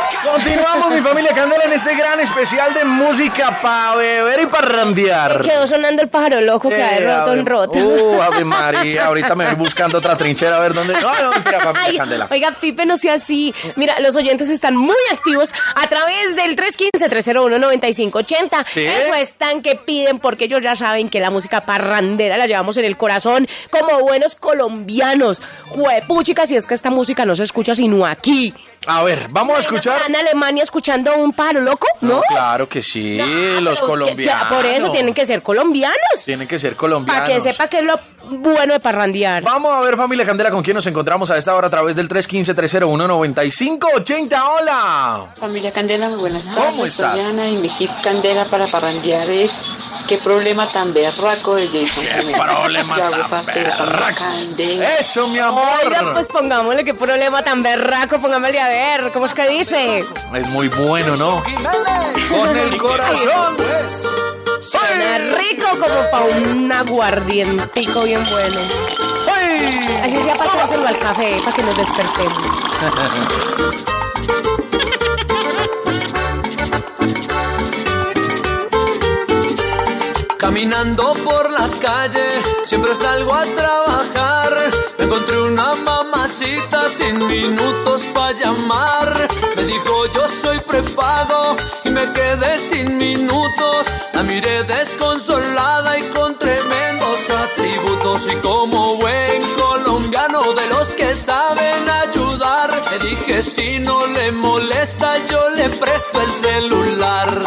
Continuamos, 0.78 0.92
mi 0.92 1.00
familia 1.02 1.34
Candela, 1.34 1.64
en 1.64 1.72
este 1.72 1.94
gran 1.96 2.20
especial 2.20 2.72
de 2.72 2.84
música 2.84 3.60
para 3.60 3.96
beber 3.96 4.40
y 4.42 4.46
para 4.46 4.68
randear. 4.68 5.42
Quedó 5.42 5.66
sonando 5.66 6.02
el 6.02 6.08
pájaro 6.08 6.40
loco 6.40 6.68
que 6.68 6.76
Eh, 6.76 7.00
de 7.00 7.18
roto 7.18 7.32
en 7.34 7.46
roto. 7.46 7.78
Uh, 7.78 8.22
Ave 8.22 8.44
María, 8.44 9.06
ahorita 9.06 9.34
me 9.34 9.46
voy 9.46 9.54
buscando 9.56 9.98
otra 9.98 10.16
trinchera 10.16 10.56
a 10.56 10.60
ver 10.60 10.74
dónde. 10.74 10.94
No, 11.00 11.12
no, 11.22 11.30
mentira, 11.32 11.60
familia 11.60 11.88
Ay, 11.88 11.96
Candela. 11.98 12.28
oiga, 12.30 12.52
Pipe, 12.52 12.86
no 12.86 12.96
sea 12.96 13.14
así. 13.14 13.52
Mira, 13.76 13.98
los 14.00 14.14
oyentes 14.16 14.48
están 14.50 14.76
muy 14.76 14.96
activos 15.12 15.52
a 15.74 15.86
través 15.88 16.36
del 16.36 16.54
315-301-9580. 16.56 18.64
¿Sí? 18.72 18.84
Eso 18.86 19.14
están 19.14 19.62
que 19.62 19.74
piden 19.74 20.18
porque 20.20 20.44
ellos 20.44 20.60
ya 20.62 20.76
saben 20.76 21.08
que 21.08 21.20
la 21.20 21.30
música 21.30 21.60
parrandera 21.60 22.36
la 22.36 22.46
llevamos 22.46 22.76
en 22.76 22.84
el 22.84 22.96
corazón 22.96 23.48
como 23.70 23.98
buenos 24.00 24.36
colombianos. 24.36 25.42
Juepuchica, 25.68 26.46
si 26.46 26.56
es 26.56 26.66
que 26.66 26.74
esta 26.74 26.90
música 26.90 27.24
no 27.24 27.34
se 27.34 27.44
escucha 27.44 27.74
sino 27.74 28.06
aquí. 28.06 28.54
A 28.86 29.02
ver, 29.02 29.26
vamos 29.30 29.56
a 29.56 29.60
escuchar. 29.60 30.02
¿En 30.06 30.16
Alemania 30.16 30.62
escuchando 30.68 31.16
un 31.16 31.32
pájaro 31.32 31.60
loco? 31.62 31.86
¿No? 32.02 32.20
Claro 32.28 32.68
que 32.68 32.82
sí, 32.82 33.16
No, 33.18 33.60
los 33.62 33.80
colombianos. 33.80 34.48
que- 34.48 34.54
Por 34.54 34.66
eso 34.66 34.90
tienen 34.92 35.14
que 35.14 35.24
ser 35.26 35.42
colombianos. 35.42 35.96
Tienen 36.24 36.46
que 36.46 36.58
ser 36.58 36.76
colombianos. 36.76 37.22
Para 37.22 37.34
que 37.34 37.40
sepa 37.40 37.68
que 37.68 37.78
es 37.78 37.84
lo 37.84 37.98
bueno 38.30 38.74
de 38.74 38.80
parrandear. 38.80 39.42
Vamos 39.42 39.72
a 39.72 39.80
ver, 39.80 39.96
familia 39.96 40.26
Candela, 40.26 40.50
con 40.50 40.62
quién 40.62 40.74
nos 40.74 40.86
encontramos 40.86 41.30
a 41.30 41.38
esta 41.38 41.54
hora 41.54 41.68
a 41.68 41.70
través 41.70 41.96
del 41.96 42.08
315-301-9580. 42.08 44.42
¡Hola! 44.60 45.26
Familia 45.38 45.72
Candela, 45.72 46.08
muy 46.08 46.18
buenas 46.20 46.44
tardes. 46.54 46.70
¿Cómo 46.70 46.84
estás? 46.86 47.12
Soy 47.12 47.20
Ana 47.24 47.48
y 47.48 47.56
mi 47.58 47.68
hit 47.68 47.90
Candela 48.02 48.44
para 48.44 48.66
parrandear 48.66 49.28
es 49.30 49.62
qué 50.08 50.18
problema 50.18 50.68
tan 50.68 50.92
berraco 50.92 51.54
de 51.54 51.66
Jason 51.68 52.04
Jiménez. 52.04 52.36
problema 52.38 52.96
Yo 52.96 53.04
hago 53.04 53.16
tan 53.28 53.44
Candela. 54.14 54.98
Eso, 54.98 55.28
mi 55.28 55.38
amor. 55.38 55.64
Oiga, 55.84 56.12
pues 56.12 56.26
pongámosle 56.26 56.84
qué 56.84 56.94
problema 56.94 57.42
tan 57.42 57.62
berraco, 57.62 58.20
pongámosle 58.20 58.60
a 58.60 58.68
ver, 58.68 59.10
¿cómo 59.12 59.26
es 59.26 59.34
que 59.34 59.48
dice? 59.48 60.04
Es 60.34 60.48
muy 60.50 60.57
bueno, 60.66 61.14
¿no? 61.14 61.40
Con 62.28 62.58
el 62.58 62.76
corazón. 62.78 63.56
Suena 64.60 65.18
rico 65.36 65.68
como 65.78 66.10
para 66.10 66.24
un 66.24 66.72
aguardientico 66.72 68.02
bien 68.02 68.26
bueno. 68.28 68.60
Así 70.02 70.16
sea 70.24 70.34
para 70.34 70.52
echárselo 70.54 70.88
al 70.88 70.98
café, 70.98 71.40
para 71.44 71.56
que 71.56 71.62
nos 71.62 71.76
despertemos. 71.76 72.42
Caminando 80.38 81.14
por 81.24 81.50
la 81.52 81.68
calle, 81.80 82.26
siempre 82.64 82.96
salgo 82.96 83.32
a 83.32 83.44
trabajar. 83.44 84.58
Encontré 84.98 85.40
una 85.40 85.74
mamacita 85.76 86.88
sin 86.88 87.18
minutos 87.26 88.02
para 88.14 88.32
llamar. 88.32 89.28
Me 89.56 89.64
dijo 89.64 90.06
yo 90.14 90.28
soy 90.28 90.58
prepago 90.60 91.56
y 91.84 91.90
me 91.90 92.10
quedé 92.12 92.58
sin 92.58 92.96
minutos. 92.96 93.86
La 94.14 94.22
miré 94.24 94.64
desconsolada 94.64 95.98
y 95.98 96.02
con 96.10 96.38
tremendos 96.38 97.30
atributos. 97.30 98.26
Y 98.32 98.36
como 98.36 98.96
buen 98.96 99.42
colombiano 99.54 100.42
de 100.52 100.68
los 100.68 100.94
que 100.94 101.14
saben 101.14 101.88
ayudar, 101.88 102.70
le 102.90 102.98
dije 102.98 103.42
si 103.42 103.78
no 103.78 104.06
le 104.06 104.32
molesta 104.32 105.24
yo 105.26 105.50
le 105.50 105.68
presto 105.70 106.20
el 106.20 106.32
celular. 106.32 107.42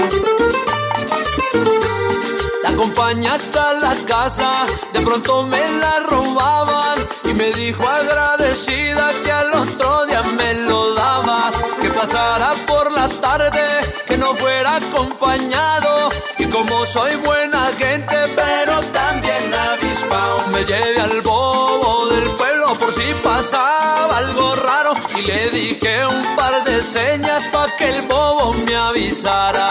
La 2.64 2.70
acompañé 2.70 3.30
hasta 3.30 3.74
la 3.74 3.96
casa, 4.08 4.66
de 4.94 5.02
pronto 5.02 5.46
me 5.48 5.72
la 5.78 6.00
robaban 6.00 7.01
me 7.42 7.52
dijo 7.54 7.84
agradecida 7.88 9.10
que 9.24 9.32
al 9.32 9.52
otro 9.54 10.06
día 10.06 10.22
me 10.22 10.54
lo 10.70 10.94
daba, 10.94 11.50
que 11.82 11.90
pasara 11.90 12.54
por 12.68 12.92
la 12.92 13.08
tarde, 13.08 13.66
que 14.06 14.16
no 14.16 14.36
fuera 14.36 14.76
acompañado 14.76 16.10
y 16.38 16.46
como 16.46 16.86
soy 16.86 17.16
buena 17.16 17.72
gente 17.80 18.18
pero 18.36 18.76
también 19.00 19.44
avispado, 19.72 20.48
me 20.54 20.64
llevé 20.64 21.02
al 21.02 21.22
bobo 21.22 22.10
del 22.10 22.28
pueblo 22.42 22.68
por 22.76 22.94
si 22.94 23.12
pasaba 23.24 24.18
algo 24.18 24.56
raro 24.56 24.94
y 25.18 25.22
le 25.24 25.50
dije 25.50 26.06
un 26.06 26.36
par 26.36 26.64
de 26.64 26.80
señas 26.84 27.44
para 27.52 27.76
que 27.76 27.90
el 27.90 28.02
bobo 28.04 28.54
me 28.66 28.76
avisara. 28.76 29.68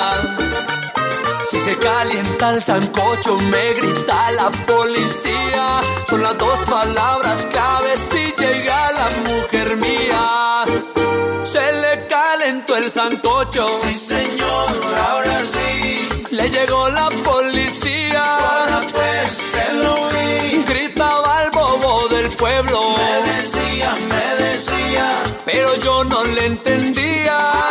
Se 1.70 1.78
calienta 1.78 2.50
el 2.50 2.64
sancocho, 2.64 3.36
me 3.36 3.72
grita 3.74 4.32
la 4.32 4.50
policía. 4.50 5.80
Son 6.04 6.20
las 6.20 6.36
dos 6.36 6.58
palabras 6.68 7.46
clave 7.46 7.96
si 7.96 8.34
llega 8.36 8.90
la 8.90 9.08
mujer 9.24 9.76
mía. 9.76 10.64
Se 11.44 11.60
le 11.60 12.08
calentó 12.08 12.74
el 12.74 12.90
sancocho. 12.90 13.68
Sí, 13.68 13.94
señor, 13.94 14.66
ahora 15.10 15.38
sí. 15.44 16.08
Le 16.32 16.50
llegó 16.50 16.88
la 16.88 17.08
policía. 17.08 18.20
Ahora 18.20 18.80
pues 18.92 19.44
que 19.52 19.72
lo 19.74 19.94
vi. 20.08 20.64
Gritaba 20.64 21.44
el 21.44 21.50
bobo 21.52 22.08
del 22.08 22.30
pueblo. 22.30 22.96
Me 22.96 23.30
decía, 23.30 23.94
me 24.08 24.44
decía. 24.44 25.08
Pero 25.44 25.72
yo 25.76 26.02
no 26.02 26.24
le 26.24 26.46
entendía. 26.46 27.69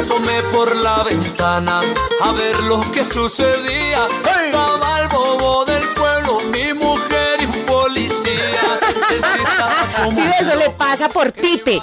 Me 0.00 0.06
asomé 0.06 0.42
por 0.44 0.74
la 0.76 1.02
ventana 1.02 1.82
a 2.22 2.32
ver 2.32 2.58
lo 2.60 2.80
que 2.90 3.04
sucedía. 3.04 4.06
Estaba 4.24 5.00
el 5.00 5.08
bobo 5.08 5.66
del 5.66 5.86
pueblo, 5.88 6.38
mi 6.50 6.72
mujer 6.72 7.42
y 7.42 7.44
un 7.44 7.66
policía. 7.66 8.80
Sí, 10.14 10.22
eso 10.40 10.56
le 10.56 10.70
pasa 10.70 11.10
por 11.10 11.30
Pipe. 11.30 11.82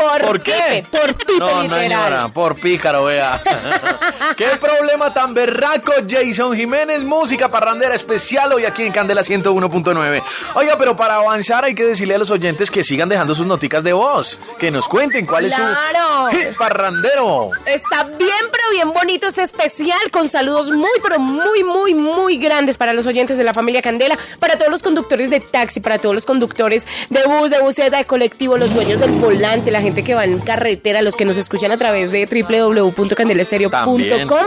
Por, 0.00 0.22
¿Por 0.22 0.40
qué? 0.42 0.82
Pipe, 0.82 0.98
por 0.98 1.14
Pipe, 1.14 1.32
No, 1.38 1.62
literal. 1.62 1.80
señora, 1.80 2.28
por 2.28 2.54
pícaro, 2.58 3.04
vea. 3.04 3.40
¿Qué 4.36 4.46
problema 4.60 5.12
tan 5.12 5.34
berraco, 5.34 5.92
Jason 6.08 6.54
Jiménez? 6.56 7.02
Música 7.02 7.48
parrandera 7.48 7.94
especial 7.94 8.52
hoy 8.52 8.64
aquí 8.64 8.84
en 8.84 8.92
Candela 8.92 9.22
101.9. 9.22 10.22
Oiga, 10.54 10.76
pero 10.78 10.96
para 10.96 11.16
avanzar 11.16 11.64
hay 11.64 11.74
que 11.74 11.84
decirle 11.84 12.14
a 12.14 12.18
los 12.18 12.30
oyentes 12.30 12.70
que 12.70 12.82
sigan 12.84 13.08
dejando 13.08 13.34
sus 13.34 13.46
noticas 13.46 13.84
de 13.84 13.92
voz. 13.92 14.38
Que 14.58 14.70
nos 14.70 14.88
cuenten 14.88 15.26
cuál 15.26 15.46
¡Claro! 15.48 16.28
es 16.28 16.38
su 16.38 16.38
hit 16.48 16.56
parrandero. 16.56 17.50
Está 17.66 18.04
bien, 18.04 18.30
pero 18.50 18.62
bien 18.72 18.92
bonito 18.92 19.26
este 19.26 19.42
especial 19.42 20.10
con 20.10 20.28
saludos 20.28 20.70
muy, 20.70 20.90
pero 21.02 21.18
muy, 21.18 21.64
muy, 21.64 21.94
muy 21.94 22.38
grandes 22.38 22.78
para 22.78 22.92
los 22.92 23.06
oyentes 23.06 23.36
de 23.36 23.44
la 23.44 23.52
familia 23.52 23.82
Candela, 23.82 24.16
para 24.38 24.56
todos 24.56 24.70
los 24.70 24.82
conductores 24.82 25.28
de 25.30 25.40
taxi, 25.40 25.80
para 25.80 25.98
todos 25.98 26.14
los 26.14 26.24
conductores 26.26 26.86
de 27.10 27.22
bus, 27.24 27.50
de 27.50 27.60
buseta, 27.60 27.96
de 27.98 28.04
colectivo, 28.06 28.56
los 28.56 28.72
dueños 28.72 28.98
del 29.00 29.10
volante, 29.12 29.70
la 29.70 29.80
gente 29.80 29.89
que 29.94 30.14
va 30.14 30.24
en 30.24 30.38
carretera, 30.40 31.02
los 31.02 31.16
que 31.16 31.24
nos 31.24 31.36
escuchan 31.36 31.72
a 31.72 31.78
través 31.78 32.10
de 32.10 32.26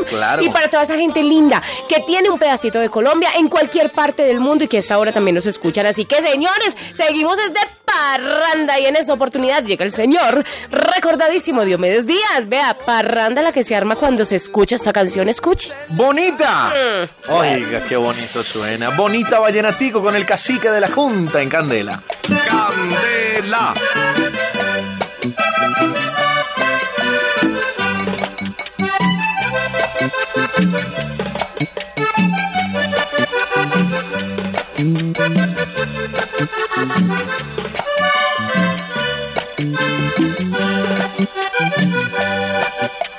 claro. 0.09 0.43
y 0.43 0.49
para 0.49 0.69
toda 0.69 0.83
esa 0.83 0.97
gente 0.97 1.21
linda 1.21 1.61
que 1.87 2.01
tiene 2.01 2.29
un 2.29 2.39
pedacito 2.39 2.79
de 2.79 2.89
Colombia 2.89 3.29
en 3.37 3.49
cualquier 3.49 3.91
parte 3.91 4.23
del 4.23 4.39
mundo 4.39 4.63
y 4.63 4.67
que 4.67 4.77
a 4.77 4.79
esta 4.79 4.97
hora 4.97 5.11
también 5.11 5.35
nos 5.35 5.45
escuchan. 5.45 5.85
Así 5.85 6.05
que, 6.05 6.21
señores, 6.21 6.75
seguimos 6.93 7.37
desde 7.37 7.59
Parranda 7.85 8.79
y 8.79 8.85
en 8.85 8.95
esta 8.95 9.13
oportunidad 9.13 9.63
llega 9.63 9.85
el 9.85 9.91
señor 9.91 10.43
recordadísimo 10.71 11.65
Diomedes 11.65 12.07
Díaz. 12.07 12.47
Vea, 12.47 12.77
Parranda 12.85 13.41
la 13.41 13.51
que 13.51 13.63
se 13.63 13.75
arma 13.75 13.95
cuando 13.95 14.25
se 14.25 14.35
escucha 14.35 14.75
esta 14.75 14.93
canción, 14.93 15.29
escuche. 15.29 15.71
¡Bonita! 15.89 16.73
Oiga, 17.29 17.83
qué 17.87 17.95
bonito 17.95 18.43
suena. 18.43 18.91
Bonita 18.91 19.39
vallenatico 19.39 20.01
con 20.01 20.15
el 20.15 20.25
cacique 20.25 20.69
de 20.69 20.81
la 20.81 20.89
Junta 20.89 21.41
en 21.41 21.49
Candela. 21.49 22.01
Candela. 22.47 23.73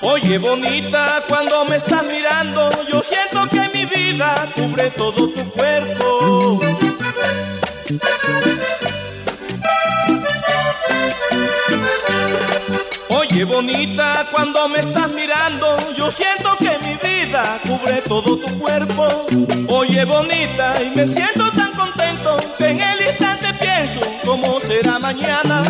Oye, 0.02 0.36
bonita, 0.38 1.24
cuando 1.26 1.64
me 1.64 1.76
estás 1.76 2.04
mirando, 2.04 2.70
yo 2.86 3.02
siento 3.02 3.48
que 3.48 3.66
mi 3.72 3.86
vida 3.86 4.52
cubre 4.54 4.90
todo 4.90 5.30
tu 5.30 5.50
cuerpo. 5.52 6.60
Oye 13.08 13.44
bonita, 13.44 14.26
cuando 14.32 14.68
me 14.68 14.80
estás 14.80 15.08
mirando, 15.10 15.66
yo 15.96 16.10
siento 16.10 16.56
que 16.58 16.78
mi 16.86 16.94
vida 16.96 17.60
cubre 17.66 18.00
todo 18.02 18.36
tu 18.38 18.58
cuerpo. 18.58 19.26
Oye 19.68 20.04
bonita, 20.04 20.74
y 20.82 20.90
me 20.96 21.06
siento 21.06 21.50
tan 21.52 21.72
contento 21.72 22.36
que 22.58 22.68
en 22.68 22.80
el 22.80 23.00
instante 23.08 23.52
pienso 23.54 24.00
cómo 24.24 24.60
será 24.60 24.98
mañana. 24.98 25.62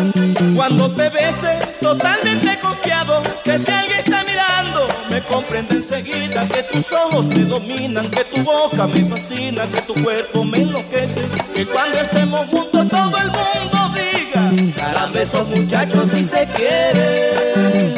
Cuando 0.55 0.91
te 0.91 1.09
bese, 1.09 1.59
totalmente 1.81 2.59
confiado, 2.59 3.21
que 3.43 3.57
si 3.59 3.71
alguien 3.71 3.99
está 3.99 4.23
mirando, 4.23 4.87
me 5.09 5.23
comprende 5.23 5.75
enseguida 5.75 6.47
que 6.47 6.63
tus 6.63 6.91
ojos 6.91 7.27
me 7.27 7.45
dominan, 7.45 8.09
que 8.09 8.23
tu 8.25 8.43
boca 8.43 8.87
me 8.87 9.05
fascina, 9.05 9.67
que 9.67 9.81
tu 9.81 9.93
cuerpo 10.03 10.43
me 10.43 10.59
enloquece, 10.59 11.21
que 11.53 11.65
cuando 11.65 11.99
estemos 11.99 12.47
juntos 12.47 12.87
todo 12.89 13.17
el 13.17 13.27
mundo 13.27 13.74
caramba 14.75 15.21
esos 15.21 15.47
muchachos 15.47 16.09
si 16.09 16.23
se 16.23 16.47
quieren. 16.47 17.95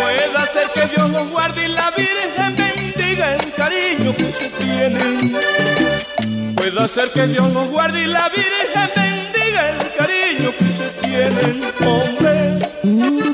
Puede 0.00 0.46
ser 0.52 0.70
que 0.74 0.86
Dios 0.94 1.10
los 1.10 1.28
guarde 1.30 1.66
y 1.66 1.68
la 1.68 1.90
Virgen 1.90 2.56
bendiga 2.56 3.34
el 3.34 3.52
cariño 3.54 4.14
que 4.16 4.32
se 4.32 4.48
tienen. 4.50 5.36
Puede 6.54 6.88
ser 6.88 7.10
que 7.12 7.26
Dios 7.26 7.52
los 7.52 7.68
guarde 7.68 8.02
y 8.02 8.06
la 8.06 8.28
Virgen 8.28 8.90
bendiga 8.94 9.70
el 9.70 9.92
cariño 9.94 10.52
que 10.58 10.64
se 10.64 10.88
tienen, 11.02 11.60
hombre. 11.84 13.25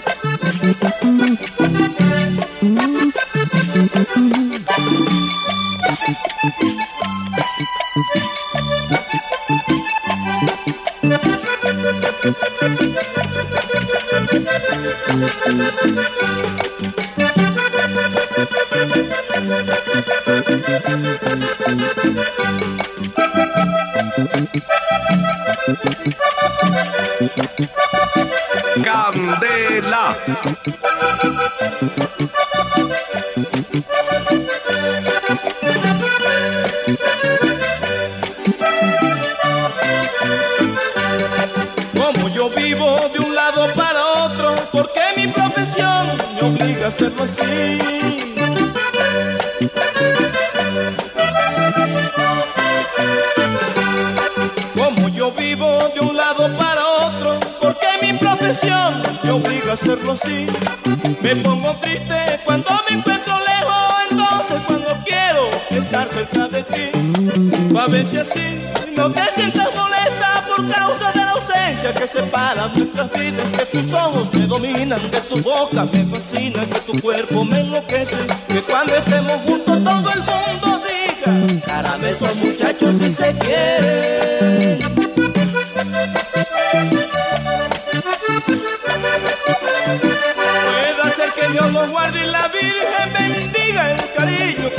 Candela. 28.82 30.16
Así. 47.22 47.78
Como 54.74 55.08
yo 55.08 55.30
vivo 55.32 55.90
de 55.94 56.00
un 56.00 56.16
lado 56.16 56.50
para 56.56 56.84
otro, 57.06 57.38
porque 57.60 57.86
mi 58.02 58.12
profesión 58.18 59.02
me 59.22 59.30
obliga 59.30 59.70
a 59.70 59.74
hacerlo 59.74 60.12
así. 60.12 60.46
Me 61.20 61.36
pongo 61.36 61.74
triste 61.76 62.40
cuando 62.44 62.70
me 62.88 62.96
encuentro 62.96 63.34
lejos, 63.38 63.94
entonces 64.10 64.60
cuando 64.66 64.88
quiero 65.04 65.50
estar 65.70 66.08
cerca 66.08 66.48
de 66.48 66.62
ti. 66.64 66.90
A 67.78 67.86
ver 67.86 68.04
si 68.04 68.18
así 68.18 68.62
no 68.96 69.10
te 69.10 69.24
sientas 69.34 69.68
molesta 69.74 70.44
por 70.48 70.68
causa 70.70 71.12
de 71.12 71.21
que 71.90 72.06
separa 72.06 72.68
nuestras 72.68 73.10
vidas. 73.12 73.46
Que 73.58 73.66
tus 73.66 73.92
ojos 73.92 74.32
me 74.34 74.46
dominan, 74.46 75.00
que 75.10 75.20
tu 75.22 75.42
boca 75.42 75.84
me 75.92 76.06
fascina, 76.06 76.64
que 76.66 76.80
tu 76.80 77.00
cuerpo 77.00 77.44
me 77.44 77.58
enloquece. 77.60 78.16
Que 78.48 78.62
cuando 78.62 78.94
estemos 78.94 79.40
juntos 79.44 79.82
todo 79.82 80.12
el 80.12 80.20
mundo 80.20 80.82
diga, 80.86 81.62
caramba 81.66 82.08
esos 82.08 82.36
muchachos 82.36 82.94
si 82.98 83.10
se 83.10 83.36
quieren. 83.38 84.78
Puede 90.96 91.16
ser 91.16 91.32
que 91.32 91.48
Dios 91.48 91.72
los 91.72 91.90
guarde 91.90 92.20
y 92.22 92.26
la 92.26 92.48
Virgen 92.48 93.12
bendiga 93.12 93.92
el 93.92 94.12
cariño. 94.14 94.71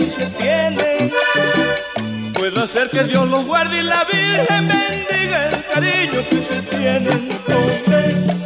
Puede 2.44 2.68
ser 2.68 2.90
que 2.90 3.06
Dios 3.06 3.26
los 3.30 3.46
guarde 3.46 3.80
y 3.80 3.84
la 3.84 4.04
Virgen 4.04 4.68
bendiga 4.68 5.48
el 5.48 5.64
cariño 5.64 6.28
que 6.30 6.42
se 6.42 6.62
tienen. 6.64 7.30
Para 7.46 8.43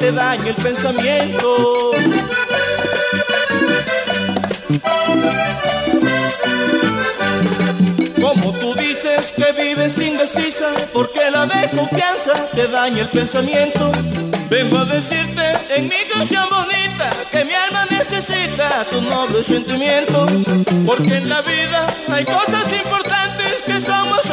te 0.00 0.10
daña 0.12 0.48
el 0.48 0.54
pensamiento. 0.54 1.92
Como 8.18 8.52
tú 8.54 8.74
dices 8.76 9.32
que 9.36 9.52
vives 9.52 9.98
indecisa, 9.98 10.68
porque 10.94 11.30
la 11.30 11.44
desconfianza 11.44 12.32
te 12.54 12.66
daña 12.68 13.02
el 13.02 13.08
pensamiento. 13.08 13.92
Vengo 14.48 14.78
a 14.78 14.86
decirte 14.86 15.42
en 15.76 15.84
mi 15.84 16.02
canción 16.10 16.48
bonita 16.48 17.10
que 17.30 17.44
mi 17.44 17.52
alma 17.52 17.86
necesita 17.90 18.86
tu 18.90 19.02
noble 19.02 19.42
sentimiento. 19.42 20.26
Porque 20.86 21.16
en 21.16 21.28
la 21.28 21.42
vida 21.42 21.86
hay 22.08 22.24
cosas 22.24 22.72
importantes 22.72 23.19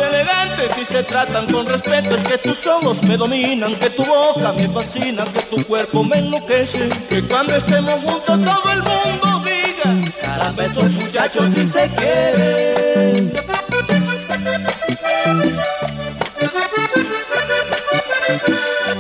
elegantes 0.02 0.78
y 0.78 0.86
se 0.86 1.04
tratan 1.04 1.48
con 1.48 1.66
respeto. 1.68 2.16
Es 2.16 2.24
que 2.24 2.38
tus 2.38 2.66
ojos 2.68 3.04
me 3.04 3.18
dominan, 3.18 3.76
que 3.76 3.90
tu 3.90 4.06
boca 4.06 4.54
me 4.54 4.68
fascina, 4.70 5.26
que 5.26 5.42
tu 5.44 5.64
cuerpo 5.66 6.04
me 6.04 6.18
enloquece. 6.18 6.90
Que 7.10 7.24
cuando 7.24 7.56
estemos 7.56 8.00
juntos 8.02 8.40
todo 8.44 8.72
el 8.72 8.84
mundo 8.84 9.44
diga, 9.46 10.12
caramba 10.22 10.66
esos 10.66 10.92
muchachos 10.92 11.52
si 11.52 11.66
se 11.66 11.90
quieren. 11.90 13.34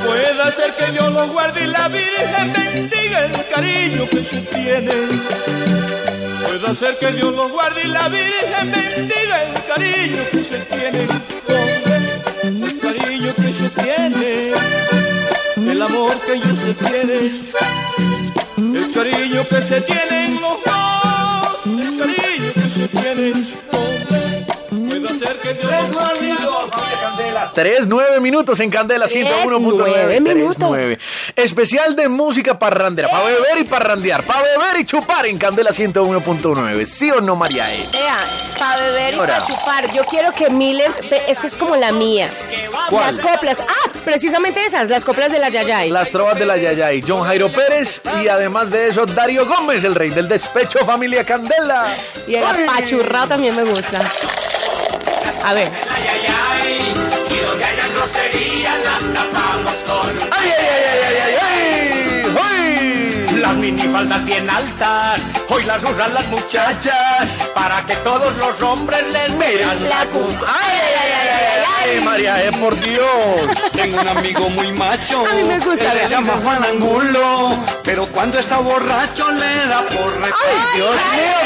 Puede 0.05 0.51
ser 0.51 0.73
que 0.75 0.91
Dios 0.93 1.11
los 1.11 1.29
guarde 1.31 1.63
y 1.63 1.67
la 1.67 1.89
Virgen 1.89 2.53
bendiga 2.53 3.25
el 3.25 3.47
cariño 3.47 4.07
que 4.09 4.23
se 4.23 4.41
tienen. 4.41 6.16
Puede 6.47 6.75
ser 6.75 6.97
que 6.97 7.11
Dios 7.11 7.35
los 7.35 7.51
guarde 7.51 7.81
y 7.83 7.87
la 7.87 8.07
Virgen 8.07 8.71
bendiga 8.71 9.43
el 9.43 9.65
cariño 9.65 10.23
que 10.31 10.43
se 10.43 10.57
tienen. 10.59 11.09
Hombre, 11.09 11.97
el 12.43 12.79
cariño 12.79 13.33
que 13.35 13.53
se 13.53 13.69
tiene, 13.69 14.53
el 15.71 15.81
amor 15.81 16.15
que 16.21 16.33
ellos 16.35 16.57
se 16.57 16.73
tienen, 16.73 17.41
el 18.57 18.91
cariño 18.93 19.47
que 19.49 19.61
se 19.61 19.81
tienen 19.81 20.39
los 20.39 20.63
dos, 20.63 21.65
el 21.65 21.97
cariño 21.99 22.53
que 22.53 22.69
se 22.69 22.87
tienen. 22.87 23.47
Hombre, 23.73 24.99
puede 24.99 25.15
ser 25.15 25.37
que 25.39 25.53
Dios 25.53 25.71
los 25.71 25.91
guarde 25.91 26.27
y 26.27 26.29
la 26.29 27.01
Candela. 27.01 27.51
3, 27.53 27.87
9 27.87 28.19
minutos 28.21 28.59
en 28.61 28.69
Candela 28.69 29.05
101.9. 29.05 29.59
nueve 29.77 30.21
minutos. 30.21 30.57
9. 30.59 30.97
Especial 31.47 31.95
de 31.95 32.09
música 32.09 32.59
parrandera. 32.59 33.07
Para 33.07 33.23
beber 33.23 33.59
y 33.59 33.63
parrandear. 33.63 34.21
Para 34.23 34.41
beber 34.41 34.81
y 34.81 34.85
chupar 34.85 35.25
en 35.27 35.37
Candela 35.37 35.69
101.9. 35.71 36.85
¿Sí 36.85 37.09
o 37.09 37.21
no, 37.21 37.37
María? 37.37 37.73
E? 37.73 37.87
para 38.59 38.81
beber 38.81 39.13
y 39.13 39.17
para 39.17 39.45
chupar. 39.45 39.89
Yo 39.93 40.03
quiero 40.03 40.33
que 40.33 40.49
Milen, 40.49 40.91
ve, 41.09 41.21
esta 41.29 41.47
es 41.47 41.55
como 41.55 41.77
la 41.77 41.93
mía. 41.93 42.29
¿Cuál? 42.89 43.05
Las 43.05 43.19
coplas. 43.19 43.61
Ah, 43.61 43.89
precisamente 44.03 44.65
esas, 44.65 44.89
las 44.89 45.05
coplas 45.05 45.31
de 45.31 45.39
la 45.39 45.47
Yayay. 45.47 45.89
Las 45.89 46.11
trovas 46.11 46.37
de 46.37 46.45
la 46.45 46.57
Yayay. 46.57 47.01
John 47.07 47.23
Jairo 47.23 47.49
Pérez. 47.49 48.01
Y 48.21 48.27
además 48.27 48.69
de 48.69 48.89
eso, 48.89 49.05
Darío 49.05 49.45
Gómez, 49.45 49.85
el 49.85 49.95
rey 49.95 50.09
del 50.09 50.27
despecho, 50.27 50.79
familia 50.79 51.23
Candela. 51.23 51.95
Y 52.27 52.35
el 52.35 52.43
apachurrado 52.43 53.29
también 53.29 53.55
me 53.55 53.63
gusta. 53.63 54.01
A 55.45 55.53
ver 55.53 55.71
groserías 57.97 58.75
las 58.83 59.13
tapamos 59.13 59.83
con. 59.87 60.31
¡Ay, 60.31 60.51
ay, 60.57 60.65
ay, 60.69 60.99
ay, 61.07 61.15
ay, 61.25 61.35
ay! 61.41 62.33
ay! 62.41 63.37
Las 63.37 63.55
minifaldas 63.55 64.25
bien 64.25 64.49
altas, 64.49 65.21
hoy 65.49 65.63
las 65.63 65.83
usan 65.83 66.13
las 66.13 66.27
muchachas 66.27 67.29
para 67.53 67.85
que 67.85 67.95
todos 67.97 68.35
los 68.37 68.61
hombres 68.61 69.01
les 69.13 69.31
miren 69.33 69.89
la 69.89 70.05
puta. 70.05 70.45
¡Ay, 70.47 70.79
ay, 70.79 71.11
ay, 71.21 71.29
ay! 71.29 71.95
ay. 71.97 72.03
María, 72.03 72.43
es 72.43 72.57
por 72.57 72.77
Dios. 72.79 73.05
Tengo 73.71 74.01
un 74.01 74.07
amigo 74.07 74.49
muy 74.49 74.71
macho. 74.73 75.23
A 75.25 75.93
se 75.93 76.09
llama 76.09 76.33
Juan 76.43 76.63
Angulo, 76.63 77.57
pero 77.83 78.05
cuando 78.07 78.39
está 78.39 78.57
borracho 78.57 79.31
le 79.31 79.67
da 79.67 79.81
por 79.81 80.13
Ay, 80.23 80.57
Dios 80.75 80.95
mío, 80.95 81.37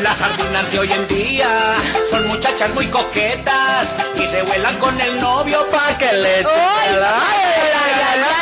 las 0.00 0.18
sardinas 0.18 0.70
de 0.72 0.78
hoy 0.80 0.90
en 0.92 1.06
día 1.06 1.76
son 2.10 2.26
muchachas 2.28 2.72
muy 2.74 2.86
coquetas 2.86 3.94
y 4.16 4.26
se 4.26 4.42
vuelan 4.42 4.76
con 4.78 4.98
el 5.00 5.20
novio 5.20 5.66
Pa' 5.70 5.96
que 5.98 6.12
le 6.12 6.40
eche 6.40 6.48
Ay, 6.50 6.96
la- 6.98 7.14
ay, 7.14 7.38
ay, 7.44 7.52
ay, 7.54 7.70
ay, 7.74 8.02
ay, 8.12 8.24
ay. 8.24 8.41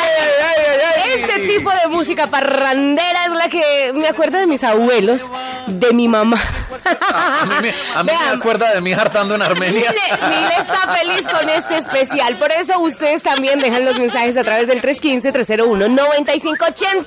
tipo 1.57 1.71
de 1.71 1.87
música 1.89 2.27
parrandera 2.27 3.25
es 3.25 3.31
la 3.33 3.49
que 3.49 3.91
me 3.93 4.07
acuerda 4.07 4.39
de 4.39 4.47
mis 4.47 4.63
abuelos, 4.63 5.29
de 5.67 5.91
mi 5.93 6.07
mamá. 6.07 6.41
A 6.83 7.45
mí, 7.45 7.55
me, 7.61 7.69
a 7.95 8.03
mí 8.03 8.11
me 8.11 8.17
Vean, 8.17 8.39
acuerda 8.39 8.79
de 8.79 8.89
hija 8.89 9.01
hartando 9.01 9.35
en 9.35 9.41
Armenia. 9.41 9.89
Mile, 9.89 10.17
Mile 10.29 10.53
está 10.59 10.93
feliz 10.93 11.27
con 11.27 11.49
este 11.49 11.77
especial. 11.77 12.35
Por 12.35 12.51
eso 12.51 12.79
ustedes 12.79 13.23
también 13.23 13.59
dejan 13.59 13.85
los 13.85 13.99
mensajes 13.99 14.37
a 14.37 14.43
través 14.43 14.67
del 14.67 14.81
315-301-9580. 14.81 17.05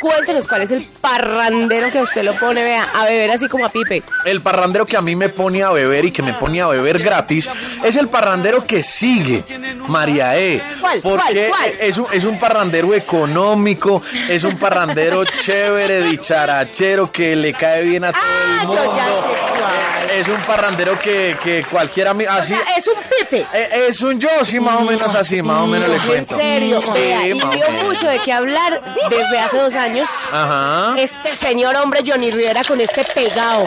Cuéntenos 0.00 0.46
cuál 0.46 0.62
es 0.62 0.70
el 0.70 0.82
parrandero 1.00 1.90
que 1.90 1.98
a 1.98 2.02
usted 2.02 2.22
lo 2.22 2.34
pone, 2.34 2.62
vea, 2.62 2.86
a 2.94 3.04
beber 3.04 3.30
así 3.30 3.48
como 3.48 3.66
a 3.66 3.68
Pipe. 3.68 4.02
El 4.24 4.40
parrandero 4.40 4.86
que 4.86 4.96
a 4.96 5.00
mí 5.00 5.16
me 5.16 5.28
pone 5.28 5.62
a 5.62 5.70
beber 5.70 6.04
y 6.06 6.12
que 6.12 6.22
me 6.22 6.34
pone 6.34 6.60
a 6.60 6.66
beber 6.66 6.98
gratis 6.98 7.48
es 7.84 7.96
el 7.96 8.08
parrandero 8.08 8.64
que 8.64 8.82
sigue, 8.82 9.44
María 9.88 10.38
E. 10.38 10.62
¿Cuál, 10.80 11.00
Porque 11.00 11.48
cuál, 11.48 11.48
cuál? 11.48 11.72
Es, 11.80 11.98
un, 11.98 12.06
es 12.12 12.24
un 12.24 12.38
parrandero 12.38 12.94
económico, 12.94 13.81
es 14.28 14.44
un 14.44 14.58
parrandero 14.58 15.24
chévere, 15.24 16.02
dicharachero, 16.02 17.10
que 17.10 17.34
le 17.36 17.52
cae 17.52 17.82
bien 17.82 18.04
a 18.04 18.12
todo 18.12 18.20
Ah, 18.24 18.58
el 18.62 18.68
yo 18.68 18.74
mundo. 18.74 18.96
ya 18.96 19.04
sé 19.06 19.12
cuál. 19.58 20.10
Es 20.18 20.28
un 20.28 20.36
parrandero 20.42 20.98
que, 20.98 21.36
que 21.42 21.64
cualquier 21.70 22.08
amigo... 22.08 22.30
Así, 22.30 22.52
O 22.52 22.56
sea, 22.56 22.66
es 22.76 22.86
un 22.86 22.94
Pipe. 23.18 23.46
eh, 23.54 23.86
es 23.88 24.00
un 24.02 24.20
yo, 24.20 24.28
sí, 24.44 24.60
más 24.60 24.76
o 24.80 24.84
menos 24.84 25.14
así, 25.14 25.40
más 25.40 25.62
o 25.62 25.66
menos 25.66 25.88
le 25.88 25.94
En 25.96 26.00
cuento. 26.02 26.36
serio, 26.36 26.80
Sí, 26.82 26.88
vea, 26.92 27.26
y 27.28 27.32
dio 27.32 27.70
mucho 27.84 28.06
de 28.08 28.18
qué 28.18 28.32
hablar 28.32 28.80
desde 29.08 29.38
hace 29.38 29.56
dos 29.58 29.74
años. 29.74 30.08
Ajá. 30.30 30.94
Este 30.98 31.30
señor 31.30 31.76
hombre 31.76 32.00
Johnny 32.06 32.30
Rivera 32.30 32.62
con 32.64 32.80
este 32.80 33.04
pegado. 33.14 33.66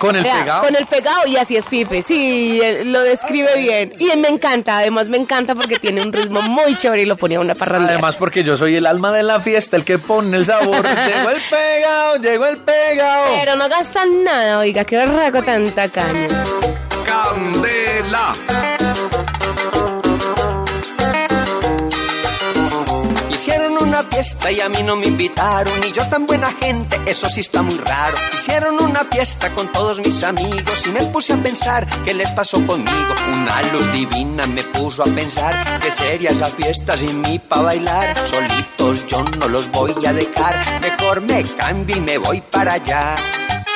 Con 0.00 0.16
el 0.16 0.22
Vea, 0.22 0.38
pegado. 0.38 0.62
Con 0.62 0.74
el 0.76 0.86
pegado 0.86 1.26
y 1.26 1.36
así 1.36 1.58
es 1.58 1.66
Pipe. 1.66 2.00
Sí, 2.00 2.58
él 2.62 2.90
lo 2.90 3.02
describe 3.02 3.54
bien. 3.58 3.92
Y 3.98 4.06
me 4.16 4.28
encanta, 4.28 4.78
además 4.78 5.10
me 5.10 5.18
encanta 5.18 5.54
porque 5.54 5.78
tiene 5.78 6.00
un 6.00 6.10
ritmo 6.10 6.40
muy 6.40 6.74
chévere 6.74 7.02
y 7.02 7.04
lo 7.04 7.16
ponía 7.16 7.36
a 7.36 7.42
una 7.42 7.54
parrandera. 7.54 7.92
Además 7.92 8.16
porque 8.16 8.42
yo 8.42 8.56
soy 8.56 8.76
el 8.76 8.86
alma 8.86 9.12
de 9.12 9.22
la 9.22 9.40
fiesta, 9.40 9.76
el 9.76 9.84
que 9.84 9.98
pone 9.98 10.38
el 10.38 10.46
sabor. 10.46 10.82
llegó 11.06 11.28
el 11.28 11.42
pegado, 11.50 12.16
llegó 12.16 12.46
el 12.46 12.56
pegado. 12.56 13.26
Pero 13.38 13.56
no 13.56 13.68
gastan 13.68 14.24
nada, 14.24 14.60
oiga, 14.60 14.84
qué 14.84 14.96
berraco 14.96 15.42
tanta 15.42 15.86
caña. 15.90 16.28
Candela. 17.04 18.32
Una 24.00 24.10
fiesta 24.10 24.50
y 24.50 24.60
a 24.60 24.68
mí 24.68 24.82
no 24.82 24.96
me 24.96 25.06
invitaron 25.06 25.72
Y 25.84 25.92
yo 25.92 26.06
tan 26.08 26.26
buena 26.26 26.50
gente, 26.52 27.00
eso 27.06 27.28
sí 27.28 27.40
está 27.40 27.62
muy 27.62 27.76
raro. 27.78 28.16
Hicieron 28.32 28.82
una 28.82 29.04
fiesta 29.04 29.50
con 29.54 29.70
todos 29.72 29.98
mis 29.98 30.22
amigos 30.22 30.86
Y 30.86 30.90
me 30.90 31.04
puse 31.06 31.32
a 31.32 31.36
pensar 31.36 31.86
qué 32.04 32.14
les 32.14 32.30
pasó 32.32 32.64
conmigo 32.66 33.14
Una 33.34 33.62
luz 33.72 33.92
divina 33.92 34.46
me 34.46 34.62
puso 34.64 35.02
a 35.02 35.06
pensar 35.06 35.80
Que 35.80 35.90
sería 35.90 36.30
esa 36.30 36.46
fiesta 36.46 36.96
sin 36.96 37.20
mí 37.20 37.38
pa' 37.38 37.62
bailar. 37.62 38.16
Solitos 38.28 39.06
yo 39.06 39.22
no 39.38 39.48
los 39.48 39.70
voy 39.70 39.94
a 40.06 40.12
dejar 40.12 40.54
Mejor 40.80 41.20
me 41.20 41.44
cambio 41.44 41.96
y 41.96 42.00
me 42.00 42.18
voy 42.18 42.40
para 42.40 42.74
allá. 42.74 43.14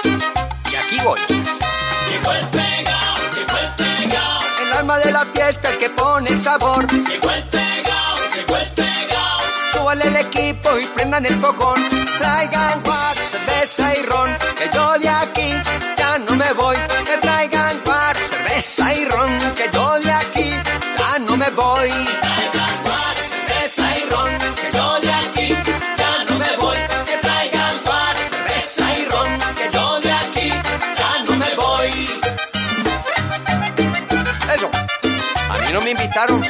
Y 0.04 0.76
aquí 0.76 1.04
voy. 1.04 1.20
Llegó 1.28 2.32
el 2.32 2.48
pegao, 2.48 3.16
llegó 3.34 3.58
el 3.58 3.74
pegao, 3.74 4.40
El 4.66 4.72
alma 4.78 4.98
de 4.98 5.12
la 5.12 5.24
fiesta, 5.26 5.70
el 5.70 5.78
que 5.78 5.90
pone 5.90 6.30
el 6.30 6.40
sabor. 6.40 6.86
Llegó 6.90 7.30
el 7.30 7.48
prendan 11.14 11.26
el 11.26 11.40
fogón. 11.40 11.80
Traigan 12.18 12.82
guar, 12.82 13.16
cerveza 13.16 13.94
y 13.94 14.02
ron. 14.02 14.36
Que 14.56 14.70
yo 14.72 14.98
de 14.98 15.08
aquí 15.08 15.50
ya 15.96 16.18
no 16.18 16.36
me 16.36 16.52
voy. 16.54 16.76
Que 17.04 17.16
traigan 17.18 17.80
guar, 17.84 18.16
cerveza 18.16 18.94
y 18.94 19.04
ron. 19.04 19.30
Que 19.54 19.70
yo 19.72 20.00
de 20.00 20.12
aquí 20.12 20.50
ya 20.98 21.18
no 21.20 21.36
me 21.36 21.50
voy. 21.50 21.90
Traigan 22.20 22.74
guar, 22.84 23.14
cerveza 23.46 23.98
y 23.98 24.10
ron, 24.10 24.30
que 24.60 24.76
yo 24.76 25.00
de 25.00 25.12
aquí 25.12 25.48
ya 25.98 26.24
no 26.28 26.38
me 26.38 26.56
voy. 26.56 26.78
Que 27.06 27.16
traigan 27.22 27.74
guar, 27.84 28.16
cerveza 28.16 28.98
y 28.98 29.04
ron, 29.10 29.38
que 29.58 29.70
yo 29.72 30.00
de 30.00 30.12
aquí 30.12 30.48
ya 30.98 31.12
no 31.26 31.36
me 31.36 31.54
voy. 31.54 31.90
Eso. 34.54 34.70
A 35.50 35.58
mí 35.58 35.72
no 35.72 35.80
me 35.80 35.90
invitaron, 35.90 36.42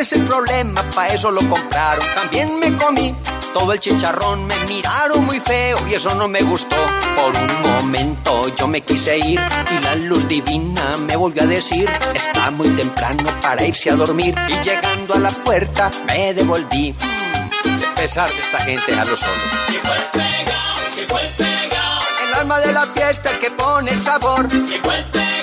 cuál 0.00 0.06
es 0.06 0.12
el 0.14 0.24
problema? 0.24 0.82
Pa' 0.94 1.08
eso 1.08 1.30
lo 1.30 1.40
compraron. 1.48 2.04
También 2.14 2.58
me 2.58 2.74
comí 2.78 3.14
todo 3.52 3.72
el 3.72 3.80
chicharrón. 3.80 4.46
Me 4.46 4.54
miraron 4.66 5.24
muy 5.26 5.40
feo 5.40 5.76
y 5.88 5.94
eso 5.94 6.14
no 6.14 6.26
me 6.26 6.40
gustó. 6.42 6.76
Por 7.16 7.36
un 7.36 7.60
momento 7.62 8.48
yo 8.56 8.66
me 8.66 8.80
quise 8.80 9.18
ir 9.18 9.38
y 9.70 9.84
la 9.84 9.94
luz 9.96 10.26
divina 10.26 10.96
me 11.06 11.16
volvió 11.16 11.42
a 11.42 11.46
decir: 11.46 11.88
Está 12.14 12.50
muy 12.50 12.68
temprano 12.68 13.24
para 13.42 13.62
irse 13.62 13.90
a 13.90 13.96
dormir. 13.96 14.34
Y 14.48 14.54
llegando 14.64 15.14
a 15.14 15.18
la 15.18 15.30
puerta 15.30 15.90
me 16.06 16.32
devolví. 16.32 16.92
Mm, 16.94 17.76
De 17.76 17.86
pesar 17.88 18.30
de 18.30 18.38
esta 18.40 18.60
gente 18.60 18.94
a 18.94 19.04
los 19.04 19.20
solos. 19.20 19.36
Llegó 19.68 19.92
el 19.94 20.04
pegao, 20.12 20.96
llegó 20.96 21.18
el 21.18 21.28
pegao, 21.36 22.00
El 22.28 22.34
alma 22.34 22.60
de 22.60 22.72
la 22.72 22.86
fiesta 22.86 23.30
el 23.30 23.38
que 23.38 23.50
pone 23.50 23.90
el 23.90 24.00
sabor. 24.00 24.48
llegó 24.48 24.92
el 24.92 25.04
pegao, 25.10 25.39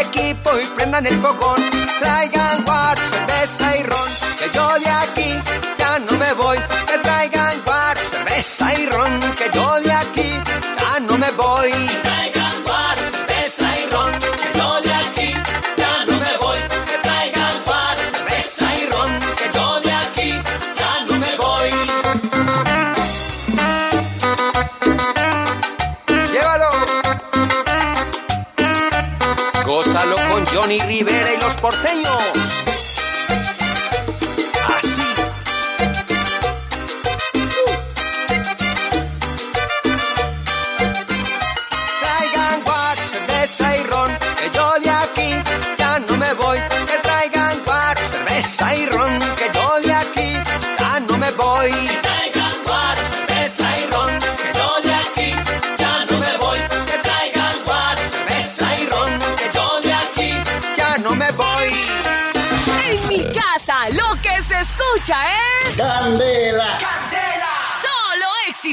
equipo 0.00 0.50
y 0.58 0.66
prendan 0.76 1.06
el 1.06 1.14
fogón. 1.20 1.60
Traigan 1.98 2.64
guar, 2.64 2.98
cerveza 2.98 3.76
y 3.76 3.82
ron. 3.82 4.10
Que 4.38 4.50
yo 4.54 4.68
de 4.78 4.90
aquí 4.90 5.59
Rivera 31.62 32.39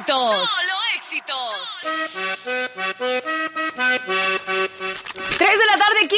éxitos! 0.07 0.47
¡Solo 0.47 0.73
éxitos! 0.95 1.37
3 5.37 5.59
de 5.59 5.65
la 5.65 5.77
tarde, 5.77 5.99
15 6.01 6.17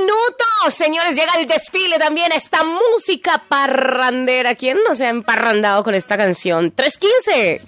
minutos. 0.00 0.74
Señores, 0.74 1.14
llega 1.16 1.32
el 1.34 1.46
desfile 1.46 1.98
también. 1.98 2.32
Esta 2.32 2.64
música 2.64 3.42
parrandera. 3.48 4.54
¿Quién 4.54 4.78
no 4.86 4.94
se 4.94 5.06
ha 5.06 5.10
emparrandado 5.10 5.84
con 5.84 5.94
esta 5.94 6.16
canción? 6.16 6.72
315. 6.72 7.62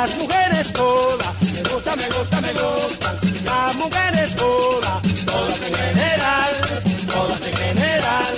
Las 0.00 0.16
mujeres 0.16 0.72
todas, 0.72 1.42
me 1.42 1.62
gusta, 1.62 1.94
me 1.94 2.08
gusta, 2.08 2.40
me 2.40 2.52
gustan. 2.54 3.16
Las 3.44 3.76
mujeres 3.76 4.34
todas, 4.34 5.02
todas 5.26 5.60
en 5.60 5.74
general, 5.74 6.54
todas 7.06 7.46
en 7.46 7.56
general, 7.58 8.34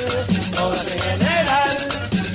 todas 0.56 0.86
en 0.92 1.00
general, 1.00 1.78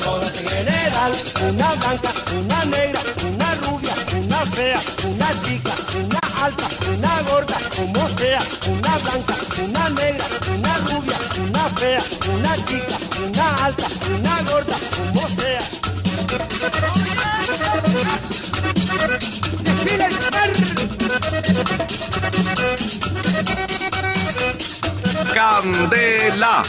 todas 0.02 0.32
en 0.32 0.48
general. 0.48 1.12
Una 1.44 1.68
blanca, 1.76 2.10
una 2.40 2.66
negra, 2.68 3.02
una 3.28 3.56
rubia, 3.56 3.94
una 4.16 4.46
fea, 4.56 4.80
una 5.04 5.30
chica, 5.44 5.72
una 6.00 6.20
alta, 6.46 6.68
una 6.88 7.22
gorda, 7.30 7.58
como 7.76 8.08
sea. 8.18 8.40
Una 8.68 8.98
blanca, 8.98 9.36
una 9.62 9.90
negra, 9.90 10.26
una 10.56 10.74
rubia, 10.88 11.18
una 11.44 11.64
fea, 11.76 12.00
una 12.34 12.56
chica, 12.66 12.98
una 13.28 13.56
alta, 13.66 13.88
una 14.08 14.42
gorda, 14.50 14.76
Candela. 25.34 26.64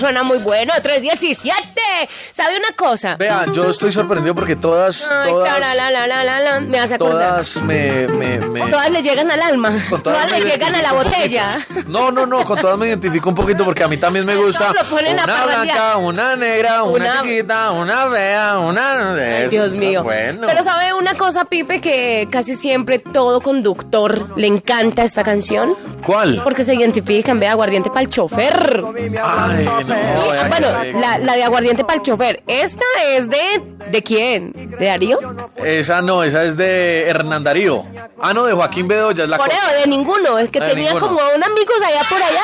Suena 0.00 0.22
muy 0.22 0.38
bueno. 0.38 0.72
317. 0.82 1.69
¿Sabe 2.40 2.56
una 2.56 2.72
cosa? 2.74 3.16
Vean, 3.16 3.52
yo 3.52 3.68
estoy 3.68 3.92
sorprendido 3.92 4.34
porque 4.34 4.56
todas, 4.56 5.08
Ay, 5.10 5.30
todas, 5.30 5.50
me 6.66 6.78
hace 6.78 6.94
acordar. 6.94 7.32
todas 7.34 7.56
me, 7.64 8.08
me, 8.08 8.40
me- 8.40 8.70
Todas 8.70 8.90
le 8.90 9.02
llegan 9.02 9.30
al 9.30 9.42
alma. 9.42 9.70
Todas, 9.88 10.02
todas 10.02 10.30
le 10.30 10.40
llegan 10.40 10.74
a 10.74 10.80
la 10.82 10.92
botella. 10.92 11.66
No, 11.86 12.10
no, 12.10 12.24
no, 12.24 12.44
con 12.44 12.58
todas 12.58 12.78
me 12.78 12.86
identifico 12.88 13.28
un 13.28 13.34
poquito 13.34 13.64
porque 13.64 13.82
a 13.84 13.88
mí 13.88 13.98
también 13.98 14.24
me 14.24 14.36
gusta 14.36 14.68
a 14.70 14.72
una 14.72 15.44
blanca, 15.44 15.96
una 15.98 16.36
negra, 16.36 16.82
una, 16.84 17.04
Una- 17.10 17.22
chiquita, 17.22 17.70
una 17.72 18.06
fea, 18.08 18.58
una... 18.58 19.14
Ay, 19.14 19.48
Dios 19.48 19.74
mío. 19.74 20.02
Bueno. 20.02 20.46
Pero 20.46 20.62
sabe 20.62 20.94
una 20.94 21.14
cosa, 21.14 21.44
Pipe, 21.44 21.80
que 21.80 22.26
casi 22.30 22.54
siempre 22.56 22.98
todo 23.00 23.40
conductor 23.40 24.38
le 24.38 24.46
encanta 24.46 25.04
esta 25.04 25.22
canción. 25.24 25.74
¿Cuál? 26.06 26.40
Porque 26.42 26.64
se 26.64 26.74
identifican, 26.74 27.38
ve, 27.38 27.48
aguardiente 27.48 27.90
para 27.90 28.00
el 28.02 28.08
chofer. 28.08 28.82
Ay, 29.22 29.66
no, 29.86 30.30
vea 30.30 30.48
Bueno, 30.48 30.68
la, 31.00 31.18
la 31.18 31.34
de 31.34 31.44
aguardiente 31.44 31.84
para 31.84 31.96
el 31.96 32.02
chofer. 32.02 32.29
Esta 32.46 32.84
es 33.08 33.28
de. 33.28 33.38
¿De 33.90 34.02
quién? 34.02 34.52
¿De 34.52 34.86
Darío? 34.86 35.18
Esa 35.56 36.00
no, 36.02 36.22
esa 36.22 36.44
es 36.44 36.56
de 36.56 37.08
Hernán 37.08 37.42
Darío. 37.44 37.84
Ah, 38.20 38.32
no, 38.34 38.44
de 38.46 38.52
Joaquín 38.52 38.86
Bedoya, 38.88 39.24
es 39.24 39.30
la 39.30 39.38
Por 39.38 39.48
eso, 39.48 39.58
de 39.80 39.86
ninguno. 39.86 40.38
Es 40.38 40.50
que 40.50 40.60
tenía 40.60 40.92
ninguno. 40.92 41.06
como 41.08 41.20
un 41.34 41.42
amigos 41.42 41.76
allá 41.86 42.02
por 42.08 42.22
allá, 42.22 42.42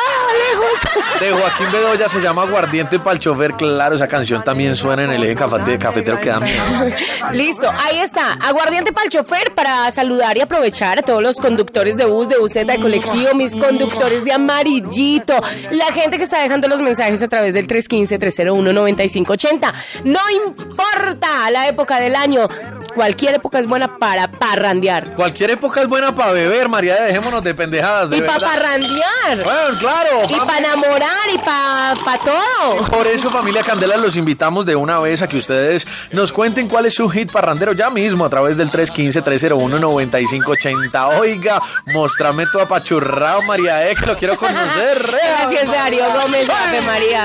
lejos. 0.51 1.18
De 1.20 1.30
Joaquín 1.32 1.72
Bedoya 1.72 2.09
se 2.09 2.20
llama 2.20 2.43
Aguardiente 2.43 2.99
para 2.99 3.12
el 3.12 3.18
chofer. 3.20 3.53
Claro, 3.53 3.95
esa 3.97 4.09
canción 4.09 4.43
también 4.45 4.76
suena 4.76 5.05
en 5.05 5.11
el 5.11 5.22
eje 5.24 5.34
cafete- 5.37 5.78
cafetero 5.78 6.18
que 6.20 6.28
da 6.30 6.41
miedo. 6.41 6.62
Listo, 7.32 7.70
ahí 7.84 7.99
está. 7.99 8.32
Aguardiente 8.43 8.93
para 8.93 9.05
el 9.05 9.11
chofer 9.11 9.53
para 9.55 9.91
saludar 9.91 10.37
y 10.37 10.41
aprovechar 10.41 10.99
a 10.99 11.03
todos 11.03 11.22
los 11.22 11.37
conductores 11.37 11.97
de 11.97 12.05
bus, 12.07 12.28
de 12.28 12.39
buseta, 12.39 12.72
de 12.72 12.78
colectivo, 12.80 13.34
mis 13.34 13.55
conductores 13.57 14.24
de 14.24 14.32
amarillito, 14.32 15.34
la 15.70 15.87
gente 15.93 16.16
que 16.18 16.24
está 16.24 16.43
dejando 16.43 16.68
los 16.68 16.80
mensajes 16.80 17.22
a 17.22 17.28
través 17.28 17.53
del 17.55 17.66
315-301-9580. 17.66 19.72
No 20.05 20.20
importa 20.31 21.51
la 21.51 21.68
época 21.68 22.01
del 22.01 22.16
año, 22.16 22.49
cualquier 22.95 23.35
época 23.35 23.59
es 23.59 23.66
buena 23.66 23.99
para 23.99 24.31
parrandear. 24.31 25.05
Cualquier 25.14 25.51
época 25.51 25.83
es 25.83 25.89
buena 25.89 26.14
para 26.14 26.33
beber, 26.33 26.68
María, 26.68 27.03
dejémonos 27.03 27.43
de 27.45 27.55
pendejadas, 27.55 28.11
de 28.11 28.18
Y 28.18 28.22
para 28.22 28.39
parrandear. 28.39 29.43
Bueno, 29.45 29.79
claro. 29.79 30.11
Y 30.29 30.35
para 30.37 30.59
enamorar 30.59 31.29
y 31.35 31.39
para 31.39 31.95
todo. 32.24 32.85
Por 32.91 33.07
eso, 33.07 33.31
familia 33.31 33.62
Candela, 33.62 33.97
los 33.97 34.16
invitamos 34.16 34.66
de 34.66 34.74
una 34.77 34.99
vez 34.99 35.22
a 35.22 35.29
que 35.29 35.37
ustedes 35.37 35.87
nos 36.12 36.33
cuenten 36.33 36.68
cuál 36.68 36.87
es 36.87 36.95
su 36.95 37.09
hit 37.09 37.31
parrandero 37.31 37.72
ya 37.72 37.91
mismo 37.91 38.24
a 38.24 38.31
través 38.31 38.57
del 38.57 38.70
315-301-9580. 38.70 41.18
Oiga, 41.18 41.61
mostrame 41.87 42.47
tu 42.47 42.61
apachurrado, 42.61 43.43
María 43.43 43.91
E, 43.91 43.97
que 43.97 44.07
lo 44.07 44.16
quiero 44.16 44.37
conocer. 44.37 45.05
Gracias, 45.11 45.70
Darío 45.70 46.05
Gómez, 46.12 46.49
Ave 46.49 46.81
María. 46.83 47.24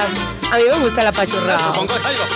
A 0.51 0.57
mí 0.57 0.63
me 0.69 0.79
gusta 0.79 1.03
la 1.03 1.13
pachurrada. 1.13 1.73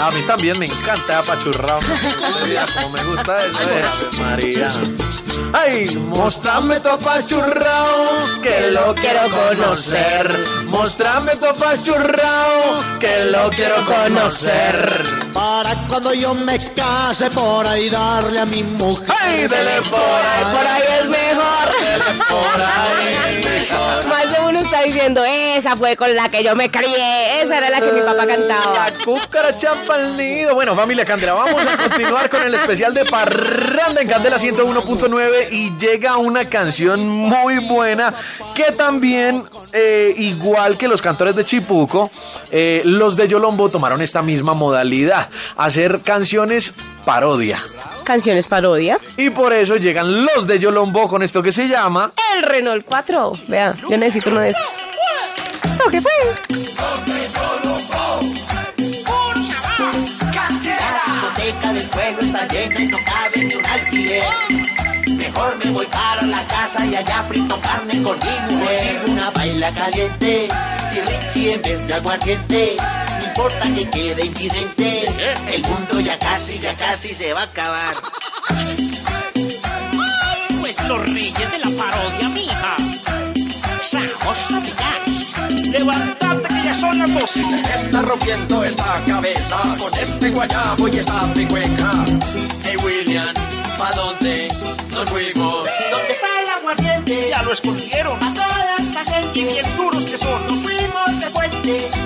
A 0.01 0.11
mí 0.11 0.21
también 0.21 0.57
me 0.57 0.67
encanta 0.67 1.19
apachurrado. 1.19 1.81
Como 2.75 2.89
me 2.91 3.03
gusta 3.03 3.45
eso 3.45 3.57
Ave 3.59 4.23
María. 4.23 4.69
Ay, 5.51 5.93
mostrame 5.95 6.79
tu 6.79 6.89
apachurrao, 6.89 8.41
que 8.41 8.71
lo 8.71 8.95
quiero 8.95 9.21
conocer. 9.29 10.45
Mostrame 10.65 11.35
tu 11.35 11.45
apachurrao, 11.45 12.99
que 12.99 13.25
lo 13.25 13.49
quiero 13.49 13.85
conocer. 13.85 15.03
Para 15.33 15.75
cuando 15.89 16.13
yo 16.13 16.33
me 16.33 16.57
case 16.73 17.29
por 17.31 17.67
ahí 17.67 17.89
darle 17.89 18.39
a 18.39 18.45
mi 18.45 18.63
mujer. 18.63 19.13
¡Ay, 19.21 19.47
dele 19.47 19.81
por 19.89 19.99
ahí, 19.99 20.55
por 20.55 20.67
ahí 20.67 20.83
es 21.01 21.09
mejor! 21.09 21.67
Dele 21.81 22.23
por 22.29 22.61
ahí 22.61 23.44
está 24.65 24.81
diciendo, 24.81 25.23
esa 25.23 25.75
fue 25.75 25.95
con 25.95 26.13
la 26.15 26.27
que 26.29 26.43
yo 26.43 26.55
me 26.55 26.69
crié, 26.71 27.41
esa 27.41 27.57
era 27.57 27.69
la 27.69 27.79
que 27.79 27.91
mi 27.91 28.01
papá 28.01 28.25
cantaba. 28.25 28.89
La 28.89 29.05
cucaracha 29.05 29.73
pa'l 29.87 30.17
nido. 30.17 30.55
Bueno, 30.55 30.75
familia 30.75 31.05
Candela, 31.05 31.33
vamos 31.33 31.61
a 31.65 31.77
continuar 31.77 32.29
con 32.29 32.41
el 32.41 32.53
especial 32.55 32.93
de 32.93 33.05
Parranda 33.05 34.01
en 34.01 34.07
Candela 34.07 34.37
101.9 34.37 35.51
y 35.51 35.77
llega 35.77 36.17
una 36.17 36.49
canción 36.49 37.07
muy 37.07 37.59
buena 37.59 38.13
que 38.55 38.71
también, 38.71 39.43
eh, 39.71 40.13
igual 40.17 40.77
que 40.77 40.87
los 40.87 41.01
cantores 41.01 41.35
de 41.35 41.45
Chipuco, 41.45 42.09
eh, 42.51 42.81
los 42.85 43.15
de 43.15 43.27
Yolombo 43.27 43.69
tomaron 43.69 44.01
esta 44.01 44.23
misma 44.23 44.55
modalidad, 44.55 45.29
hacer 45.57 46.01
canciones 46.01 46.73
parodia. 47.05 47.61
Canciones 48.05 48.47
parodia. 48.47 48.99
Y 49.17 49.31
por 49.31 49.51
eso 49.51 49.77
llegan 49.77 50.25
los 50.25 50.45
de 50.47 50.59
Yolombo 50.59 51.07
con 51.07 51.23
esto 51.23 51.41
que 51.41 51.51
se 51.51 51.67
llama... 51.67 52.13
El 52.35 52.43
Renault 52.43 52.85
4. 52.85 53.33
Vea, 53.47 53.73
yo 53.89 53.97
necesito 53.97 54.29
uno 54.29 54.41
de 54.41 54.49
esos. 54.49 54.77
¿Eso 55.63 55.83
qué 55.89 56.01
fue? 56.01 56.11
Del 61.73 61.89
pueblo 61.89 62.19
está 62.21 62.47
llena 62.47 62.81
y 62.81 62.87
no 62.87 62.97
cabe 63.05 63.43
ni 63.43 63.55
un 63.55 63.65
alfiler. 63.65 64.23
Mejor 65.17 65.57
me 65.57 65.71
voy 65.71 65.85
para 65.87 66.21
la 66.21 66.41
casa 66.47 66.85
y 66.85 66.95
allá 66.95 67.23
frito 67.27 67.59
carne 67.59 68.03
con 68.03 68.17
mi 68.19 68.55
mujer. 68.55 69.03
Una 69.09 69.29
baila 69.31 69.71
caliente, 69.73 70.47
si 70.91 71.01
Richie 71.01 71.53
en 71.53 71.61
vez 71.61 71.87
de 71.87 71.93
aguardiente. 71.93 72.77
No 73.35 73.43
importa 73.43 73.67
que 73.75 73.89
quede 73.89 74.25
invidente, 74.25 75.05
el 75.53 75.61
mundo 75.63 75.99
ya 75.99 76.17
casi, 76.17 76.57
ya 76.57 76.73
casi 76.75 77.13
se 77.13 77.33
va 77.33 77.41
a 77.41 77.43
acabar. 77.43 77.91
Pues 80.61 80.83
los 80.85 80.99
reyes 81.01 81.51
de 81.51 81.59
la 81.59 81.69
parodia, 81.77 82.29
mija. 82.29 82.75
Seamos 83.83 84.37
tropicales. 84.47 85.69
Levantate 85.69 86.47
que 86.47 86.63
ya 86.63 86.75
son 86.75 86.97
las 86.97 87.13
12. 87.13 87.41
Está 87.41 88.01
rompiendo 88.03 88.63
esta 88.63 89.03
cabeza 89.05 89.61
con 89.79 89.99
este 89.99 90.29
guayabo 90.29 90.87
y 90.87 90.97
esta 90.97 91.33
pingüeca. 91.33 91.91
Hey 92.63 92.77
William, 92.85 93.33
¿pa 93.77 93.91
dónde 93.91 94.47
nos 94.91 95.09
fuimos? 95.09 95.55
¿Dónde 95.91 96.11
está 96.13 96.27
el 96.41 96.49
aguardiente? 96.49 97.29
Ya 97.31 97.43
lo 97.43 97.51
escondieron. 97.51 98.17
A 98.23 98.33
toda 98.33 98.75
esta 98.79 99.13
gente. 99.13 99.39
Y 99.39 99.43
bien 99.43 99.77
duros 99.77 100.05
que 100.05 100.17
son. 100.17 100.47
Nos 100.47 100.59
fuimos 100.63 101.19
de 101.19 101.27
puente. 101.31 102.04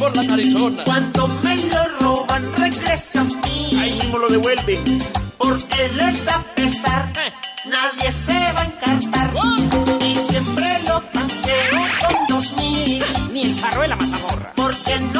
Por 0.00 0.16
la 0.16 0.32
Arizona. 0.32 0.82
Cuando 0.84 1.28
me 1.28 1.56
lo 1.56 1.84
roban, 2.00 2.42
regresa 2.56 3.20
a 3.20 3.24
mí. 3.24 3.70
Ahí 3.78 3.92
mismo 3.92 4.18
lo 4.18 4.28
devuelven. 4.28 4.82
Porque 5.36 5.88
les 5.90 6.24
da 6.24 6.42
pesar. 6.56 7.12
Nadie 7.66 8.10
se 8.10 8.32
va 8.32 8.62
a 8.62 8.64
encantar. 8.64 9.30
Y 10.00 10.16
siempre 10.16 10.78
lo 10.88 11.00
planteo 11.12 11.84
con 12.00 12.26
dos 12.28 12.56
mil. 12.56 13.04
Ni 13.32 13.42
el 13.42 13.60
jarro 13.60 13.82
de 13.82 13.88
la 13.88 13.96
mazamorra. 13.96 14.52
Porque 14.56 14.98
no 15.12 15.19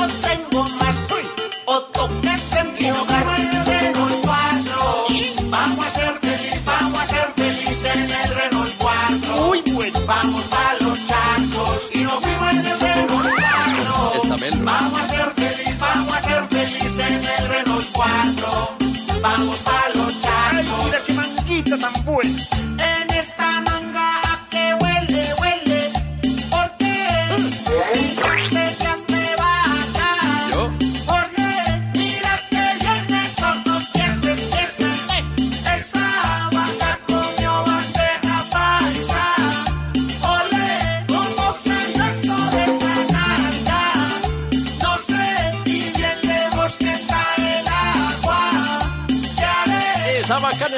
it. 22.22 22.59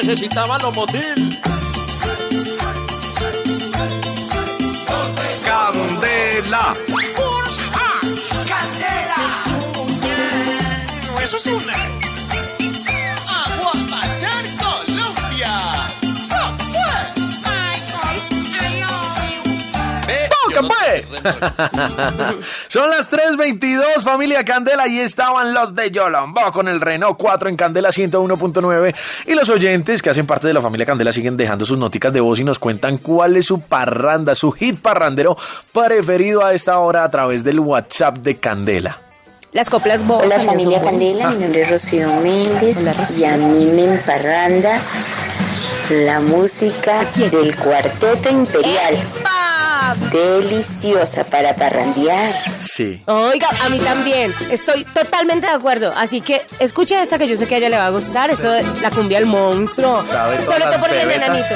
Esa 0.03 0.45
vaca 0.47 0.73
necesitaba 0.73 1.62
Son 22.69 22.91
las 22.91 23.11
3.22, 23.11 24.03
familia 24.03 24.45
Candela, 24.45 24.89
y 24.89 25.01
estaban 25.01 25.55
los 25.55 25.75
de 25.75 25.91
Yolombo 25.91 26.53
con 26.53 26.69
el 26.69 26.81
Renault 26.81 27.17
4 27.19 27.49
en 27.49 27.57
Candela 27.57 27.91
101.9. 27.91 28.95
Y 29.27 29.35
los 29.35 29.51
oyentes 29.51 30.03
que 30.03 30.11
hacen 30.11 30.27
parte 30.27 30.47
de 30.47 30.55
la 30.55 30.61
familia 30.61 30.87
Candela 30.87 31.13
siguen 31.13 31.37
dejando 31.37 31.65
sus 31.65 31.79
noticas 31.79 32.13
de 32.13 32.21
voz 32.21 32.41
y 32.41 32.45
nos 32.45 32.59
cuentan 32.59 32.99
cuál 32.99 33.37
es 33.37 33.47
su 33.47 33.61
parranda, 33.61 34.35
su 34.35 34.53
hit 34.53 34.81
parrandero 34.81 35.37
preferido 35.73 36.45
a 36.45 36.53
esta 36.55 36.79
hora 36.79 37.05
a 37.05 37.11
través 37.11 37.45
del 37.45 37.61
WhatsApp 37.61 38.19
de 38.19 38.37
Candela. 38.37 38.99
Las 39.53 39.69
coplas 39.69 40.07
vos 40.07 40.23
Hola 40.25 40.41
familia. 40.41 40.81
Candela, 40.81 41.31
mi 41.31 41.43
nombre 41.43 41.63
es 41.63 41.71
Rocío 41.71 42.09
Méndez 42.23 42.79
Hola, 42.81 42.95
Rocío. 42.95 43.27
y 43.27 43.31
a 43.31 43.37
mí 43.37 43.65
me 43.67 43.85
emparranda 43.85 44.81
la 45.91 46.21
música 46.21 47.05
del 47.15 47.55
Cuarteto 47.57 48.31
Imperial. 48.31 48.97
Deliciosa 49.95 51.25
para 51.25 51.55
parrandear. 51.55 52.35
Sí. 52.61 53.03
Oiga, 53.07 53.49
a 53.63 53.69
mí 53.69 53.79
también. 53.79 54.33
Estoy 54.51 54.85
totalmente 54.85 55.47
de 55.47 55.53
acuerdo. 55.53 55.93
Así 55.97 56.21
que 56.21 56.41
escucha 56.59 57.03
esta 57.03 57.19
que 57.19 57.27
yo 57.29 57.37
sé 57.37 57.47
que 57.47 57.57
a 57.57 57.59
ella 57.59 57.69
le 57.69 57.77
va 57.77 57.87
a 57.87 57.91
gustar. 57.91 58.31
Esto 58.31 58.51
de 58.51 58.63
la 58.81 58.91
cumbia 58.91 59.19
del 59.19 59.29
monstruo. 59.29 60.05
Sabe 60.07 60.45
Sobre 60.45 60.61
todo 60.65 60.79
por 60.79 60.91
el 60.93 61.11
enanito. 61.11 61.55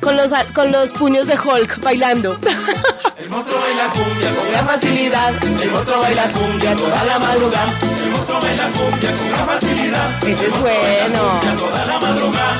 Con 0.00 0.16
los, 0.16 0.30
con 0.54 0.70
los 0.70 0.90
puños 0.92 1.26
de 1.26 1.34
Hulk 1.34 1.80
bailando. 1.82 2.38
El 3.18 3.30
monstruo 3.30 3.60
baila 3.60 3.90
cumbia 3.92 4.30
con 4.36 4.50
gran 4.52 4.66
facilidad. 4.66 5.32
El 5.62 5.70
monstruo 5.70 6.00
baila 6.00 6.28
cumbia 6.32 6.76
toda 6.76 7.04
la 7.04 7.18
madrugada. 7.18 7.72
El 8.04 8.10
monstruo 8.10 8.40
baila 8.40 8.68
cumbia 8.68 9.10
con 9.16 9.28
gran 9.30 9.46
facilidad. 9.46 10.22
Ese 10.22 10.46
es 10.46 10.60
bueno. 10.60 11.40
Toda 11.58 11.86
la 11.86 11.98
madrugada. 11.98 12.58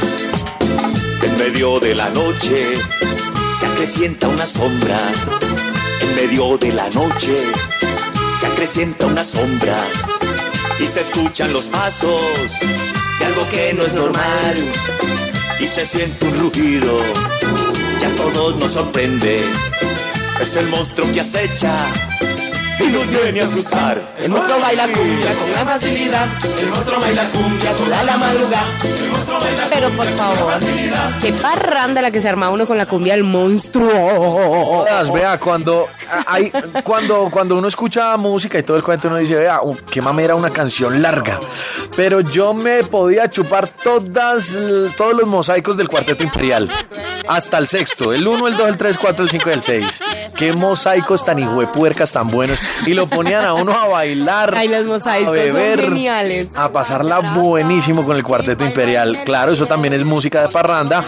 En 1.23 1.39
medio 1.39 1.79
de 1.81 1.95
la 1.95 2.09
noche 2.11 2.79
se 3.59 3.67
acrecienta 3.67 4.29
una 4.29 4.47
sombra. 4.47 4.99
En 6.01 6.15
medio 6.15 6.59
de 6.59 6.73
la 6.73 6.89
noche 6.91 7.37
se 8.41 8.47
acrecienta 8.47 9.07
una 9.07 9.25
sombra. 9.25 9.77
Y 10.79 10.87
se 10.87 11.01
escuchan 11.01 11.53
los 11.53 11.67
pasos 11.67 12.21
de 13.19 13.27
algo 13.27 13.49
que 13.51 13.73
no 13.75 13.85
es 13.85 13.95
normal. 13.95 14.57
Y 15.61 15.67
se 15.67 15.87
siente 15.87 16.27
un 16.27 16.39
rugido 16.39 16.99
que 17.99 18.07
a 18.07 18.17
todos 18.17 18.57
nos 18.57 18.73
sorprende. 18.73 19.41
Es 20.41 20.57
el 20.57 20.67
monstruo 20.69 21.11
que 21.13 21.21
acecha 21.21 21.75
y 22.81 22.87
nos 22.89 23.09
viene 23.09 23.41
a 23.41 23.45
asustar. 23.45 24.01
El 24.19 24.31
monstruo 24.31 24.61
baila 24.61 24.87
cumbia 24.89 25.35
con 25.39 25.53
gran 25.53 25.67
facilidad. 25.67 26.27
El 26.61 26.69
monstruo 26.69 27.01
baila 27.01 27.25
cumbia 27.31 27.73
toda 27.73 28.03
la 28.05 28.17
madrugada. 28.17 28.67
El 28.85 29.11
monstruo 29.11 29.41
baila 29.41 29.67
Pero 29.71 29.89
por 29.91 30.07
favor, 30.07 30.53
qué 31.23 31.33
parranda 31.33 32.03
la 32.03 32.11
que 32.11 32.21
se 32.21 32.29
arma 32.29 32.51
uno 32.51 32.67
con 32.67 32.77
la 32.79 32.87
cumbia 32.87 33.15
del 33.15 33.25
monstruo. 33.25 33.89
Todas, 33.89 35.13
vea, 35.13 35.39
cuando 35.39 35.89
hay, 36.27 36.51
cuando, 36.83 37.29
cuando 37.31 37.57
uno 37.57 37.69
escucha 37.69 38.17
música 38.17 38.59
y 38.59 38.63
todo 38.63 38.77
el 38.77 38.83
cuento, 38.83 39.09
uno 39.09 39.17
dice, 39.19 39.37
vea, 39.37 39.61
uh, 39.63 39.77
qué 39.91 40.03
mamera 40.03 40.35
una 40.35 40.51
canción 40.51 41.01
larga. 41.01 41.41
Pero 41.97 42.21
yo 42.21 42.53
me 42.53 42.85
podía 42.85 43.29
chupar 43.31 43.69
todas, 43.69 44.51
todos 44.97 45.15
los 45.15 45.27
mosaicos 45.27 45.77
del 45.77 45.89
cuarteto 45.89 46.23
imperial. 46.23 46.71
Hasta 47.29 47.59
el 47.59 47.67
sexto, 47.67 48.13
el 48.13 48.27
1, 48.27 48.49
el 48.49 48.57
2, 48.57 48.69
el 48.69 48.77
3, 48.77 48.99
4, 48.99 49.25
el 49.25 49.31
5 49.31 49.49
y 49.49 49.53
el 49.53 49.63
6. 49.63 50.03
Qué 50.37 50.53
mosaicos 50.53 51.25
tan 51.25 51.39
hijuepuercas 51.39 52.13
tan 52.13 52.29
buenos. 52.29 52.59
Y 52.87 52.93
lo 52.95 53.07
ponían 53.09 53.45
a 53.45 53.55
uno 53.55 53.73
a 53.73 53.87
bailar, 53.89 54.55
Ay, 54.57 54.69
los 54.69 54.85
mosaicos 54.87 55.29
a 55.29 55.31
beber, 55.33 55.81
son 55.81 55.89
geniales. 55.91 56.57
a 56.57 56.71
pasarla 56.73 57.21
buenísimo 57.21 58.05
con 58.05 58.17
el 58.17 58.23
cuarteto 58.23 58.65
imperial. 58.65 59.23
Claro, 59.25 59.53
eso 59.53 59.67
también 59.67 59.95
es 59.95 60.05
música 60.05 60.43
de 60.43 60.49
parranda, 60.49 61.03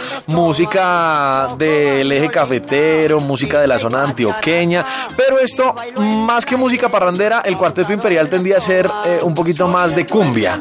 música 0.58 1.46
del 1.58 2.10
eje 2.10 2.28
cafetero, 2.28 3.20
música 3.20 3.60
de 3.60 3.66
la 3.68 3.78
zona 3.78 4.02
antioqueña. 4.02 4.84
Pero 5.16 5.38
esto, 5.38 5.74
más 5.98 6.44
que 6.44 6.56
música 6.56 6.88
parrandera, 6.88 7.42
el 7.44 7.56
cuarteto 7.56 7.92
imperial 7.92 8.28
tendía 8.28 8.56
a 8.56 8.60
ser 8.60 8.90
eh, 9.04 9.18
un 9.22 9.34
poquito 9.34 9.68
más 9.68 9.94
de 9.94 10.06
cumbia. 10.06 10.58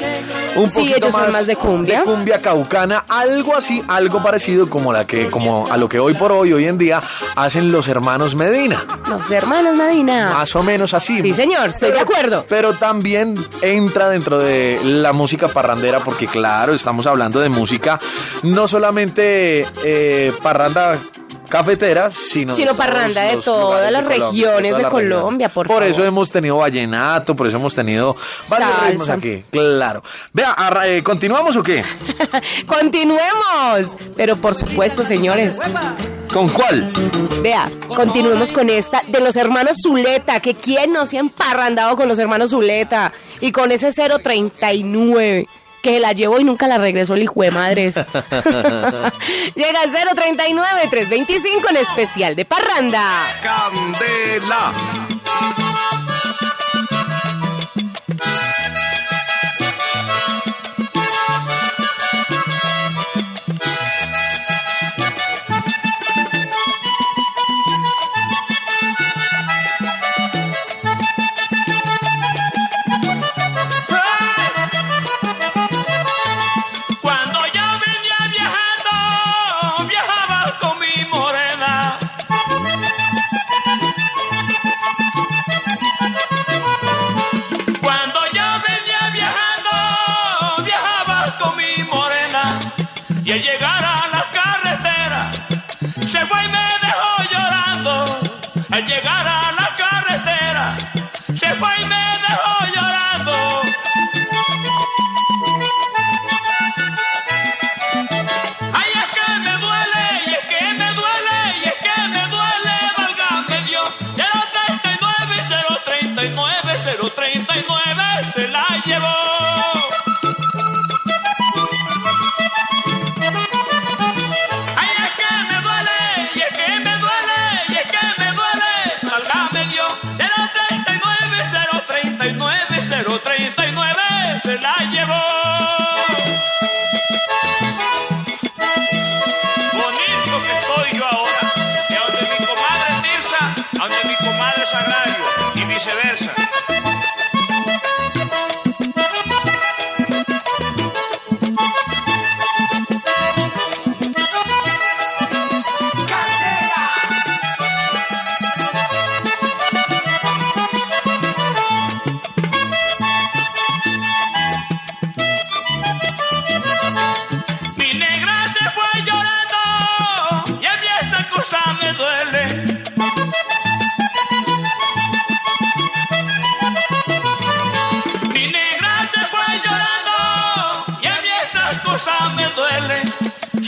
Un 0.56 0.70
Sí, 0.70 0.80
poquito 0.82 0.98
ellos 0.98 1.12
son 1.12 1.32
más 1.32 1.46
de 1.48 1.56
cumbia. 1.56 2.00
de 2.00 2.06
cumbia 2.06 2.40
caucana, 2.42 3.06
algo 3.08 3.56
así, 3.56 3.82
algo 3.88 4.22
parecido 4.22 4.70
como 4.70 4.92
la 4.92 5.06
que, 5.08 5.28
como 5.30 5.66
a 5.72 5.78
lo 5.78 5.88
que 5.88 6.00
hoy 6.00 6.14
por 6.14 6.32
hoy, 6.32 6.52
hoy 6.54 6.68
en 6.68 6.78
día, 6.78 7.00
hacen 7.36 7.72
los 7.72 7.88
hermanos 7.88 8.36
Medina. 8.36 8.84
Los 9.10 9.32
hermanos 9.32 9.76
Medina. 9.78 10.32
Más 10.34 10.56
o 10.56 10.64
menos 10.64 10.87
así. 10.94 11.22
Sí, 11.22 11.34
señor, 11.34 11.70
estoy 11.70 11.92
de 11.92 12.00
acuerdo. 12.00 12.46
Pero 12.48 12.74
también 12.74 13.36
entra 13.62 14.10
dentro 14.10 14.38
de 14.38 14.80
la 14.84 15.14
música 15.14 15.48
parrandera, 15.48 16.00
porque 16.00 16.28
claro, 16.28 16.74
estamos 16.74 17.06
hablando 17.08 17.40
de 17.40 17.50
música 17.50 18.00
no 18.44 18.68
solamente 18.68 19.66
eh, 19.84 20.34
parranda 20.42 20.98
cafeteras, 21.48 22.14
sino, 22.14 22.56
sino 22.56 22.72
de 22.72 22.78
parranda 22.78 23.22
de 23.24 23.38
todas 23.38 23.92
las 23.92 24.06
regiones 24.06 24.78
de 24.78 24.84
Colombia, 24.84 25.50
por, 25.50 25.84
eso 25.84 26.04
hemos 26.04 26.32
tenido 26.32 26.58
vallenato, 26.58 27.36
por 27.36 27.48
eso 27.48 27.58
hemos 27.58 27.76
tenido 27.76 28.16
varios 28.50 29.10
aquí, 29.10 29.44
claro. 29.50 30.04
Vea, 30.34 30.56
eh, 30.86 31.02
¿continuamos 31.04 31.56
o 31.56 31.64
qué? 31.64 31.84
Continuemos, 32.66 33.98
pero 34.16 34.36
por 34.36 34.56
supuesto, 34.56 35.04
señores. 35.04 35.58
¿Con 36.34 36.50
cuál? 36.50 36.92
Vea, 37.42 37.66
continuemos 37.88 38.52
con 38.52 38.70
esta 38.70 39.02
de 39.08 39.22
los 39.22 39.36
hermanos 39.38 39.78
Zuleta, 39.82 40.40
que 40.40 40.54
quién 40.54 40.92
no 40.92 41.06
se 41.06 41.18
ha 41.18 41.22
emparrandado 41.22 41.96
con 41.96 42.08
los 42.08 42.20
hermanos 42.20 42.52
Zuleta 42.52 43.14
y 43.40 43.52
con 43.52 43.72
ese 43.72 43.92
039 43.92 45.48
que 45.88 45.94
se 45.94 46.00
la 46.02 46.12
llevó 46.12 46.38
y 46.38 46.44
nunca 46.44 46.68
la 46.68 46.78
regresó 46.78 47.14
el 47.14 47.24
hijo 47.24 47.42
de 47.42 47.52
madres. 47.52 47.96
Llega 49.56 49.84
039-325 49.86 51.70
en 51.70 51.78
especial 51.78 52.36
de 52.36 52.44
Parranda. 52.44 53.24
Candela. 53.42 54.74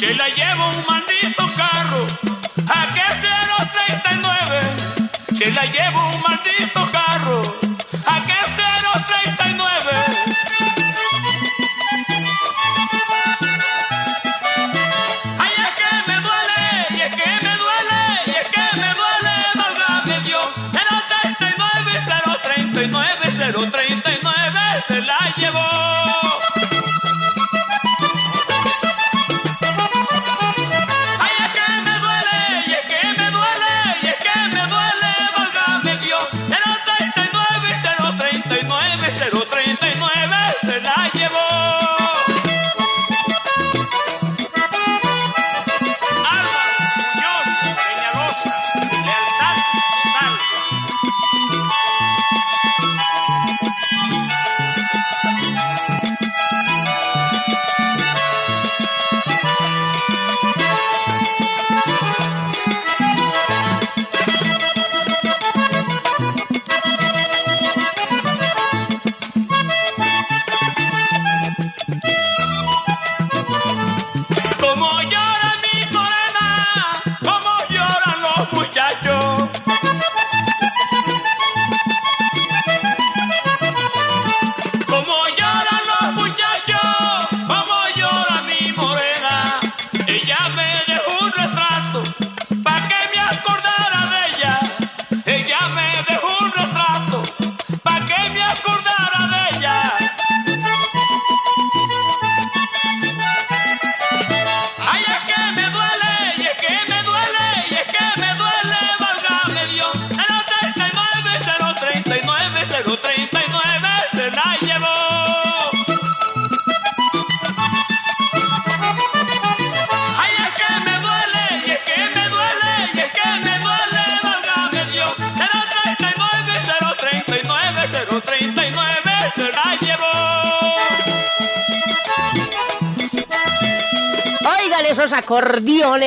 que 0.10 0.16
la 0.16 0.30
lleva 0.30 0.70
un 0.70 0.86
maldito 0.88 1.44
carro, 1.56 2.08
a 2.68 2.88
que 2.94 3.02
039, 3.22 4.62
se 5.36 5.52
la 5.52 5.66
lleva 5.66 6.08
un 6.08 6.22
maldito 6.22 6.29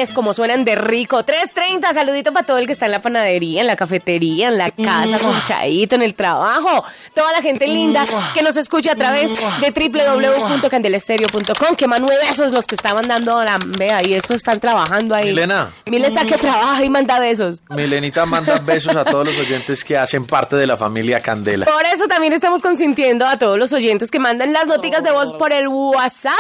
ustedes 0.03 0.13
cómo 0.13 0.35
suenan 0.35 0.65
de 0.65 0.75
rico. 0.75 1.25
3.30, 1.25 1.93
saludito 1.93 2.33
para 2.33 2.45
todo 2.45 2.59
el 2.59 2.67
que 2.67 2.73
está 2.73 2.87
en 2.87 2.93
la 2.93 3.01
panadería, 3.01 3.61
en 3.61 3.67
la 3.67 3.77
cafetería, 3.77 4.49
en 4.49 4.59
la 4.59 4.71
casa, 4.71 5.19
con 5.19 5.39
chayito, 5.41 5.95
en 5.95 6.03
el 6.03 6.15
trabajo. 6.15 6.85
Toda 7.15 7.33
la 7.33 7.43
gente 7.43 7.69
linda 7.69 8.05
que 8.35 8.43
nos 8.43 8.57
escucha 8.57 8.93
a 8.93 8.97
través 8.97 9.31
de 9.61 9.71
www.candelestereo.com. 9.71 11.77
Que 11.77 11.87
Manuel, 11.87 12.19
besos 12.29 12.53
los 12.53 12.67
que 12.67 12.75
están 12.75 12.97
mandando 12.97 13.43
la... 13.43 13.59
Vea, 13.65 14.05
y 14.05 14.15
estos 14.15 14.37
están 14.37 14.61
trabajando 14.61 15.15
ahí. 15.15 15.27
Milena. 15.27 15.71
Milena 15.87 16.09
está 16.09 16.27
que 16.27 16.37
trabaja 16.37 16.85
y 16.85 16.91
manda 16.91 17.21
besos. 17.21 17.63
Milenita 17.71 18.27
manda 18.27 18.59
besos 18.59 18.97
a 18.97 19.05
todos 19.05 19.27
los 19.27 19.39
oyentes 19.39 19.85
que 19.85 19.97
hacen 19.97 20.27
parte 20.27 20.57
de 20.57 20.67
la 20.67 20.77
familia 20.77 21.21
Candela. 21.21 21.67
Por 21.67 21.87
eso 21.87 22.09
también 22.09 22.33
estamos 22.33 22.63
consintiendo 22.63 23.27
a 23.27 23.37
todos 23.37 23.59
los 23.59 23.73
oyentes 23.73 24.11
que 24.11 24.19
mandan 24.19 24.53
las 24.53 24.67
noticias 24.67 25.03
de 25.03 25.13
voz 25.13 25.33
por 25.35 25.53
el 25.53 25.69
WhatsApp 25.69 26.33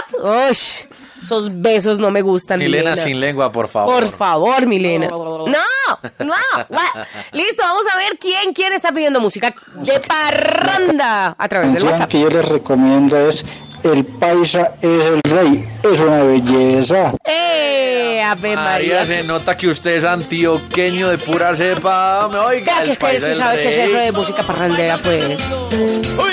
esos 1.23 1.61
besos 1.61 1.99
no 1.99 2.11
me 2.11 2.20
gustan, 2.20 2.59
Milena, 2.59 2.90
Milena. 2.90 3.03
sin 3.03 3.20
lengua, 3.20 3.51
por 3.53 3.69
favor. 3.69 3.94
Por 4.03 4.16
favor, 4.16 4.66
Milena. 4.66 5.07
No, 5.09 5.47
no. 5.47 6.32
va. 6.73 7.07
Listo, 7.32 7.62
vamos 7.62 7.85
a 7.93 7.97
ver 7.97 8.19
quién, 8.19 8.53
quién 8.53 8.73
está 8.73 8.90
pidiendo 8.93 9.20
música 9.20 9.55
de 9.77 10.01
parranda 10.01 11.35
a 11.39 11.49
través 11.49 11.74
del 11.74 11.85
WhatsApp. 11.85 12.09
que 12.11 12.20
yo 12.20 12.28
les 12.28 12.44
recomiendo 12.49 13.16
es 13.28 13.44
El 13.85 14.05
Paisa 14.05 14.73
es 14.81 15.05
el 15.05 15.20
Rey. 15.24 15.65
Es 15.82 16.01
una 16.01 16.23
belleza. 16.23 17.12
¡Eh! 17.24 18.23
Ave 18.24 18.55
María, 18.57 18.94
María. 19.01 19.05
se 19.05 19.24
nota 19.24 19.57
que 19.57 19.66
usted 19.69 19.97
es 19.97 20.05
antioqueño 20.05 21.09
de 21.09 21.19
pura 21.19 21.55
cepa. 21.55 22.28
Me 22.32 22.39
oiga, 22.39 22.65
Ya 22.66 22.78
el 22.81 22.85
que 22.86 22.93
usted 22.93 23.01
paisa 23.07 23.20
sí 23.20 23.28
del 23.31 23.36
sabe 23.36 23.62
que 23.62 23.69
es 23.69 23.77
rey. 23.77 23.86
eso 23.86 23.97
de 23.99 24.12
música 24.12 24.43
parrandera, 24.44 24.97
pues. 24.99 25.27
Y 25.28 26.31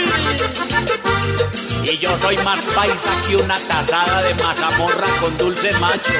yo 2.10 2.18
soy 2.18 2.38
más 2.38 2.60
paisa 2.76 3.10
que 3.28 3.36
una 3.36 3.56
tazada 3.60 4.22
de 4.24 4.34
mazamorra 4.36 5.08
con 5.22 5.38
dulce 5.38 5.72
macho. 5.80 6.14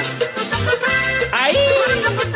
¡Ahí! 1.32 2.29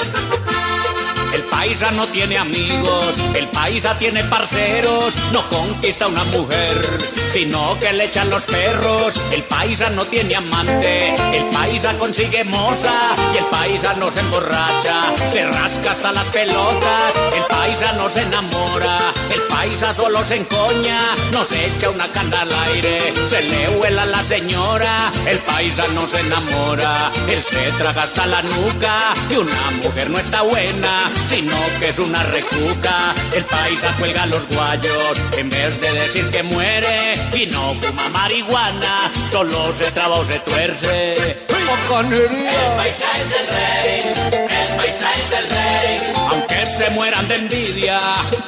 El 1.64 1.70
paisa 1.70 1.90
no 1.92 2.06
tiene 2.06 2.36
amigos, 2.36 3.16
el 3.34 3.48
paisa 3.48 3.96
tiene 3.98 4.22
parceros, 4.24 5.16
no 5.32 5.48
conquista 5.48 6.06
una 6.06 6.22
mujer, 6.24 6.76
sino 7.32 7.78
que 7.80 7.90
le 7.90 8.04
echan 8.04 8.28
los 8.28 8.44
perros. 8.44 9.14
El 9.32 9.42
paisa 9.44 9.88
no 9.88 10.04
tiene 10.04 10.36
amante, 10.36 11.14
el 11.32 11.44
paisa 11.46 11.96
consigue 11.96 12.44
moza 12.44 13.16
y 13.32 13.38
el 13.38 13.46
paisa 13.46 13.94
no 13.94 14.12
se 14.12 14.20
emborracha, 14.20 15.04
se 15.32 15.46
rasca 15.46 15.92
hasta 15.92 16.12
las 16.12 16.28
pelotas. 16.28 17.14
El 17.34 17.44
paisa 17.44 17.92
no 17.92 18.10
se 18.10 18.20
enamora, 18.20 18.98
el 19.30 19.40
paisa 19.48 19.94
solo 19.94 20.22
se 20.22 20.36
encoña, 20.36 21.14
no 21.32 21.46
se 21.46 21.64
echa 21.64 21.88
una 21.88 22.06
cana 22.12 22.42
al 22.42 22.52
aire, 22.72 23.00
se 23.26 23.42
le 23.42 23.70
huela 23.78 24.04
la 24.04 24.22
señora. 24.22 25.10
El 25.26 25.38
paisa 25.38 25.84
no 25.94 26.06
se 26.06 26.20
enamora, 26.20 27.10
él 27.26 27.42
se 27.42 27.72
traga 27.78 28.02
hasta 28.02 28.26
la 28.26 28.42
nuca 28.42 29.14
y 29.30 29.36
una 29.36 29.70
mujer 29.82 30.10
no 30.10 30.18
está 30.18 30.42
buena, 30.42 31.10
que 31.78 31.88
es 31.88 31.98
una 31.98 32.22
recuca. 32.22 33.14
El 33.34 33.44
paisa 33.44 33.94
cuelga 33.98 34.26
los 34.26 34.46
guayos 34.48 35.18
en 35.36 35.50
vez 35.50 35.80
de 35.80 35.92
decir 35.92 36.30
que 36.30 36.42
muere 36.42 37.14
y 37.32 37.46
no 37.46 37.74
fuma 37.74 38.08
marihuana, 38.10 39.10
solo 39.30 39.72
se 39.72 39.90
traba 39.92 40.16
o 40.16 40.24
se 40.24 40.38
tuerce. 40.40 41.14
El 41.14 42.76
paisa 42.76 43.06
es 43.20 43.32
el 43.40 43.46
rey, 43.46 44.02
el 44.32 44.76
paisa 44.76 45.08
es 45.12 45.32
el 45.38 45.50
rey. 45.50 46.14
Aunque 46.30 46.66
se 46.66 46.90
mueran 46.90 47.28
de 47.28 47.34
envidia, 47.36 47.98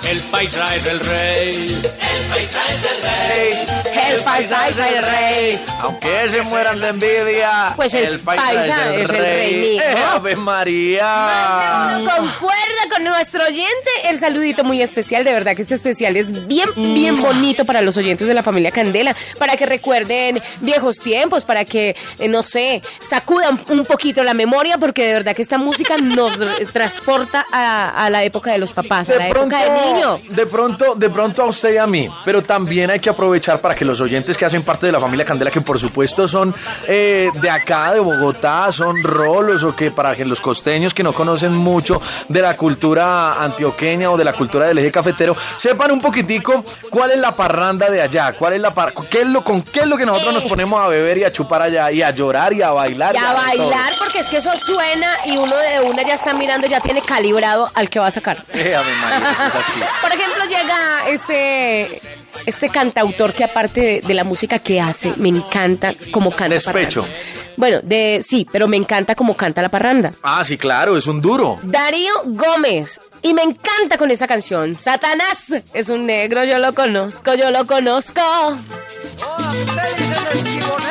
el 0.09 0.21
paisa 0.23 0.75
es 0.75 0.87
el 0.87 1.01
rey. 1.01 1.83
El 1.85 2.23
paisa 2.29 2.61
es 2.75 2.85
el 2.85 3.03
rey. 3.03 3.76
El 4.09 4.23
paisa 4.23 4.69
es 4.69 4.79
el 4.79 5.03
rey. 5.03 5.65
Aunque 5.81 6.29
se 6.29 6.43
mueran 6.43 6.81
de 6.81 6.89
envidia, 6.89 7.73
Pues 7.77 7.95
el 7.95 8.21
paisa 8.21 8.95
es 8.95 9.01
el 9.01 9.09
rey, 9.09 9.57
mijo. 9.57 9.85
Eh, 9.85 10.05
Ave 10.15 10.37
María. 10.37 11.99
Uno 11.99 12.11
concuerda 12.11 12.57
con 12.93 13.05
nuestro 13.05 13.45
oyente. 13.45 13.91
El 14.05 14.19
saludito 14.19 14.65
muy 14.65 14.81
especial, 14.83 15.25
de 15.25 15.33
verdad 15.33 15.55
que 15.57 15.63
este 15.63 15.75
especial 15.75 16.17
es 16.17 16.47
bien, 16.47 16.69
bien 16.77 17.21
bonito 17.21 17.65
para 17.65 17.81
los 17.83 17.97
oyentes 17.97 18.27
de 18.27 18.35
la 18.35 18.43
familia 18.43 18.71
Candela, 18.71 19.15
para 19.39 19.57
que 19.57 19.67
recuerden 19.67 20.41
viejos 20.61 20.99
tiempos, 21.01 21.45
para 21.45 21.65
que, 21.65 21.97
eh, 22.19 22.29
no 22.29 22.43
sé, 22.43 22.83
sacudan 22.99 23.61
un 23.69 23.85
poquito 23.85 24.23
la 24.23 24.35
memoria, 24.35 24.79
porque 24.79 25.07
de 25.07 25.13
verdad 25.15 25.35
que 25.35 25.43
esta 25.43 25.59
música 25.59 25.97
nos 25.97 26.39
transporta 26.73 27.47
a, 27.53 28.05
a 28.05 28.11
la 28.11 28.23
época 28.25 28.53
de 28.53 28.59
los 28.59 28.73
papás, 28.73 29.11
a 29.11 29.17
la 29.17 29.29
época 29.29 29.59
del 29.65 29.95
niño. 29.95 30.21
de 30.29 30.47
pronto, 30.47 30.95
de 30.95 31.11
pronto 31.11 31.43
a 31.43 31.47
usted 31.47 31.75
y 31.75 31.79
a 31.79 31.87
mí, 31.87 32.09
pero 32.25 32.43
también 32.43 32.91
hay 32.91 33.01
que 33.01 33.11
aprovechar 33.11 33.61
para 33.61 33.75
que 33.75 33.85
los 33.85 33.96
oyentes 34.01 34.37
que 34.37 34.45
hacen 34.45 34.63
parte 34.63 34.87
de 34.87 34.93
la 34.93 35.01
familia 35.01 35.25
Candela, 35.25 35.51
que 35.51 35.61
por 35.61 35.79
supuesto 35.79 36.29
son 36.29 36.55
eh, 36.89 37.31
de 37.41 37.51
acá, 37.51 37.93
de 37.93 38.01
Bogotá, 38.01 38.71
son 38.73 39.03
rolos, 39.03 39.63
o 39.65 39.75
que 39.75 39.91
para 39.91 40.15
que 40.15 40.25
los 40.25 40.41
costeños 40.41 40.95
que 40.95 41.03
no 41.03 41.13
conocen 41.13 41.55
mucho 41.55 42.01
de 42.29 42.43
la 42.43 42.57
cultura 42.57 43.43
antioqueña 43.43 44.11
o 44.11 44.17
de 44.17 44.25
la 44.25 44.33
cultura 44.33 44.67
del 44.67 44.79
eje 44.79 44.91
cafetero, 44.91 45.37
sepan 45.59 45.91
un 45.91 46.01
poquitico 46.01 46.65
cuál 46.91 47.13
es 47.13 47.19
la 47.19 47.33
parranda 47.33 47.91
de 47.91 48.03
allá, 48.03 48.33
cuál 48.33 48.55
es 48.55 48.61
la 48.61 48.73
par 48.73 48.93
qué 49.11 49.23
es 49.23 49.27
lo, 49.27 49.43
con 49.45 49.63
qué 49.63 49.81
es 49.81 49.87
lo 49.87 49.97
que 49.97 50.07
nosotros 50.07 50.35
nos 50.35 50.45
ponemos 50.45 50.81
a 50.81 50.89
beber 50.89 51.19
y 51.19 51.25
a 51.25 51.33
chupar 51.33 51.63
allá, 51.63 51.91
y 51.91 52.03
a 52.03 52.11
llorar 52.11 52.53
y 52.53 52.63
a 52.63 52.71
bailar. 52.71 53.15
Y 53.15 53.19
a 53.19 53.33
bailar, 53.33 53.93
porque 53.99 54.21
es 54.21 54.29
que 54.29 54.39
eso 54.39 54.51
suena 54.57 55.11
y 55.27 55.37
uno 55.37 55.57
de 55.57 55.81
una 55.81 56.03
ya 56.03 56.15
está 56.15 56.35
mirando, 56.35 56.67
ya 56.67 56.81
tiene 56.81 57.03
calibrado 57.03 57.71
al 57.75 57.91
que 57.91 57.99
va 57.99 58.09
a 58.09 58.11
sacar. 58.11 58.43
Eh, 58.57 58.75
María, 58.75 59.31
eso 59.31 59.43
es 59.47 59.55
así. 59.55 59.81
Por 60.01 60.13
ejemplo, 60.13 60.45
llega 60.45 61.09
este 61.09 62.16
este 62.47 62.69
cantautor 62.69 63.33
que 63.33 63.45
aparte 63.45 63.81
de, 63.81 64.01
de 64.01 64.15
la 64.15 64.25
música 64.25 64.59
que 64.59 64.81
hace, 64.81 65.13
me 65.17 65.29
encanta 65.29 65.95
como 66.11 66.31
canta. 66.31 66.55
Despecho. 66.55 67.03
parranda. 67.03 67.53
Bueno, 67.57 67.81
de 67.83 68.21
sí, 68.23 68.47
pero 68.51 68.69
me 68.69 68.77
encanta 68.77 69.15
como 69.15 69.37
canta 69.37 69.63
la 69.63 69.69
parranda. 69.69 70.13
Ah, 70.23 70.45
sí, 70.45 70.57
claro, 70.57 70.97
es 70.97 71.07
un 71.07 71.21
duro. 71.21 71.59
Darío 71.63 72.13
Gómez. 72.25 73.01
Y 73.23 73.35
me 73.35 73.43
encanta 73.43 73.99
con 73.99 74.11
esta 74.11 74.27
canción. 74.27 74.77
Satanás 74.77 75.57
es 75.73 75.89
un 75.89 76.07
negro, 76.07 76.45
yo 76.45 76.59
lo 76.59 76.75
conozco, 76.75 77.35
yo 77.35 77.51
lo 77.51 77.67
conozco. 77.67 78.21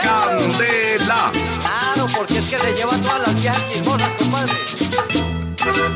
Candela. 0.03 1.31
Claro, 1.61 2.07
porque 2.17 2.39
es 2.39 2.45
que 2.45 2.57
se 2.57 2.73
lleva 2.73 2.93
todas 2.97 3.27
las 3.27 3.41
viejas 3.41 3.71
chismosas, 3.71 4.09
compadre. 4.17 4.53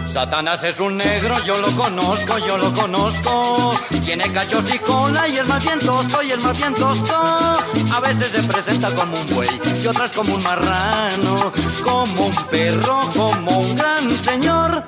Satanás 0.07 0.63
es 0.63 0.79
un 0.79 0.97
negro, 0.97 1.35
yo 1.45 1.57
lo 1.59 1.71
conozco, 1.75 2.37
yo 2.39 2.57
lo 2.57 2.73
conozco. 2.73 3.73
Tiene 4.03 4.31
cachos 4.31 4.73
y 4.73 4.79
cola 4.79 5.27
y 5.27 5.37
es 5.37 5.47
más 5.47 5.63
bien 5.63 5.79
tosco 5.79 6.23
y 6.23 6.31
es 6.31 6.43
más 6.43 6.57
bien 6.57 6.73
tosco. 6.73 7.15
A 7.15 7.99
veces 8.01 8.31
se 8.31 8.43
presenta 8.43 8.89
como 8.95 9.19
un 9.19 9.35
buey 9.35 9.49
y 9.81 9.87
otras 9.87 10.11
como 10.11 10.35
un 10.35 10.43
marrano, 10.43 11.53
como 11.83 12.25
un 12.25 12.35
perro, 12.49 13.01
como 13.15 13.59
un 13.59 13.75
gran 13.75 14.09
señor. 14.09 14.83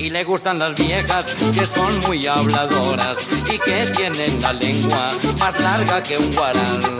Y 0.00 0.10
le 0.10 0.22
gustan 0.22 0.60
las 0.60 0.74
viejas 0.74 1.26
que 1.52 1.66
son 1.66 1.98
muy 2.06 2.24
habladoras 2.26 3.18
y 3.52 3.58
que 3.58 3.86
tienen 3.96 4.40
la 4.40 4.52
lengua 4.52 5.10
más 5.38 5.60
larga 5.60 6.02
que 6.02 6.16
un 6.16 6.32
guaral. 6.32 6.98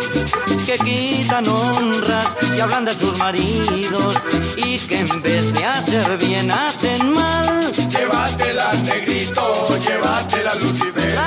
Que 0.67 0.77
quitan 0.79 1.47
honras 1.47 2.27
y 2.57 2.61
hablan 2.61 2.85
de 2.85 2.95
sus 2.95 3.17
maridos 3.17 4.17
y 4.57 4.79
que 4.81 5.01
en 5.01 5.23
vez 5.23 5.53
de 5.53 5.65
hacer 5.65 6.19
bien 6.19 6.51
hacen 6.51 7.13
mal. 7.13 7.73
Llévatela, 7.73 8.73
negrito, 8.85 9.79
llévatela, 9.79 10.55
Lucifer. 10.57 11.19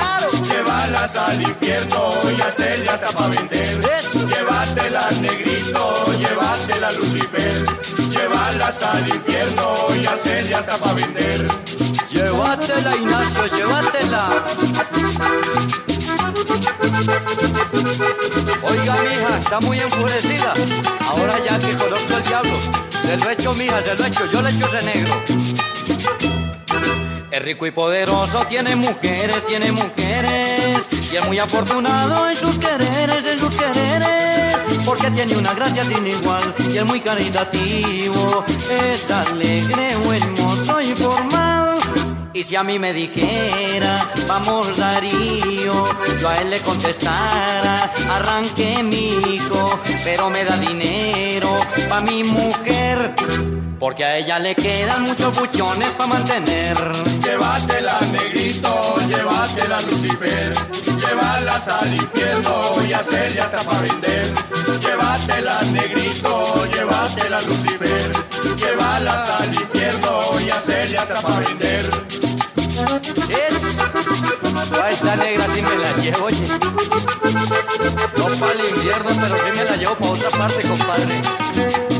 Llévalas 0.44 1.16
al 1.16 1.40
infierno 1.40 2.12
y 2.36 2.40
hacerla 2.40 2.92
hasta 2.94 3.12
pa' 3.12 3.28
vender. 3.28 3.80
Llévatela, 4.28 5.10
negrito, 5.20 6.04
llévatela, 6.18 6.92
Lucifer. 6.92 7.81
Al 8.52 9.08
infierno 9.08 9.76
y 9.96 10.04
hacerla 10.04 10.58
hasta 10.58 10.76
pa' 10.76 10.92
vender. 10.92 11.48
Llévatela, 12.10 12.96
Ignacio, 12.96 13.46
llévatela. 13.46 14.28
Oiga, 18.62 18.96
mija, 19.02 19.38
está 19.38 19.60
muy 19.60 19.78
enfurecida. 19.78 20.52
Ahora 21.08 21.34
ya 21.42 21.58
que 21.58 21.74
conozco 21.76 22.14
al 22.14 22.22
diablo. 22.22 22.52
Se 23.02 23.16
lo 23.16 23.30
echo, 23.30 23.54
mija, 23.54 23.82
se 23.82 23.94
lo 23.96 24.04
echo. 24.04 24.26
Yo 24.30 24.42
le 24.42 24.50
echo 24.50 24.66
ese 24.66 24.82
negro. 24.84 25.22
Es 27.30 27.42
rico 27.42 27.66
y 27.66 27.70
poderoso, 27.70 28.44
tiene 28.50 28.76
mujeres, 28.76 29.46
tiene 29.46 29.72
mujeres. 29.72 30.61
Y 31.12 31.16
es 31.16 31.26
muy 31.26 31.38
afortunado 31.38 32.30
en 32.30 32.34
sus 32.34 32.58
quereres, 32.58 33.24
en 33.26 33.38
sus 33.38 33.54
quereres. 33.54 34.56
Porque 34.86 35.10
tiene 35.10 35.36
una 35.36 35.52
gracia 35.52 35.84
sin 35.84 36.06
igual 36.06 36.54
y 36.72 36.78
es 36.78 36.86
muy 36.86 37.00
caritativo. 37.00 38.42
Es 38.70 39.10
alegre, 39.10 39.94
buen 40.04 40.32
mozo 40.32 40.80
y 40.80 40.94
formal. 40.94 41.78
Y 42.32 42.42
si 42.44 42.56
a 42.56 42.62
mí 42.62 42.78
me 42.78 42.94
dijera, 42.94 44.08
vamos 44.26 44.74
Darío, 44.78 45.86
yo 46.18 46.28
a 46.28 46.36
él 46.38 46.48
le 46.48 46.60
contestara, 46.60 47.92
arranque 48.10 48.82
mi 48.82 49.16
hijo, 49.34 49.78
pero 50.02 50.30
me 50.30 50.42
da 50.42 50.56
dinero 50.56 51.58
pa' 51.90 52.00
mi 52.00 52.24
mujer, 52.24 53.14
porque 53.78 54.04
a 54.04 54.16
ella 54.16 54.38
le 54.38 54.54
quedan 54.54 55.02
muchos 55.02 55.38
buchones 55.38 55.90
pa' 55.90 56.06
mantener. 56.06 56.76
Llévatela, 57.22 58.00
negrito, 58.10 58.96
llévatela, 59.06 59.82
Lucifer. 59.82 60.91
Llévalas 61.12 61.68
al 61.68 61.94
infierno 61.94 62.82
y 62.88 62.92
hacerla 62.94 63.44
hasta 63.44 63.62
pa' 63.62 63.80
vender. 63.80 64.32
Llévatela, 64.80 65.60
negrito, 65.64 66.64
llévatela, 66.72 67.42
Lucifer. 67.42 68.12
llévalas 68.56 69.40
al 69.40 69.54
infierno 69.54 70.40
y 70.40 70.48
hacerle 70.48 70.96
hasta 70.96 71.20
para 71.20 71.40
vender. 71.40 71.90
A 74.82 74.90
esta 74.90 75.16
negra 75.16 75.46
sí 75.54 75.60
me 75.60 75.76
la 75.76 75.92
llevo, 76.02 76.24
oye. 76.24 76.48
No 78.16 78.26
para 78.40 78.52
el 78.52 78.74
invierno, 78.74 79.10
pero 79.20 79.36
sí 79.36 79.50
me 79.54 79.64
la 79.64 79.76
llevo 79.76 79.94
para 79.96 80.12
otra 80.12 80.30
parte, 80.30 80.62
compadre. 80.62 81.91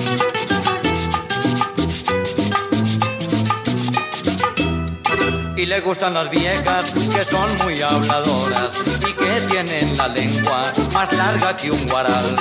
Y 5.62 5.66
le 5.66 5.80
gustan 5.80 6.12
las 6.12 6.28
viejas 6.28 6.93
que 7.14 7.24
son 7.24 7.48
muy 7.62 7.80
habladoras 7.80 8.72
y 9.09 9.12
que 9.12 9.47
tienen 9.48 9.97
la 9.97 10.09
lengua 10.09 10.64
más 10.93 11.12
larga 11.12 11.56
que 11.56 11.70
un 11.70 11.86
guaral. 11.86 12.34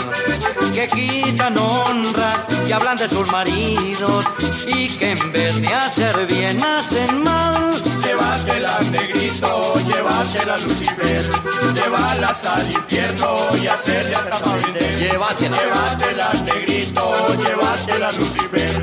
Que 0.74 0.88
quitan 0.88 1.56
honras 1.56 2.48
y 2.68 2.72
hablan 2.72 2.98
de 2.98 3.08
sus 3.08 3.32
maridos 3.32 4.26
y 4.66 4.88
que 4.98 5.12
en 5.12 5.32
vez 5.32 5.62
de 5.62 5.68
hacer 5.68 6.26
bien 6.26 6.64
hacen 6.64 7.22
mal. 7.22 7.80
Llévatela 8.04 8.80
negrito, 8.90 9.76
llévatela 9.86 10.58
Lucifer, 10.58 11.30
llévalas 11.76 12.44
al 12.46 12.72
infierno 12.72 13.38
y 13.62 13.68
hacerle 13.68 14.16
hasta 14.16 14.40
para 14.40 14.56
vender. 14.56 14.98
Llévatela. 14.98 15.58
Llévatela 15.58 16.30
negrito, 16.44 17.36
llévatela 17.38 18.12
Lucifer, 18.14 18.82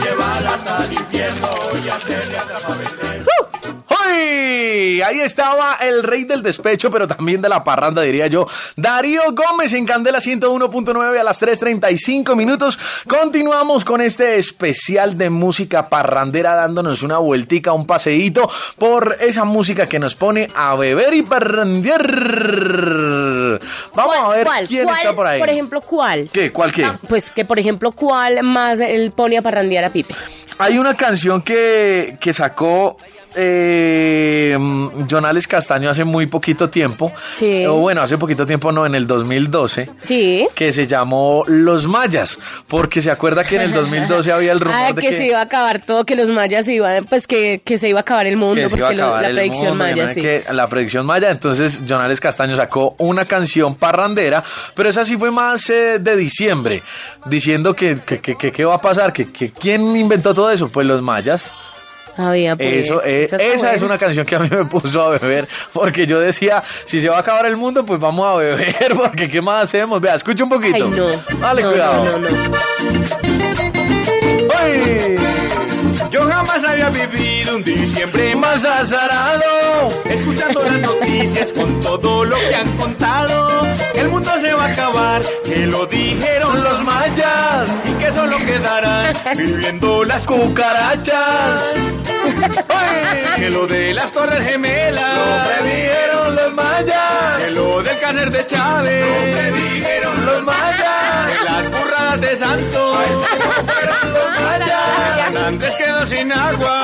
llévalas 0.00 0.66
al 0.68 0.92
infierno 0.92 1.48
y 1.84 1.88
hacerle 1.88 2.38
hasta 2.38 2.58
para 2.60 2.76
vender. 2.76 3.29
¡Uy! 4.06 5.02
Ahí 5.02 5.20
estaba 5.20 5.76
el 5.80 6.02
rey 6.02 6.24
del 6.24 6.42
despecho, 6.42 6.90
pero 6.90 7.06
también 7.06 7.40
de 7.40 7.48
la 7.48 7.64
parranda, 7.64 8.02
diría 8.02 8.26
yo. 8.26 8.46
Darío 8.76 9.22
Gómez 9.32 9.72
en 9.72 9.86
Candela 9.86 10.18
101.9 10.18 11.18
a 11.18 11.24
las 11.24 11.42
3.35 11.42 12.36
minutos. 12.36 12.78
Continuamos 13.06 13.84
con 13.84 14.00
este 14.00 14.38
especial 14.38 15.16
de 15.18 15.30
música 15.30 15.88
parrandera, 15.88 16.54
dándonos 16.54 17.02
una 17.02 17.18
vueltica, 17.18 17.72
un 17.72 17.86
paseíto 17.86 18.50
por 18.78 19.16
esa 19.20 19.44
música 19.44 19.86
que 19.86 19.98
nos 19.98 20.14
pone 20.16 20.48
a 20.54 20.74
beber 20.76 21.14
y 21.14 21.22
parrandear. 21.22 22.00
Vamos 23.94 24.16
a 24.16 24.28
ver 24.28 24.46
¿Cuál? 24.46 24.66
quién 24.68 24.84
¿Cuál? 24.84 24.96
está 24.98 25.14
por 25.14 25.26
ahí. 25.26 25.40
Por 25.40 25.48
ejemplo, 25.48 25.80
¿cuál? 25.80 26.28
¿Qué? 26.32 26.52
¿Cuál 26.52 26.72
qué? 26.72 26.86
Pues 27.08 27.30
que, 27.30 27.44
por 27.44 27.58
ejemplo, 27.58 27.92
¿cuál 27.92 28.42
más 28.42 28.80
él 28.80 29.12
pone 29.12 29.38
a 29.38 29.42
parrandear 29.42 29.84
a 29.84 29.90
Pipe? 29.90 30.14
Hay 30.58 30.78
una 30.78 30.94
canción 30.94 31.40
que, 31.40 32.18
que 32.20 32.34
sacó 32.34 32.96
eh, 33.34 34.56
Jonales 35.10 35.46
Castaño 35.46 35.90
hace 35.90 36.04
muy 36.04 36.26
poquito 36.26 36.68
tiempo. 36.70 37.12
Sí. 37.34 37.64
O 37.66 37.74
bueno, 37.76 38.02
hace 38.02 38.18
poquito 38.18 38.46
tiempo 38.46 38.72
no, 38.72 38.86
en 38.86 38.94
el 38.94 39.06
2012. 39.06 39.90
Sí. 39.98 40.46
Que 40.54 40.72
se 40.72 40.86
llamó 40.86 41.44
Los 41.46 41.86
Mayas. 41.86 42.38
Porque 42.68 43.00
se 43.00 43.10
acuerda 43.10 43.44
que 43.44 43.56
en 43.56 43.62
el 43.62 43.72
2012 43.72 44.32
había 44.32 44.52
el 44.52 44.60
rumor 44.60 44.76
Ah, 44.80 44.92
de 44.92 45.02
que, 45.02 45.10
que, 45.10 45.18
se 45.18 45.26
iba 45.26 45.38
a 45.38 45.42
acabar 45.42 45.80
todo, 45.80 46.04
que 46.04 46.16
los 46.16 46.30
mayas 46.30 46.64
se 46.66 46.74
iban, 46.74 47.04
pues 47.04 47.26
que, 47.26 47.60
que 47.64 47.78
se 47.78 47.88
iba 47.88 47.98
a 47.98 48.02
acabar 48.02 48.26
el 48.26 48.36
mundo, 48.36 48.62
porque 48.70 48.94
lo- 48.94 49.20
la 49.20 49.28
el 49.28 49.34
predicción 49.34 49.70
mundo, 49.78 49.84
maya, 49.84 50.14
sí. 50.14 50.20
que 50.20 50.44
la 50.52 50.68
predicción 50.68 51.06
maya. 51.06 51.30
Entonces, 51.30 51.80
Jonales 51.88 52.20
Castaño 52.20 52.56
sacó 52.56 52.94
una 52.98 53.24
canción 53.24 53.74
parrandera, 53.74 54.42
pero 54.74 54.88
esa 54.88 55.04
sí 55.04 55.16
fue 55.16 55.30
más 55.30 55.68
eh, 55.70 55.98
de 56.00 56.16
diciembre, 56.16 56.82
diciendo 57.26 57.74
que, 57.74 57.96
que, 58.04 58.20
que- 58.20 58.36
que- 58.36 58.52
qué 58.52 58.64
va 58.64 58.76
a 58.76 58.80
pasar, 58.80 59.12
que, 59.12 59.30
que 59.30 59.50
quién 59.52 59.96
inventó 59.96 60.32
todo 60.34 60.50
eso, 60.50 60.68
pues 60.70 60.86
los 60.86 61.02
mayas. 61.02 61.52
Había, 62.16 62.56
pues, 62.56 62.84
Eso, 62.86 63.02
eh, 63.04 63.24
esa 63.24 63.36
esa 63.36 63.74
es 63.74 63.82
una 63.82 63.98
canción 63.98 64.26
que 64.26 64.36
a 64.36 64.38
mí 64.40 64.48
me 64.50 64.64
puso 64.64 65.00
a 65.02 65.10
beber, 65.18 65.46
porque 65.72 66.06
yo 66.06 66.20
decía, 66.20 66.62
si 66.84 67.00
se 67.00 67.08
va 67.08 67.16
a 67.16 67.20
acabar 67.20 67.46
el 67.46 67.56
mundo, 67.56 67.84
pues 67.86 68.00
vamos 68.00 68.26
a 68.26 68.36
beber, 68.36 68.94
porque 68.96 69.28
¿qué 69.30 69.40
más 69.40 69.64
hacemos? 69.64 70.00
Vea, 70.00 70.14
escucha 70.16 70.44
un 70.44 70.50
poquito. 70.50 70.74
Ay, 70.76 70.82
no. 70.82 71.06
Dale, 71.38 71.62
No, 71.62 71.70
cuidado. 71.70 72.04
no, 72.04 72.18
no, 72.18 72.28
no. 72.30 72.30
¡Ay! 74.58 75.16
Yo 76.10 76.26
jamás 76.26 76.64
había 76.64 76.88
vivido 76.88 77.56
un 77.56 77.62
diciembre 77.64 78.34
más 78.34 78.64
azarado, 78.64 79.88
escuchando 80.08 80.62
las 80.64 80.80
noticias 80.80 81.52
con 81.52 81.80
todo 81.80 82.24
lo 82.24 82.36
que 82.36 82.54
han 82.54 82.76
contado. 82.76 83.48
Que 83.92 84.00
el 84.00 84.08
mundo 84.08 84.30
se 84.40 84.52
va 84.52 84.64
a 84.66 84.72
acabar, 84.72 85.22
que 85.44 85.66
lo 85.66 85.86
dijeron 85.86 86.62
los 86.64 86.82
mayas, 86.82 87.19
solo 88.20 88.36
quedarán 88.38 89.14
viviendo 89.36 90.04
las 90.04 90.26
cucarachas. 90.26 91.60
¡Ay! 92.68 93.00
Que 93.40 93.48
lo 93.48 93.66
de 93.66 93.94
las 93.94 94.12
torres 94.12 94.46
gemelas, 94.46 95.18
lo 95.18 95.48
predijeron 95.48 96.36
los 96.36 96.52
mayas. 96.52 97.42
Que 97.42 97.50
lo 97.52 97.82
del 97.82 97.98
cáncer 97.98 98.30
de 98.30 98.46
Chávez, 98.46 99.06
lo 99.06 99.38
predijeron 99.38 100.26
los 100.26 100.42
mayas. 100.42 101.32
Que 101.32 101.44
las 101.44 101.70
burradas 101.70 102.20
de 102.20 102.36
Santos, 102.36 102.96
fueron 103.66 104.12
los 104.12 104.28
mayas. 104.42 105.16
San 105.16 105.36
Andrés 105.38 105.74
quedó 105.76 106.06
sin 106.06 106.32
agua. 106.32 106.82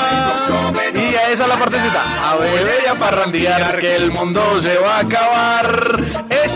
Y 0.94 1.14
a 1.14 1.28
esa 1.30 1.42
es 1.42 1.48
la 1.48 1.56
partecita. 1.56 2.30
A 2.30 2.36
beber 2.36 2.78
y 2.84 2.88
a 2.88 2.94
parrandear, 2.94 3.78
que 3.78 3.96
el 3.96 4.10
mundo 4.10 4.58
se 4.60 4.78
va 4.78 4.96
a 4.96 5.00
acabar. 5.00 5.96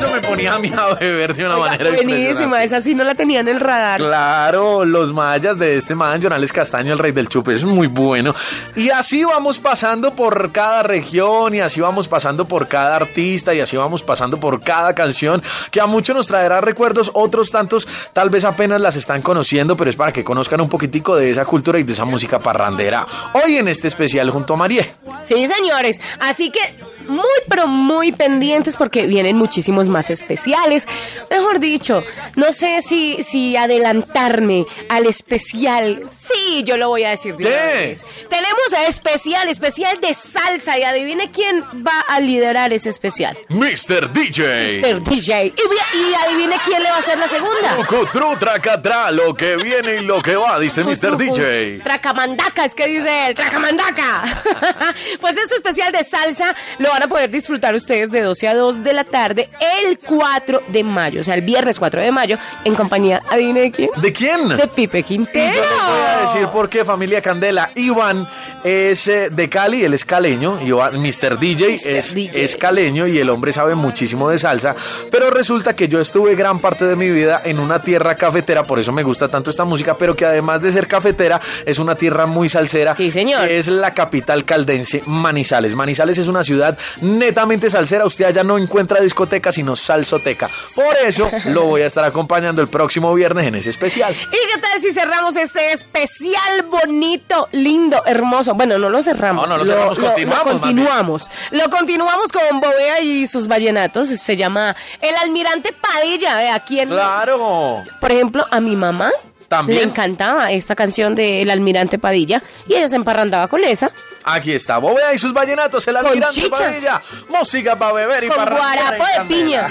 Eso 0.01 0.11
me 0.15 0.21
ponía 0.23 0.55
a 0.55 0.59
mí 0.59 0.73
a 0.75 0.95
beber 0.95 1.35
de 1.35 1.45
una 1.45 1.59
manera 1.59 1.91
Buenísima, 1.91 2.65
esa 2.65 2.81
sí 2.81 2.95
no 2.95 3.05
la 3.05 3.15
tenía 3.15 3.41
en 3.41 3.49
el 3.49 3.61
radar. 3.61 4.01
Claro, 4.01 4.87
los 4.87 5.13
mayas 5.13 5.59
de 5.59 5.77
este 5.77 5.95
man, 5.95 6.23
Jonales 6.23 6.55
Castaño, 6.55 6.95
el 6.95 6.99
rey 6.99 7.13
del 7.13 7.29
chupe, 7.29 7.53
es 7.53 7.65
muy 7.65 7.87
bueno. 7.87 8.35
Y 8.77 8.89
así 8.89 9.25
vamos 9.25 9.59
pasando 9.59 10.15
por 10.15 10.53
cada 10.53 10.83
región, 10.83 11.55
y 11.55 11.61
así 11.61 11.83
vamos 11.83 12.09
pasando 12.09 12.49
por 12.49 12.67
cada 12.67 12.97
artista, 12.97 13.53
y 13.53 13.61
así 13.61 13.77
vamos 13.77 14.03
pasando 14.03 14.41
por 14.41 14.61
cada 14.61 14.95
canción, 14.95 15.43
que 15.71 15.83
a 15.83 15.87
muchos 15.87 16.17
nos 16.17 16.29
traerá 16.29 16.63
recuerdos, 16.63 17.11
otros 17.13 17.51
tantos 17.51 17.87
tal 18.15 18.31
vez 18.31 18.45
apenas 18.45 18.81
las 18.81 18.97
están 18.97 19.21
conociendo, 19.21 19.77
pero 19.77 19.91
es 19.91 19.97
para 19.97 20.13
que 20.13 20.25
conozcan 20.25 20.63
un 20.63 20.71
poquitico 20.71 21.15
de 21.15 21.31
esa 21.31 21.45
cultura 21.45 21.79
y 21.79 21.83
de 21.83 21.93
esa 21.93 22.07
música 22.07 22.39
parrandera. 22.39 23.05
Hoy 23.35 23.59
en 23.59 23.69
este 23.69 23.89
especial 23.89 24.31
junto 24.31 24.55
a 24.55 24.57
Marie. 24.57 24.95
Sí, 25.23 25.47
señores. 25.47 26.01
Así 26.21 26.51
que 26.51 26.61
muy, 27.09 27.25
pero 27.49 27.67
muy 27.67 28.13
pendientes 28.13 28.77
porque 28.77 29.07
vienen 29.07 29.37
muchísimos 29.37 29.89
más 29.89 30.11
especiales. 30.11 30.87
Mejor 31.31 31.59
dicho, 31.61 32.03
no 32.37 32.53
sé 32.53 32.83
si, 32.83 33.23
si 33.23 33.57
adelantarme 33.57 34.67
al 34.89 35.07
especial. 35.07 36.03
Sí, 36.17 36.63
yo 36.65 36.77
lo 36.77 36.89
voy 36.89 37.05
a 37.05 37.11
decir 37.11 37.37
de 37.37 37.47
una 37.47 37.57
¿Qué? 37.57 37.63
vez. 37.79 38.07
Tenemos 38.29 38.73
a 38.77 38.87
especial, 38.87 39.49
especial 39.49 40.01
de 40.01 40.15
salsa 40.15 40.79
y 40.79 40.83
adivine 40.83 41.31
quién 41.31 41.63
va 41.87 42.01
a 42.09 42.21
liderar 42.21 42.73
ese 42.73 42.91
especial. 42.91 43.37
Mr. 43.49 44.13
DJ. 44.13 44.81
Mr. 44.81 45.03
DJ. 45.03 45.47
Y, 45.47 45.51
vi- 45.53 46.01
y 46.01 46.15
adivine 46.15 46.57
quién 46.65 46.83
le 46.83 46.91
va 46.91 46.97
a 46.97 47.01
hacer 47.01 47.19
la 47.19 47.29
segunda. 47.29 47.77
Trucutru, 47.87 48.37
tracatra, 48.39 49.11
lo 49.11 49.35
que 49.35 49.57
viene 49.57 49.97
y 49.97 50.01
lo 50.05 50.21
que 50.23 50.37
va, 50.37 50.59
dice 50.59 50.85
Mr. 50.85 51.17
DJ. 51.17 51.81
Tracamandaca, 51.83 52.65
es 52.65 52.75
que 52.75 52.87
dice 52.87 53.27
él, 53.29 53.35
Tracamandaca. 53.35 54.43
pues 55.21 55.37
este 55.37 55.57
especial 55.57 55.93
de 55.93 56.05
salsa 56.05 56.55
lo 56.79 56.90
van 56.91 57.03
a 57.03 57.09
poder 57.09 57.31
disfrutar 57.31 57.75
ustedes 57.75 58.11
de 58.11 58.21
12 58.21 58.49
a 58.49 58.55
2 58.55 58.83
de 58.83 58.93
la 58.93 59.05
tarde 59.05 59.49
el 59.83 59.99
4 59.99 60.63
de 60.69 60.85
mayo, 60.85 61.21
o 61.21 61.25
sea, 61.25 61.35
el 61.35 61.43
viernes 61.43 61.79
4 61.79 62.03
de 62.03 62.13
mayo, 62.13 62.39
en 62.65 62.75
compañía, 62.75 63.23
adivine 63.31 63.61
de 63.61 63.71
quién. 63.71 63.91
¿De 63.97 64.13
quién? 64.13 64.49
De 64.49 64.69
Pipe 64.69 65.03
Quintero. 65.03 65.53
Y 65.53 65.57
yo 65.57 65.63
les 65.63 65.71
voy 65.71 66.01
a 66.01 66.33
decir 66.33 66.49
por 66.49 66.69
qué, 66.69 66.85
familia 66.85 67.21
Candela. 67.21 67.71
Iván 67.75 68.29
es 68.65 69.09
eh, 69.09 69.31
de 69.31 69.49
Cali, 69.49 69.85
él 69.85 69.95
es 69.95 70.05
caleño. 70.05 70.61
Iván, 70.63 71.01
Mr. 71.01 71.39
DJ, 71.39 71.75
es, 71.75 72.15
es 72.15 72.57
caleño 72.57 73.07
y 73.07 73.19
el 73.19 73.31
hombre 73.31 73.53
sabe 73.53 73.75
muchísimo 73.75 74.29
de 74.31 74.39
salsa. 74.39 74.75
Pero 75.11 75.31
resulta 75.31 75.75
que 75.75 75.89
yo 75.89 76.01
estuve 76.01 76.35
gran 76.35 76.59
parte 76.59 76.85
de 76.85 76.97
mi 76.97 77.11
vida 77.11 77.43
en 77.45 77.59
una 77.59 77.83
tierra 77.83 78.15
cafetera, 78.15 78.65
por 78.65 78.79
eso 78.79 78.93
me 78.93 79.03
gusta 79.03 79.29
tanto 79.29 79.51
esta 79.51 79.65
música, 79.65 79.97
pero 79.97 80.15
que 80.15 80.25
además 80.25 80.63
de 80.63 80.73
ser 80.73 80.87
cafetera, 80.87 81.41
es 81.65 81.79
una 81.79 81.95
tierra 81.95 82.27
muy 82.27 82.49
salsera. 82.49 82.95
Sí, 82.97 83.11
señor. 83.11 83.47
Que 83.47 83.59
es 83.59 83.69
la 83.69 83.95
capital 83.95 84.45
caldense, 84.45 85.03
Manizales. 85.07 85.75
Manizales 85.75 86.19
es 86.19 86.29
una 86.29 86.45
ciudad 86.45 86.77
netamente 87.01 87.71
salsera. 87.71 88.05
Usted 88.05 88.27
allá 88.27 88.45
no 88.45 88.59
encuentra 88.59 89.01
discoteca, 89.01 89.53
sino 89.53 89.77
salsoteca. 89.77 90.49
Por 90.75 90.97
eso 91.05 91.31
lo 91.47 91.65
voy 91.65 91.83
a 91.83 91.87
estar 91.87 92.05
acompañando 92.05 92.63
el 92.63 92.69
próximo 92.69 93.13
viernes 93.15 93.47
en 93.47 93.55
ese 93.55 93.71
especial. 93.71 94.15
¿Y 94.15 94.55
qué 94.55 94.61
tal 94.61 94.81
si 94.81 94.93
cerramos 94.93 95.37
este 95.37 95.73
especial 95.73 96.63
bonito, 96.71 97.49
lindo, 97.53 98.03
hermoso? 98.07 98.55
Bueno, 98.55 98.79
no 98.79 98.91
lo 98.91 99.03
cerramos. 99.03 99.49
No, 99.49 99.57
no 99.57 99.65
lo 99.65 99.67
cerramos, 99.67 99.99
Lo, 99.99 100.43
continuamos. 100.43 101.31
Lo 101.51 101.71
continuamos 101.71 102.33
con 102.33 102.61
Bobea 102.61 103.01
y 103.01 103.27
sus 103.27 103.49
vallenatos. 103.49 104.09
Se 104.09 104.37
llama 104.37 104.77
El 105.01 105.15
Almirante 105.17 105.73
Padilla. 105.73 106.55
Aquí 106.55 106.81
en... 106.81 106.89
Claro. 106.89 107.83
Por 108.01 108.13
ejemplo, 108.13 108.47
a 108.51 108.61
mi 108.61 108.77
mamá 108.77 109.11
También. 109.51 109.79
le 109.81 109.85
encantaba 109.87 110.53
esta 110.53 110.77
canción 110.77 111.17
de 111.17 111.43
El 111.43 111.51
Almirante 111.51 111.99
Padilla 111.99 112.41
y 112.69 112.75
ella 112.75 112.87
se 112.89 112.95
emparrandaba 112.95 113.49
con 113.49 113.65
esa. 113.65 113.91
Aquí 114.23 114.53
está 114.53 114.79
Bobea 114.79 115.13
y 115.13 115.19
sus 115.19 115.33
vallenatos, 115.33 115.89
el 115.89 115.97
almirante 115.97 116.37
chicha. 116.41 116.57
Padilla. 116.57 117.03
Música 117.29 117.77
para 117.77 117.93
beber 117.95 118.23
y 118.25 118.29
Con 118.29 118.37
para 118.37 118.57
guarapo 118.57 118.93
en 118.95 118.99
de 118.99 119.05
Candela. 119.17 119.27
piña. 119.27 119.67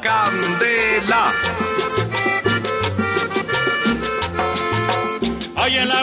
Candela. 0.00 1.32
Hay 5.56 5.76
en 5.78 5.88
la 5.88 6.02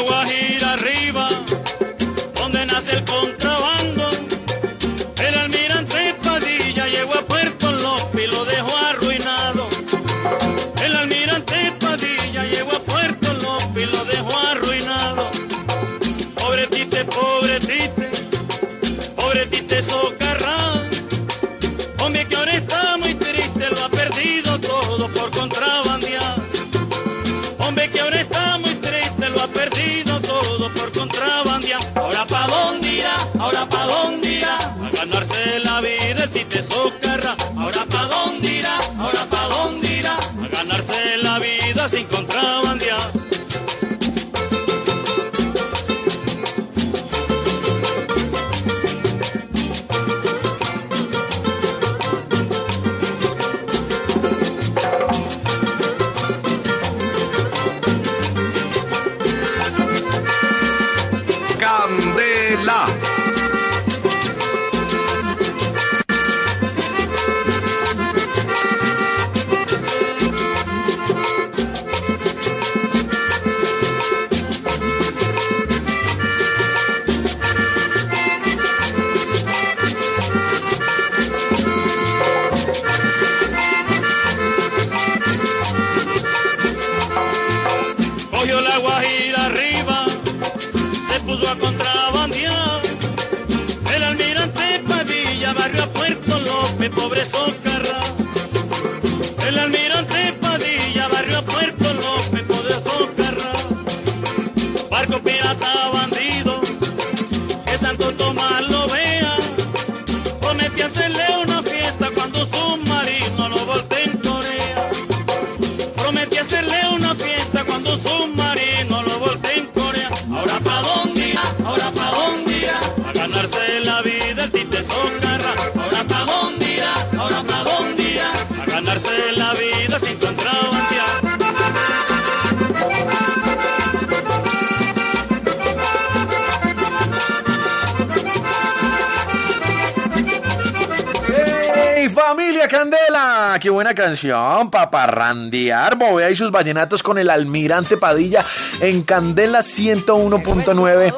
Canción! 143.96 144.70
Paparrandear, 144.70 145.98
bobea 145.98 146.30
y 146.30 146.36
sus 146.36 146.52
vallenatos 146.52 147.04
con 147.04 147.18
el 147.18 147.30
almirante 147.30 147.98
Padilla 147.98 148.46
en 148.80 149.04
Candela 149.04 149.60
101.9. 149.60 151.14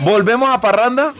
¿Volvemos 0.00 0.50
a 0.50 0.60
Parranda? 0.60 1.12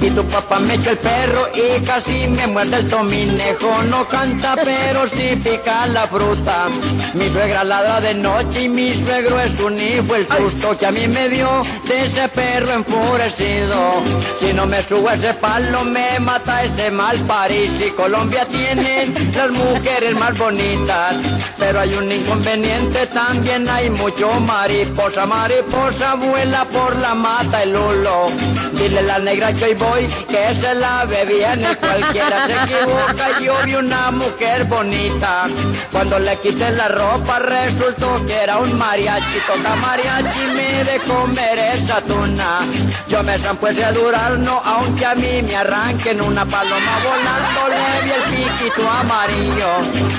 Y 0.00 0.10
tu 0.10 0.24
papá 0.24 0.58
me 0.60 0.74
echó 0.74 0.90
el 0.90 0.98
perro 0.98 1.48
y 1.54 1.84
casi 1.84 2.28
me 2.28 2.46
muerde 2.46 2.76
el 2.76 2.88
tominejo. 2.88 3.82
No 3.90 4.06
canta, 4.08 4.54
pero 4.64 5.08
sí 5.10 5.36
pica 5.36 5.86
la 5.88 6.06
fruta. 6.06 6.68
Mi 7.14 7.28
suegra 7.28 7.62
ladra 7.64 8.00
de 8.00 8.14
noche 8.14 8.62
y 8.62 8.68
mi 8.68 8.94
suegro 8.94 9.40
es 9.40 9.60
un 9.60 9.78
hijo. 9.78 10.14
El 10.14 10.28
susto 10.28 10.76
que 10.78 10.86
a 10.86 10.92
mí 10.92 11.06
me 11.08 11.28
dio 11.28 11.62
de 11.86 12.06
ese 12.06 12.28
perro 12.28 12.72
enfurecido. 12.72 13.92
Si 14.40 14.52
no 14.52 14.66
me 14.66 14.82
subo 14.82 15.08
a 15.08 15.14
ese 15.14 15.34
palo, 15.34 15.65
me 15.84 16.18
mata 16.20 16.64
ese 16.64 16.90
mal 16.90 17.16
París. 17.20 17.72
Y 17.80 17.90
Colombia 17.90 18.44
tiene 18.46 19.06
las 19.34 19.50
mujeres 19.50 20.14
más 20.14 20.36
bonitas. 20.38 21.16
Pero 21.58 21.80
hay 21.80 21.94
un 21.94 22.10
inconveniente, 22.10 23.06
también 23.08 23.68
hay 23.68 23.90
mucho 23.90 24.28
mariposa. 24.40 25.26
Mariposa 25.26 26.14
vuela 26.14 26.64
por 26.66 26.96
la 26.96 27.14
mata 27.14 27.62
el 27.62 27.74
hulo. 27.74 28.28
Dile 28.72 29.02
la 29.02 29.18
negra 29.18 29.52
que 29.52 29.64
hoy 29.64 29.74
voy, 29.74 30.06
que 30.28 30.54
se 30.54 30.74
la 30.74 31.04
ve 31.04 31.24
bien. 31.24 31.60
y 31.62 31.74
Cualquiera 31.76 32.46
se 32.46 32.52
equivoca, 32.52 33.40
yo 33.40 33.54
vi 33.64 33.74
una 33.74 34.10
mujer 34.10 34.64
bonita. 34.64 35.46
Cuando 35.90 36.18
le 36.18 36.36
quité 36.38 36.70
la 36.72 36.88
ropa, 36.88 37.38
resultó 37.38 38.24
que 38.26 38.34
era 38.34 38.58
un 38.58 38.76
mariachi. 38.76 39.38
Toca 39.46 39.74
mariachi, 39.76 40.46
me 40.54 40.84
de 40.84 40.98
comer 41.00 41.58
esa 41.74 42.00
tuna. 42.02 42.60
Yo 43.08 43.22
me 43.22 43.38
zampuese 43.38 43.84
a 43.84 43.92
durarno, 43.92 44.60
aunque 44.64 45.06
a 45.06 45.14
mí 45.14 45.42
me 45.42 45.55
arranquen 45.56 46.20
una 46.20 46.44
paloma 46.44 46.98
volando. 47.04 47.60
Le 47.68 48.14
el 48.14 48.22
piquito 48.22 48.88
amarillo. 48.88 49.68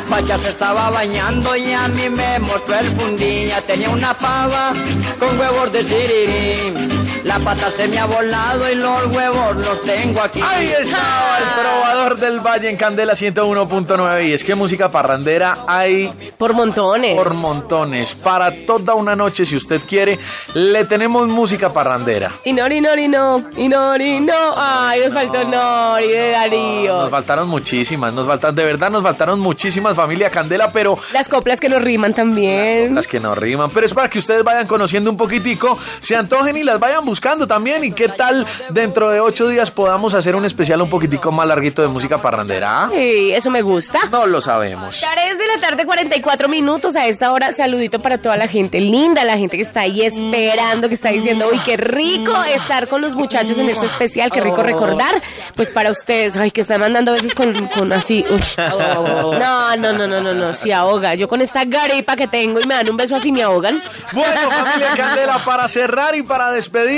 Pacha 0.10 0.38
se 0.38 0.50
estaba 0.50 0.90
bañando 0.90 1.56
y 1.56 1.72
a 1.74 1.88
mí 1.88 2.10
me 2.10 2.40
mostró 2.40 2.80
el 2.80 2.88
fundilla. 2.98 3.62
Tenía 3.62 3.90
una 3.90 4.18
pava 4.18 4.74
con 5.20 5.40
huevos 5.40 5.72
de 5.72 5.84
sirirí. 5.84 7.07
La 7.28 7.40
pata 7.40 7.70
se 7.70 7.90
me 7.90 8.00
ha 8.00 8.06
volado 8.06 8.72
y 8.72 8.76
los 8.76 9.06
huevos 9.08 9.58
los 9.58 9.82
tengo 9.84 10.22
aquí. 10.22 10.40
Ahí 10.42 10.68
estaba 10.68 11.38
el 11.40 11.62
trovador 11.62 12.18
del 12.18 12.40
Valle 12.40 12.70
en 12.70 12.78
Candela 12.78 13.14
101.9. 13.14 14.30
Y 14.30 14.34
es 14.34 14.46
que 14.46 14.56
música 14.56 14.90
parrandera 14.90 15.58
hay 15.68 16.10
por 16.38 16.54
montones. 16.54 17.16
Por 17.16 17.34
montones. 17.34 18.16
Para 18.16 18.52
toda 18.66 18.94
una 18.94 19.14
noche, 19.18 19.46
si 19.46 19.58
usted 19.58 19.82
quiere, 19.88 20.18
le 20.54 20.86
tenemos 20.86 21.28
música 21.28 21.74
parrandera. 21.74 22.32
Y 22.46 22.54
Nori, 22.54 22.80
Nori, 22.80 23.10
no. 23.10 23.44
Y 23.58 23.68
Nori, 23.68 24.22
no. 24.22 24.54
Ay, 24.56 25.02
nos 25.04 25.14
faltó 25.14 25.44
Nori 25.44 26.08
de 26.08 26.32
Darío. 26.32 27.02
Nos 27.02 27.12
faltaron 27.12 27.50
muchísimas, 27.50 28.14
nos 28.14 28.26
faltan, 28.26 28.56
de 28.56 28.64
verdad 28.64 28.90
nos 28.90 29.04
faltaron 29.04 29.40
muchísimas 29.42 29.96
familia 29.98 30.30
Candela, 30.30 30.72
pero 30.72 30.98
Las 31.12 31.28
coplas 31.28 31.60
que 31.60 31.68
nos 31.68 31.82
riman 31.82 32.14
también. 32.14 32.96
las 32.96 33.06
que 33.06 33.20
no 33.20 33.36
riman. 33.36 33.70
Pero 33.74 33.86
es 33.86 33.94
para 33.94 34.10
que 34.10 34.20
ustedes 34.20 34.46
vayan 34.46 34.66
conociendo 34.66 35.12
un 35.12 35.18
poquitico, 35.18 35.78
se 36.00 36.16
antojen 36.16 36.56
y 36.56 36.64
las 36.64 36.80
vayan 36.80 37.04
buscando 37.04 37.17
también. 37.22 37.84
Y 37.84 37.92
qué 37.92 38.08
tal 38.10 38.46
dentro 38.70 39.10
de 39.10 39.20
ocho 39.20 39.48
días 39.48 39.72
podamos 39.72 40.14
hacer 40.14 40.36
un 40.36 40.46
especial 40.46 40.82
un 40.82 40.90
poquitico 40.90 41.32
más 41.32 41.48
larguito 41.48 41.82
de 41.82 41.88
música 41.88 42.18
parrandera. 42.18 42.84
¿ah? 42.84 42.90
Sí, 42.92 43.32
eso 43.34 43.50
me 43.50 43.62
gusta. 43.62 44.00
No 44.12 44.26
lo 44.26 44.42
sabemos. 44.42 45.00
3 45.00 45.38
de 45.38 45.48
la 45.48 45.60
tarde, 45.60 45.86
44 45.86 46.48
minutos 46.48 46.96
a 46.96 47.08
esta 47.08 47.32
hora. 47.32 47.52
Saludito 47.54 48.00
para 48.00 48.18
toda 48.18 48.38
la 48.38 48.48
gente 48.48 48.80
linda, 48.80 49.24
la 49.26 49.38
gente 49.38 49.58
que 49.58 49.64
está 49.64 49.82
ahí 49.82 50.04
esperando, 50.04 50.88
que 50.88 50.94
está 50.94 51.10
diciendo, 51.10 51.48
uy, 51.52 51.60
qué 51.66 51.78
rico 51.78 52.34
estar 52.44 52.88
con 52.88 53.02
los 53.02 53.16
muchachos 53.16 53.58
en 53.58 53.70
este 53.70 53.86
especial, 53.86 54.32
qué 54.32 54.42
rico 54.42 54.64
recordar. 54.64 55.22
Pues 55.56 55.70
para 55.70 55.92
ustedes, 55.92 56.38
ay, 56.38 56.52
que 56.52 56.62
están 56.62 56.80
mandando 56.82 57.12
besos 57.14 57.34
con, 57.34 57.54
con 57.68 57.92
así. 57.94 58.26
uy. 58.30 58.42
No, 58.58 59.76
no, 59.78 59.94
no, 59.94 60.08
no, 60.08 60.22
no, 60.22 60.34
no, 60.34 60.54
si 60.54 60.72
ahoga. 60.72 61.16
Yo 61.16 61.28
con 61.28 61.42
esta 61.42 61.66
garepa 61.66 62.16
que 62.16 62.28
tengo 62.28 62.60
y 62.60 62.66
me 62.66 62.76
dan 62.76 62.90
un 62.90 62.98
beso 62.98 63.16
así 63.16 63.32
me 63.32 63.44
ahogan. 63.44 63.82
Bueno, 64.14 64.52
familia 64.52 64.94
Candela, 64.96 65.44
para 65.44 65.68
cerrar 65.68 66.16
y 66.16 66.24
para 66.24 66.52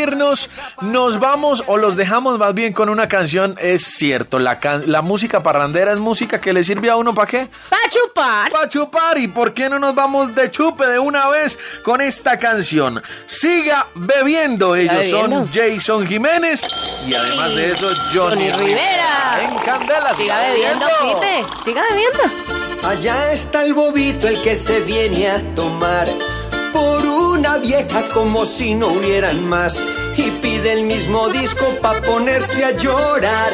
despedirnos, 0.05 0.49
nos 0.81 1.19
vamos 1.19 1.63
o 1.67 1.77
los 1.77 1.95
dejamos 1.95 2.37
más 2.37 2.53
bien 2.53 2.73
con 2.73 2.89
una 2.89 3.07
canción. 3.07 3.55
Es 3.59 3.83
cierto, 3.83 4.39
la, 4.39 4.59
can- 4.59 4.83
la 4.91 5.01
música 5.01 5.43
parrandera 5.43 5.91
es 5.93 5.99
música 5.99 6.39
que 6.39 6.53
le 6.53 6.63
sirve 6.63 6.89
a 6.89 6.95
uno 6.95 7.13
para 7.13 7.27
qué? 7.27 7.47
Para 7.69 7.81
chupar. 7.89 8.51
Para 8.51 8.69
chupar. 8.69 9.17
¿Y 9.17 9.27
por 9.27 9.53
qué 9.53 9.69
no 9.69 9.79
nos 9.79 9.95
vamos 9.95 10.33
de 10.35 10.49
chupe 10.51 10.85
de 10.87 10.99
una 10.99 11.27
vez 11.29 11.57
con 11.83 12.01
esta 12.01 12.37
canción? 12.39 13.01
Siga 13.25 13.85
bebiendo. 13.95 14.75
Ellos 14.75 15.07
son. 15.09 15.49
Jason 15.51 16.07
Jiménez 16.07 16.61
y 17.07 17.13
además 17.13 17.55
de 17.55 17.71
eso, 17.71 17.87
Johnny, 18.13 18.49
Johnny 18.49 18.65
Rivera. 18.67 19.39
En 19.41 19.55
Candela. 19.59 20.13
Siga 20.15 20.39
bebiendo, 20.41 20.85
Pipe. 21.01 21.43
Siga 21.63 21.81
bebiendo. 21.89 22.87
Allá 22.87 23.33
está 23.33 23.63
el 23.63 23.73
bobito, 23.73 24.27
el 24.27 24.41
que 24.41 24.55
se 24.55 24.79
viene 24.81 25.29
a 25.29 25.55
tomar 25.55 26.07
por 26.71 27.05
una 27.05 27.57
vieja 27.57 28.01
como 28.13 28.45
si 28.45 28.73
no 28.73 28.87
hubieran 28.87 29.47
más. 29.47 29.79
Y 30.17 30.29
pide 30.41 30.73
el 30.73 30.83
mismo 30.83 31.29
disco 31.29 31.65
pa' 31.81 32.01
ponerse 32.01 32.65
a 32.65 32.71
llorar. 32.71 33.51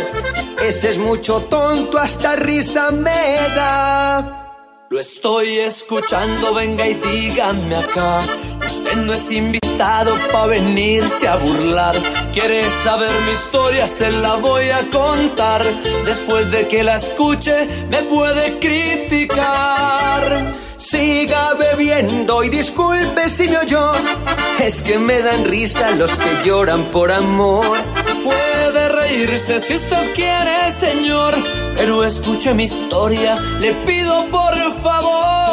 Ese 0.64 0.92
es 0.92 0.98
mucho 0.98 1.42
tonto, 1.42 1.98
hasta 1.98 2.36
risa 2.36 2.92
me 2.92 3.38
da. 3.56 4.42
Lo 4.90 5.00
estoy 5.00 5.58
escuchando, 5.58 6.54
venga 6.54 6.88
y 6.88 6.94
dígame 6.94 7.76
acá. 7.76 8.22
Usted 8.66 8.96
no 8.98 9.14
es 9.14 9.32
invitado 9.32 10.16
pa' 10.32 10.48
venirse 10.48 11.28
a 11.28 11.36
burlar. 11.38 11.96
Quiere 12.32 12.70
saber 12.84 13.12
mi 13.26 13.32
historia, 13.32 13.88
se 13.88 14.12
la 14.12 14.36
voy 14.36 14.70
a 14.70 14.82
contar. 14.90 15.64
Después 16.06 16.50
de 16.52 16.68
que 16.68 16.84
la 16.84 16.96
escuche, 16.96 17.68
me 17.90 18.04
puede 18.04 18.60
criticar. 18.60 20.65
Siga 20.78 21.54
bebiendo 21.54 22.44
y 22.44 22.50
disculpe 22.50 23.30
si 23.30 23.48
me 23.48 23.58
oyó. 23.58 23.92
Es 24.60 24.82
que 24.82 24.98
me 24.98 25.22
dan 25.22 25.46
risa 25.46 25.92
los 25.92 26.12
que 26.12 26.44
lloran 26.44 26.84
por 26.86 27.12
amor. 27.12 27.78
Puede 28.24 28.90
reírse 28.90 29.60
si 29.60 29.76
usted 29.76 30.14
quiere, 30.14 30.72
señor. 30.72 31.34
Pero 31.76 32.04
escuche 32.04 32.54
mi 32.54 32.64
historia, 32.66 33.36
le 33.60 33.74
pido 33.86 34.26
por 34.32 34.54
favor. 34.82 35.45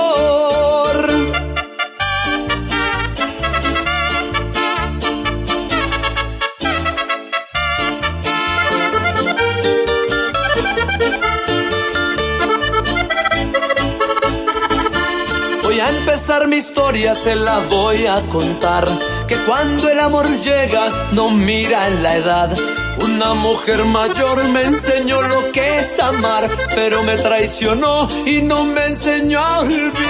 Empezar 16.02 16.48
mi 16.48 16.56
historia, 16.56 17.14
se 17.14 17.36
la 17.36 17.60
voy 17.70 18.06
a 18.06 18.22
contar. 18.22 18.84
Que 19.28 19.36
cuando 19.46 19.88
el 19.88 20.00
amor 20.00 20.26
llega, 20.42 20.88
no 21.12 21.30
mira 21.30 21.86
en 21.86 22.02
la 22.02 22.16
edad. 22.16 22.58
Una 23.04 23.34
mujer 23.34 23.84
mayor 23.84 24.42
me 24.48 24.64
enseñó 24.64 25.22
lo 25.22 25.52
que 25.52 25.78
es 25.78 26.00
amar, 26.00 26.50
pero 26.74 27.04
me 27.04 27.16
traicionó 27.16 28.08
y 28.26 28.42
no 28.42 28.64
me 28.64 28.86
enseñó 28.86 29.38
a 29.38 29.60
olvidar. 29.60 30.02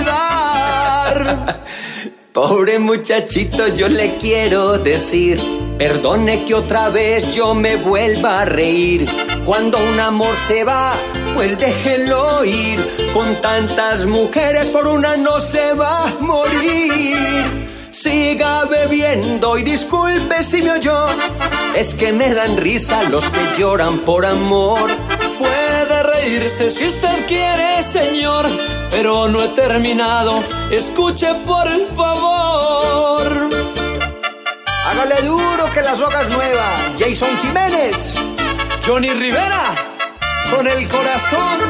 Pobre 2.32 2.78
muchachito, 2.78 3.69
yo 3.69 3.89
le 3.89 4.16
quiero 4.16 4.78
decir, 4.78 5.39
perdone 5.77 6.44
que 6.44 6.55
otra 6.55 6.89
vez 6.89 7.35
yo 7.35 7.52
me 7.52 7.77
vuelva 7.77 8.40
a 8.40 8.44
reír. 8.47 9.06
Cuando 9.44 9.78
un 9.78 9.98
amor 9.98 10.35
se 10.47 10.62
va, 10.62 10.93
pues 11.35 11.59
déjelo 11.59 12.44
ir. 12.44 12.78
Con 13.12 13.35
tantas 13.40 14.06
mujeres 14.06 14.69
por 14.69 14.86
una 14.86 15.16
no 15.16 15.40
se 15.40 15.74
va 15.74 16.05
a 16.05 16.12
morir. 16.20 17.69
Siga 17.90 18.64
bebiendo 18.64 19.59
y 19.59 19.64
disculpe 19.64 20.43
si 20.44 20.62
me 20.62 20.73
oyó. 20.73 21.06
Es 21.74 21.94
que 21.94 22.12
me 22.12 22.32
dan 22.32 22.56
risa 22.56 23.02
los 23.10 23.24
que 23.24 23.59
lloran 23.59 23.98
por 23.98 24.24
amor. 24.24 24.90
Puede 25.39 26.02
reírse 26.02 26.70
si 26.70 26.86
usted 26.86 27.27
quiere, 27.27 27.82
señor, 27.82 28.47
pero 28.90 29.28
no 29.28 29.43
he 29.43 29.48
terminado. 29.48 30.43
Escuche 30.70 31.35
por 31.47 31.69
favor. 31.97 33.51
Hágale 34.86 35.23
duro 35.23 35.70
que 35.73 35.82
la 35.82 35.97
soga 35.97 36.23
es 36.23 36.28
nueva. 36.28 36.66
Jason 36.98 37.36
Jiménez. 37.39 38.31
Johnny 38.84 39.10
Rivera, 39.10 39.74
con 40.52 40.66
el 40.66 40.88
corazón. 40.88 41.60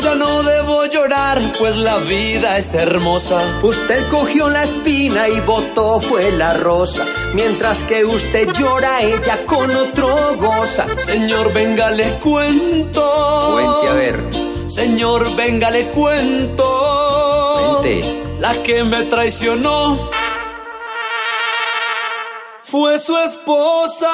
Ya 0.00 0.14
no 0.14 0.42
debo 0.44 0.86
llorar, 0.86 1.40
pues 1.58 1.76
la 1.76 1.96
vida 1.98 2.56
es 2.56 2.72
hermosa. 2.74 3.42
Usted 3.64 4.08
cogió 4.10 4.48
la 4.48 4.62
espina 4.62 5.28
y 5.28 5.40
botó 5.40 6.00
fue 6.00 6.30
la 6.30 6.54
rosa. 6.54 7.04
Mientras 7.34 7.82
que 7.82 8.04
usted 8.04 8.48
llora, 8.52 9.02
ella 9.02 9.44
con 9.46 9.74
otro 9.74 10.36
goza. 10.38 10.86
Señor, 10.98 11.52
venga, 11.52 11.90
le 11.90 12.10
cuento. 12.20 13.50
Cuente 13.54 13.88
a 13.88 13.94
ver. 13.94 14.24
Señor, 14.68 15.34
venga, 15.34 15.70
le 15.70 15.86
cuento. 15.86 17.80
Cuente. 17.82 18.22
La 18.38 18.54
que 18.62 18.84
me 18.84 19.02
traicionó 19.04 19.98
fue 22.74 22.98
su 22.98 23.16
esposa. 23.16 24.08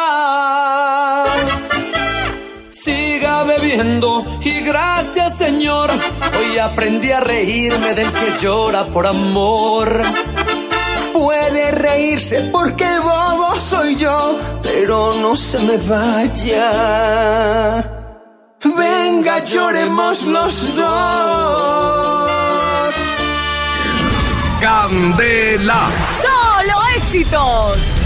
Siga 2.68 3.42
bebiendo 3.44 4.22
y 4.42 4.60
gracias 4.60 5.38
Señor, 5.38 5.90
hoy 6.38 6.58
aprendí 6.58 7.10
a 7.10 7.20
reírme 7.20 7.94
del 7.94 8.12
que 8.12 8.36
llora 8.38 8.84
por 8.84 9.06
amor. 9.06 10.02
Puede 11.14 11.70
reírse 11.70 12.50
porque 12.52 12.84
bobo 12.98 13.58
soy 13.58 13.96
yo, 13.96 14.38
pero 14.62 15.14
no 15.14 15.34
se 15.36 15.58
me 15.60 15.78
vaya. 15.78 16.70
Venga, 18.62 19.42
lloremos 19.42 20.24
los 20.24 20.76
dos. 20.76 21.64
Candela. 24.60 25.88
Solo 26.20 26.74
éxitos. 26.98 27.99